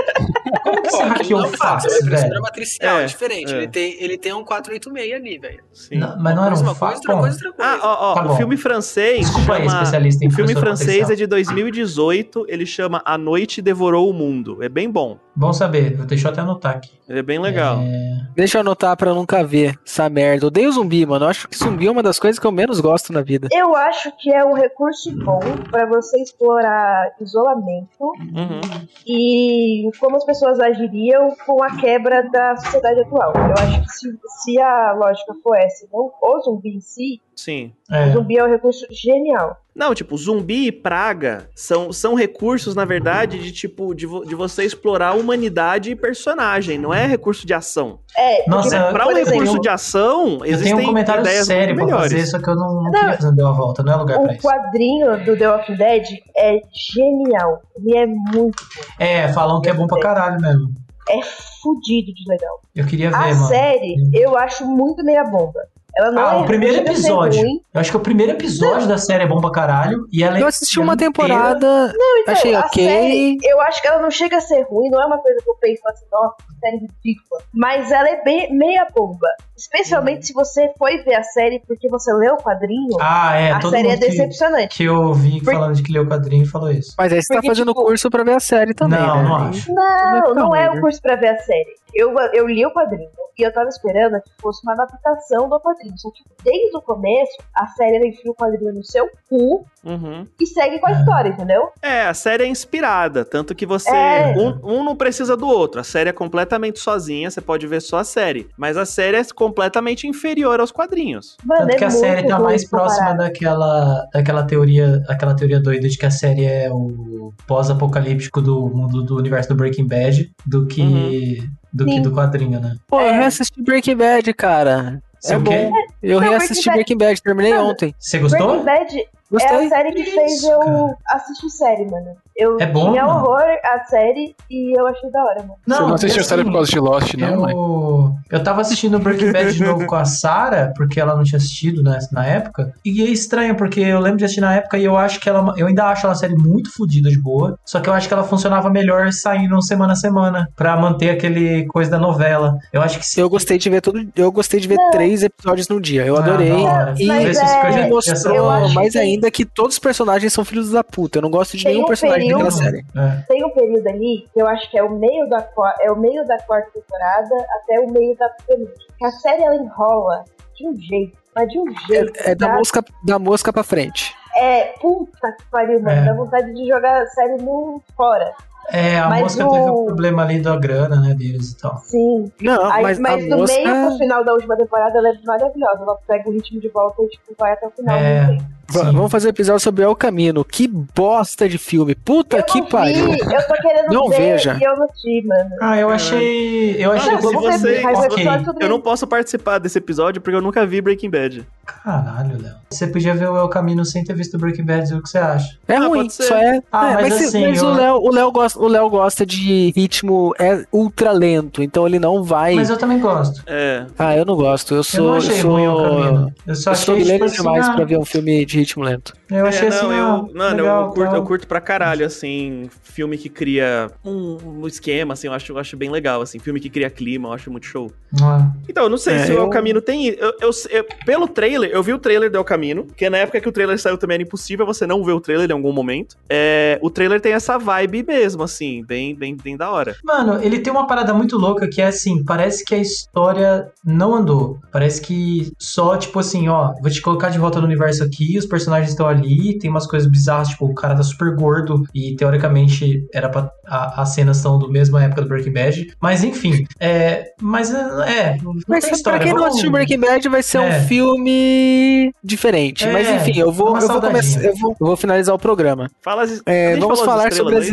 [0.62, 2.06] Como que você hackeou não o é fax, fácil, é velho?
[2.06, 3.52] impressora matricial, É, é diferente.
[3.54, 3.56] é.
[3.56, 5.62] Ele, tem, ele tem um 486 ali, velho.
[5.72, 5.96] Sim.
[5.98, 6.96] Não, mas não era um uma coisa, fax?
[6.98, 7.70] outra coisa, outra coisa.
[7.72, 8.36] Ah, ó, ó, Tá o bom.
[8.36, 9.72] filme francês Desculpa aí, chama...
[9.82, 11.16] especialista em O filme francês é matricial.
[11.16, 14.62] de 2018, ele chama A Noite Devorou o Mundo.
[14.62, 15.18] É bem bom.
[15.36, 16.90] Bom saber, deixa eu até anotar aqui.
[17.08, 17.78] Ele é bem legal.
[17.80, 20.44] É, Deixa eu anotar pra eu nunca ver essa merda.
[20.44, 21.24] Eu odeio zumbi, mano.
[21.24, 23.48] Eu acho que zumbi é uma das coisas que eu menos gosto na vida.
[23.52, 25.38] Eu acho que é um recurso bom
[25.70, 28.60] pra você explorar isolamento Uhum.
[29.06, 33.30] e como as pessoas agiriam com a quebra da sociedade atual.
[33.34, 37.74] Eu acho que se, se a lógica for essa, não o zumbi em si, Sim.
[37.90, 39.58] o é, zumbi é um recurso genial.
[39.78, 44.34] Não, tipo, zumbi e praga são, são recursos, na verdade, de tipo, de, vo- de
[44.34, 48.00] você explorar humanidade e personagem, não é recurso de ação.
[48.16, 51.46] É, Nossa, porque, Pra um exemplo, recurso de ação, eu tenho existem um comentário ideias
[51.46, 52.12] sério muito pra melhores.
[52.12, 52.90] fazer, só que eu não, não Não.
[52.90, 54.42] queria fazer um deu a volta, não é lugar pra o isso.
[54.42, 56.04] quadrinho do The Walking Dead
[56.36, 56.60] é
[56.94, 57.62] genial.
[57.76, 58.62] Ele é muito,
[58.98, 60.70] É, falam que é bom pra caralho mesmo.
[61.08, 61.20] é
[61.62, 62.60] fudido de legal.
[62.74, 63.46] Eu queria ver, A mano.
[63.46, 65.60] série, eu acho muito meia bomba.
[65.98, 67.40] Ela não Ah, é o primeiro não episódio.
[67.42, 67.60] ruim.
[67.74, 70.06] Eu acho que o primeiro episódio da série é bom pra caralho.
[70.12, 71.92] E ela é- Eu assisti uma temporada,
[72.22, 72.86] Então, achei ok.
[72.86, 75.50] série, eu acho que ela não chega a ser ruim, não é uma coisa que
[75.50, 77.40] eu penso assim, nossa, que série ridícula.
[77.52, 79.26] Mas ela é bem meia bomba.
[79.56, 83.50] Especialmente se você foi ver a série porque você leu o quadrinho, Ah, é.
[83.50, 84.76] a todo série é mundo que, decepcionante.
[84.76, 86.94] que eu vi Por- falando de que leu o quadrinho falou isso.
[86.96, 89.22] Mas aí você Porque, tá fazendo tipo, curso pra ver a série também, não, né?
[89.24, 89.72] não acho.
[89.74, 90.80] Não, ficar não é o né?
[90.80, 91.76] curso pra ver a série.
[91.94, 95.96] Eu, eu li o quadrinho e eu tava esperando que fosse uma adaptação do quadrinho.
[95.96, 100.26] Só que desde o começo, a série ela enfia o quadrinho no seu cu Uhum.
[100.38, 101.70] e segue com a história, entendeu?
[101.80, 103.90] É, a série é inspirada, tanto que você.
[103.90, 104.34] É.
[104.36, 105.80] Um, um não precisa do outro.
[105.80, 108.48] A série é completamente sozinha, você pode ver só a série.
[108.56, 111.36] Mas a série é completamente inferior aos quadrinhos.
[111.44, 115.88] Mano, Tanto é que a série tá mais próxima daquela, daquela teoria, aquela teoria doida
[115.88, 120.66] de que a série é o pós-apocalíptico do mundo do universo do Breaking Bad do
[120.66, 122.02] que do que Sim.
[122.02, 122.76] do quadrinho, né?
[122.86, 123.18] Pô, eu É.
[123.18, 125.02] reassisti Breaking Bad, cara.
[125.20, 125.50] Você é o bom.
[125.50, 125.70] quê?
[126.02, 127.94] Eu Não, reassisti Breaking Breaking Bad, terminei Mano, ontem.
[127.98, 128.62] Você gostou?
[128.62, 129.66] Breaking Bad é Gostei.
[129.66, 130.96] a série que Que fez isso, eu cara?
[131.08, 132.06] assistir série, mano.
[132.36, 133.18] Eu É bom, tinha mano?
[133.18, 135.54] horror a série e eu achei da hora, mano.
[135.66, 137.52] Você não assistiu a série assim, por causa de Lost, não, mãe?
[137.52, 141.36] Eu, eu tava assistindo Breaking Bad de novo com a Sarah, porque ela não tinha
[141.36, 142.72] assistido né, na época.
[142.84, 145.52] E é estranho, porque eu lembro de assistir na época e eu acho que ela.
[145.56, 147.58] Eu ainda acho ela série muito fodida de boa.
[147.64, 150.48] Só que eu acho que ela funcionava melhor saindo semana a semana.
[150.54, 152.56] Pra manter aquele coisa da novela.
[152.72, 153.18] Eu acho que se.
[153.20, 154.00] Eu gostei de ver tudo.
[154.14, 154.90] Eu gostei de ver Não.
[154.92, 156.06] três episódios no dia.
[156.06, 156.52] Eu Ah, adorei.
[156.52, 156.94] hora.
[156.96, 160.44] E Mas é- eu me mostrou eu mais que- ainda que todos os personagens são
[160.44, 161.18] filhos da puta.
[161.18, 162.84] Eu não gosto de Tem nenhum um personagem período- daquela série.
[162.96, 163.22] É.
[163.28, 165.46] Tem um período ali que eu acho que é o meio da,
[165.80, 168.78] é o meio da quarta temporada até o meio da penúltima.
[169.02, 170.24] A série ela enrola
[170.56, 172.12] de um jeito, mas de um jeito.
[172.20, 172.54] É, é da, tá?
[172.54, 174.14] mosca, da mosca pra frente.
[174.36, 176.00] É, puta que pariu, mano.
[176.00, 176.04] É.
[176.04, 178.32] Dá vontade de jogar a série no fora.
[178.70, 181.78] É, a Mas música o- teve o problema ali da grana, né, deles e tal.
[181.84, 182.30] Sim.
[182.42, 183.56] Não, Aí, mas, mas a do mosca.
[183.62, 185.78] meio pro final da última temporada ela é maravilhosa.
[185.82, 187.96] Ela pega o ritmo de volta e tipo, vai até o final.
[187.96, 188.36] É.
[188.70, 190.44] Vamos fazer um episódio sobre El Camino.
[190.44, 191.94] Que bosta de filme.
[191.94, 193.06] Puta Eu que não pariu.
[193.12, 194.58] vi, eu tô querendo Não ver veja.
[194.60, 195.50] e eu não vi, mano.
[195.62, 196.76] Ah, eu achei.
[196.78, 197.14] Eu achei.
[197.14, 198.16] Mano, se você- mas o ok.
[198.18, 201.46] episódio sobre Eu não posso participar desse episódio porque eu nunca vi Breaking Bad.
[201.64, 202.54] Caralho, Léo.
[202.70, 205.56] Você podia ver o El Camino sem ter visto Breaking Bad, o que você acha?
[205.66, 206.22] É Ah, ruim, pode ser.
[206.24, 206.60] só é.
[206.70, 209.24] Ah, é, mas se- assim, mas eu- o Léo, o Léo gosta, o Léo gosta
[209.24, 212.54] de ritmo é ultra lento, então ele não vai.
[212.54, 213.42] Mas eu também gosto.
[213.46, 213.86] É.
[213.98, 214.72] Ah, eu não gosto.
[214.74, 216.34] Eu Eu sou, eu achei sou, ruim o caminho.
[216.46, 218.58] Eu só eu sou achei tipo milênio assim, demais ah, pra ver um filme de
[218.58, 219.12] ritmo lento.
[219.30, 221.16] Eu achei É, assim, não, ah, eu, mano, legal, eu, curto, tal.
[221.16, 225.58] eu curto pra caralho, assim, filme que cria um, um esquema, assim, eu acho, eu
[225.58, 227.92] acho bem legal, assim, filme que cria clima, eu acho muito show.
[228.22, 230.06] Ah, Então, eu não sei É, se o eu- El Camino tem.
[230.08, 233.40] Eu, eu- eu- pelo trailer, eu vi o trailer do El Camino, que na época
[233.40, 236.16] que o trailer saiu também era impossível você não ver o trailer em algum momento.
[236.30, 239.94] É, o trailer tem essa vibe mesmo, assim, bem, bem, bem da hora.
[240.04, 244.14] Mano, ele tem uma parada muito louca que é assim, parece que a história não
[244.14, 244.58] andou.
[244.72, 248.46] Parece que só, tipo assim, ó, vou te colocar de volta no universo aqui, os
[248.46, 253.06] personagens estão ali, tem umas coisas bizarras, tipo, o cara tá super gordo e teoricamente
[253.12, 253.50] era pra.
[253.70, 255.92] A, as cenas são do mesma época do Breaking Bad.
[256.00, 257.26] Mas enfim, é.
[257.40, 258.38] Mas é.
[258.42, 259.20] Não Mas tem pra história.
[259.20, 260.60] quem não assistiu Breaking Bad, vai ser É.
[260.78, 262.84] um filme diferente.
[262.84, 264.42] É, Mas enfim, eu vou, eu vou começar.
[264.42, 265.90] Eu vou, eu vou finalizar o programa.
[266.02, 267.70] Fala as, É, vamos falar sobre as aí?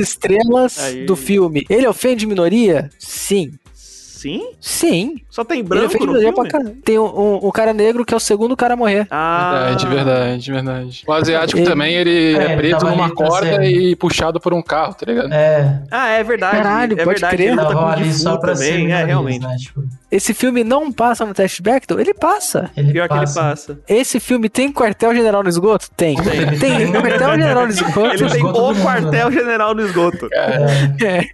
[0.66, 1.06] Estrelas Aí.
[1.06, 1.66] do filme.
[1.70, 2.90] Ele ofende minoria?
[3.00, 3.52] Sim.
[4.26, 4.50] Sim?
[4.60, 5.16] Sim.
[5.30, 6.34] Só tem Ele branco no filme?
[6.50, 6.62] pra.
[6.84, 9.06] Tem um, um- um cara negro que é o segundo cara a morrer.
[9.12, 11.04] Ah, Verdade, verdade, verdade.
[11.08, 14.62] O asiático Ele- também, ele É, é, tava numa corda ser- e puxado por um
[14.64, 15.32] carro, tá ligado?
[15.32, 16.58] É, Ah, é verdade.
[16.58, 17.36] Caralho, é pode verdade.
[17.36, 17.48] crer.
[17.50, 19.42] Ele tá com ali só pra ser também, é, realmente.
[19.46, 19.56] né?
[19.60, 22.00] Tipo, Esse filme não passa no teste Bechdel?
[22.00, 22.72] Ele passa.
[22.78, 23.42] ele Pior que ele passa.
[23.42, 23.80] passa.
[23.88, 25.88] Esse filme tem quartel-general no esgoto?
[25.96, 26.16] Tem.
[26.16, 26.58] Tem.
[26.58, 28.06] Tem quartel-general no esgoto.
[28.06, 30.28] Ele tem o do mundo, quartel general no esgoto.
[30.34, 31.26] É, É.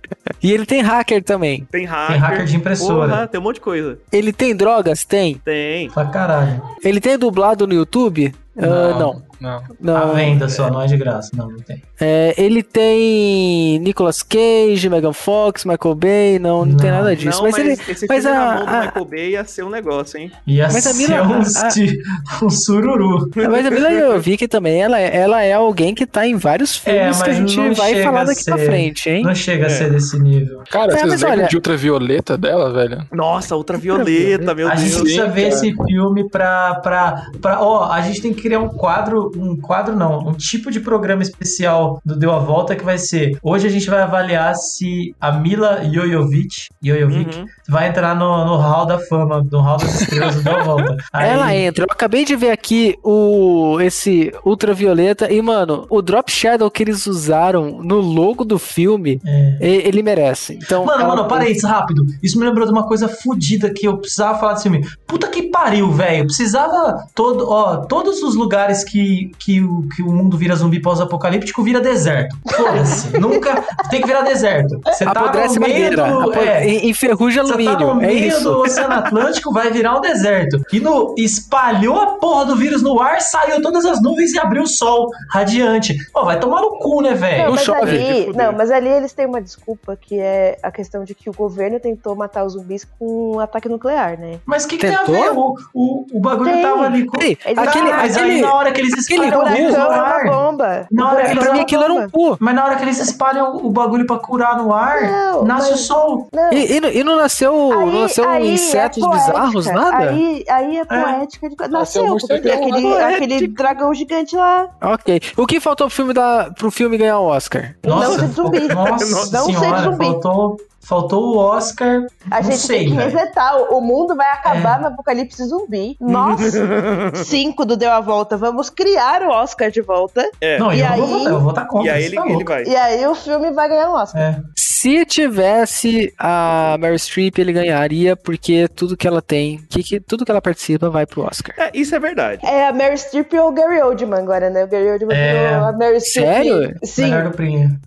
[0.42, 1.68] E ele tem hacker também.
[1.72, 2.12] Tem hacker.
[2.12, 3.10] tem hacker de impressora.
[3.10, 4.00] Porra, tem um monte de coisa.
[4.12, 5.04] Ele tem drogas?
[5.04, 5.36] Tem.
[5.44, 5.90] Tem.
[5.90, 6.62] Pra caralho.
[6.84, 8.34] Ele tem dublado no YouTube?
[8.58, 9.31] Ah, não.
[9.42, 9.62] Não.
[9.80, 9.98] Não.
[9.98, 11.32] A venda só, não é de graça.
[11.36, 11.82] Não, não tem.
[12.00, 16.98] É, ele tem Nicolas Cage, Megan Fox, Michael Bay, não, não, tem Não.
[17.00, 17.38] nada disso.
[17.44, 17.92] Não, mas, mas, ele.
[17.92, 20.32] esse mas filme a- na mão do a- Michael Bay ia ser um negócio, hein?
[20.48, 23.30] Ia Mas a ser Mila- um, a- um sururu.
[23.36, 27.20] Mas a Mila Jovovich também, ela, é- ela é alguém que tá em vários filmes
[27.20, 29.24] É, que a gente vai falar a daqui pra ser- frente, hein?
[29.24, 29.70] Não chega a É.
[29.70, 30.62] ser desse nível.
[30.70, 33.06] Cara, É, vocês lembram olha- de ultravioleta dela, velho?
[33.12, 35.02] Nossa, ultravioleta, meu a gente Deus.
[35.02, 35.54] precisa Sim, ver cara.
[35.54, 37.62] esse filme pra, pra, pra.
[37.62, 39.31] Ó, a gente tem que criar um quadro.
[39.38, 43.38] Um quadro não, um tipo de programa especial do Deu a Volta que vai ser.
[43.44, 47.46] Hoje a gente vai avaliar se a Mila Jojovic, Jojovic Uhum.
[47.70, 50.98] vai entrar no, no Hall da Fama, no Hall das Estrelas do Deu a Volta.
[51.14, 51.84] Aí- Ela entra.
[51.86, 57.08] Eu acabei de ver aqui o esse ultravioleta e mano, o drop shadow que eles
[57.08, 59.58] usaram no logo do filme, É.
[59.62, 60.54] ele merece.
[60.62, 62.06] Então, Mano, ela- mano, para isso, rápido.
[62.22, 64.86] Isso me lembrou de uma coisa fodida que eu precisava falar desse filme.
[65.08, 66.26] Puta que pariu, velho.
[66.26, 71.64] Precisava todo, ó, todos os lugares que, que, o, que o mundo vira zumbi pós-apocalíptico
[71.64, 72.36] vira deserto.
[72.56, 73.16] Foda-se.
[73.20, 74.80] Nunca tem que virar deserto.
[74.86, 77.96] Você tá apodrece no meio madeira, do, é, en- enferruja tá alumínio.
[77.96, 78.44] no é meio isso.
[78.44, 80.62] do Oceano Atlântico, vai virar um deserto.
[80.72, 84.64] E no, espalhou a porra do vírus no ar, saiu todas as nuvens e abriu
[84.64, 85.96] o sol radiante.
[86.14, 87.46] Pô, vai tomar no cu, né, velho?
[87.46, 87.82] Não mas chove.
[87.82, 91.34] ali, não, mas ali eles têm uma desculpa que é a questão de que o
[91.34, 94.40] governo tentou matar os zumbis com um ataque nuclear, né?
[94.46, 95.32] Mas o que, que tem a ver?
[95.32, 96.62] O, o, o bagulho Tem.
[96.62, 97.22] tava ali com.
[97.22, 99.56] Ei, Eles- aquele, Tá, mas aí aquele, na hora que eles aquele espalham o O
[99.56, 100.24] vírus no furacão é ar.
[100.26, 100.88] uma bomba.
[100.92, 102.38] Na hora que pra mim é aquilo era um cu.
[102.40, 105.80] Mas na hora que eles espalham o bagulho pra curar no ar, Não, nasce mas-
[105.82, 106.28] o sol.
[106.34, 106.54] Não.
[106.54, 109.32] E, e não- e não nasceu, não nasceu é insetos poética.
[109.32, 109.98] bizarros, nada?
[110.10, 111.50] Aí, aí é poética.
[111.50, 114.68] de- Nasceu, um porque tem aquele, aquele dragão gigante lá.
[114.82, 115.22] Ok.
[115.38, 117.76] O que faltou pro filme, da, pro filme ganhar o Oscar?
[117.86, 118.68] Nossa, ser zumbi.
[118.68, 119.06] Nossa
[119.38, 120.06] Não ser senhora, zumbi.
[120.06, 122.06] faltou, faltou o Oscar.
[122.30, 123.10] A Não gente sei, tem que velho.
[123.12, 123.58] resetar.
[123.58, 124.82] O o mundo vai acabar É.
[124.82, 125.96] no apocalipse zumbi.
[126.00, 126.40] Nós,
[127.26, 130.30] cinco do Deu a Volta, vamos criar o Oscar de volta.
[130.40, 130.60] É.
[130.60, 131.88] Não, E eu não vou aí- votar, eu vou votar contra.
[131.88, 132.64] E aí ele, tá ele vai.
[132.66, 134.22] E aí o filme vai ganhar um Oscar.
[134.22, 134.42] É.
[134.82, 140.26] Se tivesse a Meryl Streep, ele ganharia, porque tudo que ela tem, que, que- tudo
[140.26, 141.54] que ela participa vai pro Oscar.
[141.58, 142.44] É, isso é verdade.
[142.46, 144.64] É a Mary Streep ou o Gary Oldman agora, né?
[144.64, 145.50] O Gary Oldman É.
[145.50, 146.26] virou a Mary Streep.
[146.26, 146.76] Sério?
[146.84, 147.02] Sim.
[147.04, 147.42] Melhor do.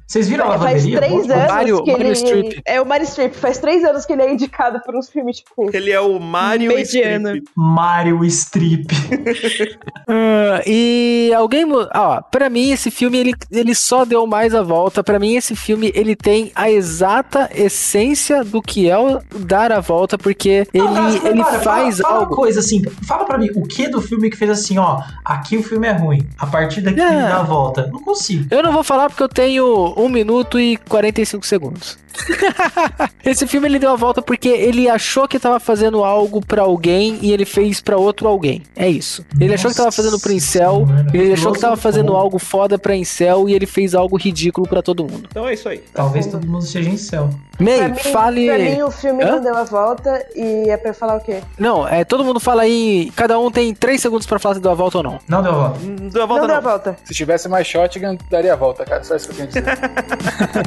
[0.06, 2.14] Vocês viram a Faz três anos Mario- que Mario ele...
[2.14, 2.60] Streep.
[2.66, 3.34] É o Mario Streep.
[3.34, 5.70] Faz três anos que ele é indicado por uns filmes, tipo...
[5.74, 7.28] Ele é o Mario Mediano.
[7.28, 7.44] Streep.
[7.56, 8.86] Mario Strip.
[10.06, 11.64] Ah, e alguém.
[11.72, 15.02] Ó, pra mim, esse filme ele, ele só deu mais a volta.
[15.02, 19.80] Pra mim, esse filme ele tem a exata essência do que é o dar a
[19.80, 22.30] volta, porque ele, Não, mas ele para, faz fala, fala algo.
[22.32, 25.56] uma coisa assim, fala pra mim, o que do filme que fez assim, ó, aqui
[25.56, 27.04] o filme é ruim, a partir daqui É.
[27.06, 27.88] ele dá a volta.
[27.92, 28.46] Não consigo.
[28.50, 31.98] Eu não vou falar porque eu tenho 1 minuto e 45 segundos.
[33.24, 37.18] Esse filme ele deu a volta porque ele achou que tava fazendo algo pra alguém
[37.20, 38.62] e ele fez pra outro alguém.
[38.76, 39.24] É isso.
[39.40, 42.78] Ele achou que tava fazendo pro incel, Nossa ele achou que tava fazendo algo foda
[42.78, 45.28] pra incel e ele fez algo ridículo pra todo mundo.
[45.28, 45.82] Então é isso aí.
[45.92, 47.30] Talvez todo mundo seja em céu.
[47.58, 48.46] May, Pra mim, fale.
[48.46, 49.30] pra mim, o filme Hã?
[49.32, 51.40] não deu a volta e é pra falar o quê?
[51.58, 53.10] Não, é todo mundo fala aí.
[53.16, 55.18] Cada um tem 3 segundos pra falar se deu a volta ou não.
[55.28, 55.78] Não deu a volta.
[55.84, 56.68] Não deu a volta não deu a não.
[56.70, 56.96] volta.
[57.04, 59.02] Se tivesse mais shotgun, daria a volta, cara.
[59.04, 60.64] Só isso que eu tenho a dizer.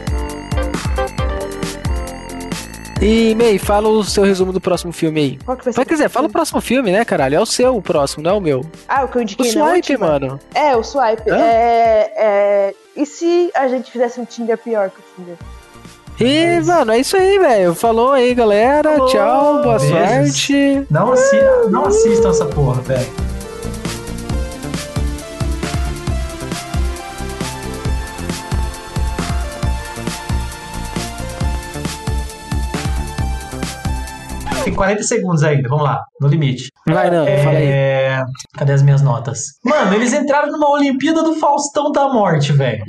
[3.02, 5.38] E May, fala o seu resumo do próximo filme aí.
[5.42, 5.80] Qual que vai ser?
[5.80, 7.34] Mas quer dizer, fala o próximo filme, né, caralho?
[7.36, 8.60] É o seu o próximo, não é o meu.
[8.86, 10.06] Ah, o que eu O indiquei na Swipe, última?
[10.06, 10.38] mano.
[10.54, 11.30] É, o swipe.
[11.30, 11.36] Hã?
[11.38, 12.74] É, é...
[13.00, 15.36] E se a gente fizesse um Tinder pior que o Tinder?
[16.20, 17.74] E, mano, é isso aí, velho.
[17.74, 18.90] Falou aí, galera.
[18.90, 19.08] Falou.
[19.08, 20.36] Tchau, boa Beijos.
[20.36, 20.86] sorte.
[20.90, 21.36] Não, assi
[21.70, 23.10] não assistam essa porra, velho.
[34.64, 36.70] Tem 40 segundos ainda, vamos lá, no limite.
[36.86, 37.66] Vai, não, fala aí.
[37.66, 38.22] É...
[38.56, 39.40] Cadê as minhas notas?
[39.64, 42.84] Mano, eles entraram numa Olimpíada do Faustão da Morte, velho.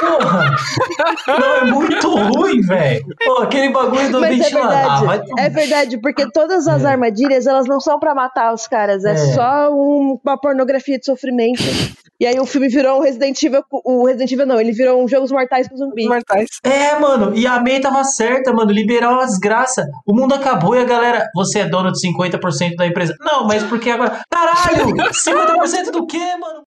[0.00, 0.56] Porra!
[1.26, 3.04] Não, é muito ruim, velho.
[3.24, 4.70] Pô, aquele bagulho do Mas é ventilador.
[4.72, 5.06] Ah, verdade.
[5.06, 6.88] vai tomar- É verdade, porque todas as É.
[6.88, 9.04] armadilhas, elas não são pra matar os caras.
[9.04, 9.16] É, É.
[9.16, 11.62] só um- uma pornografia de sofrimento.
[12.18, 13.62] E aí o filme virou um Resident Evil...
[13.70, 16.06] O Resident Evil não, ele virou um Jogos Mortais com zumbi.
[16.06, 16.48] Mortais.
[16.62, 18.70] É, mano, e a May tava certa, mano.
[18.70, 19.86] Liberar uma desgraça.
[20.06, 21.26] O mundo acabou e a galera.
[21.34, 23.14] Você é dono de 50% da empresa.
[23.20, 24.20] Não, mas porque agora.
[24.30, 24.94] Caralho!
[25.14, 26.58] 50% do quê, mano?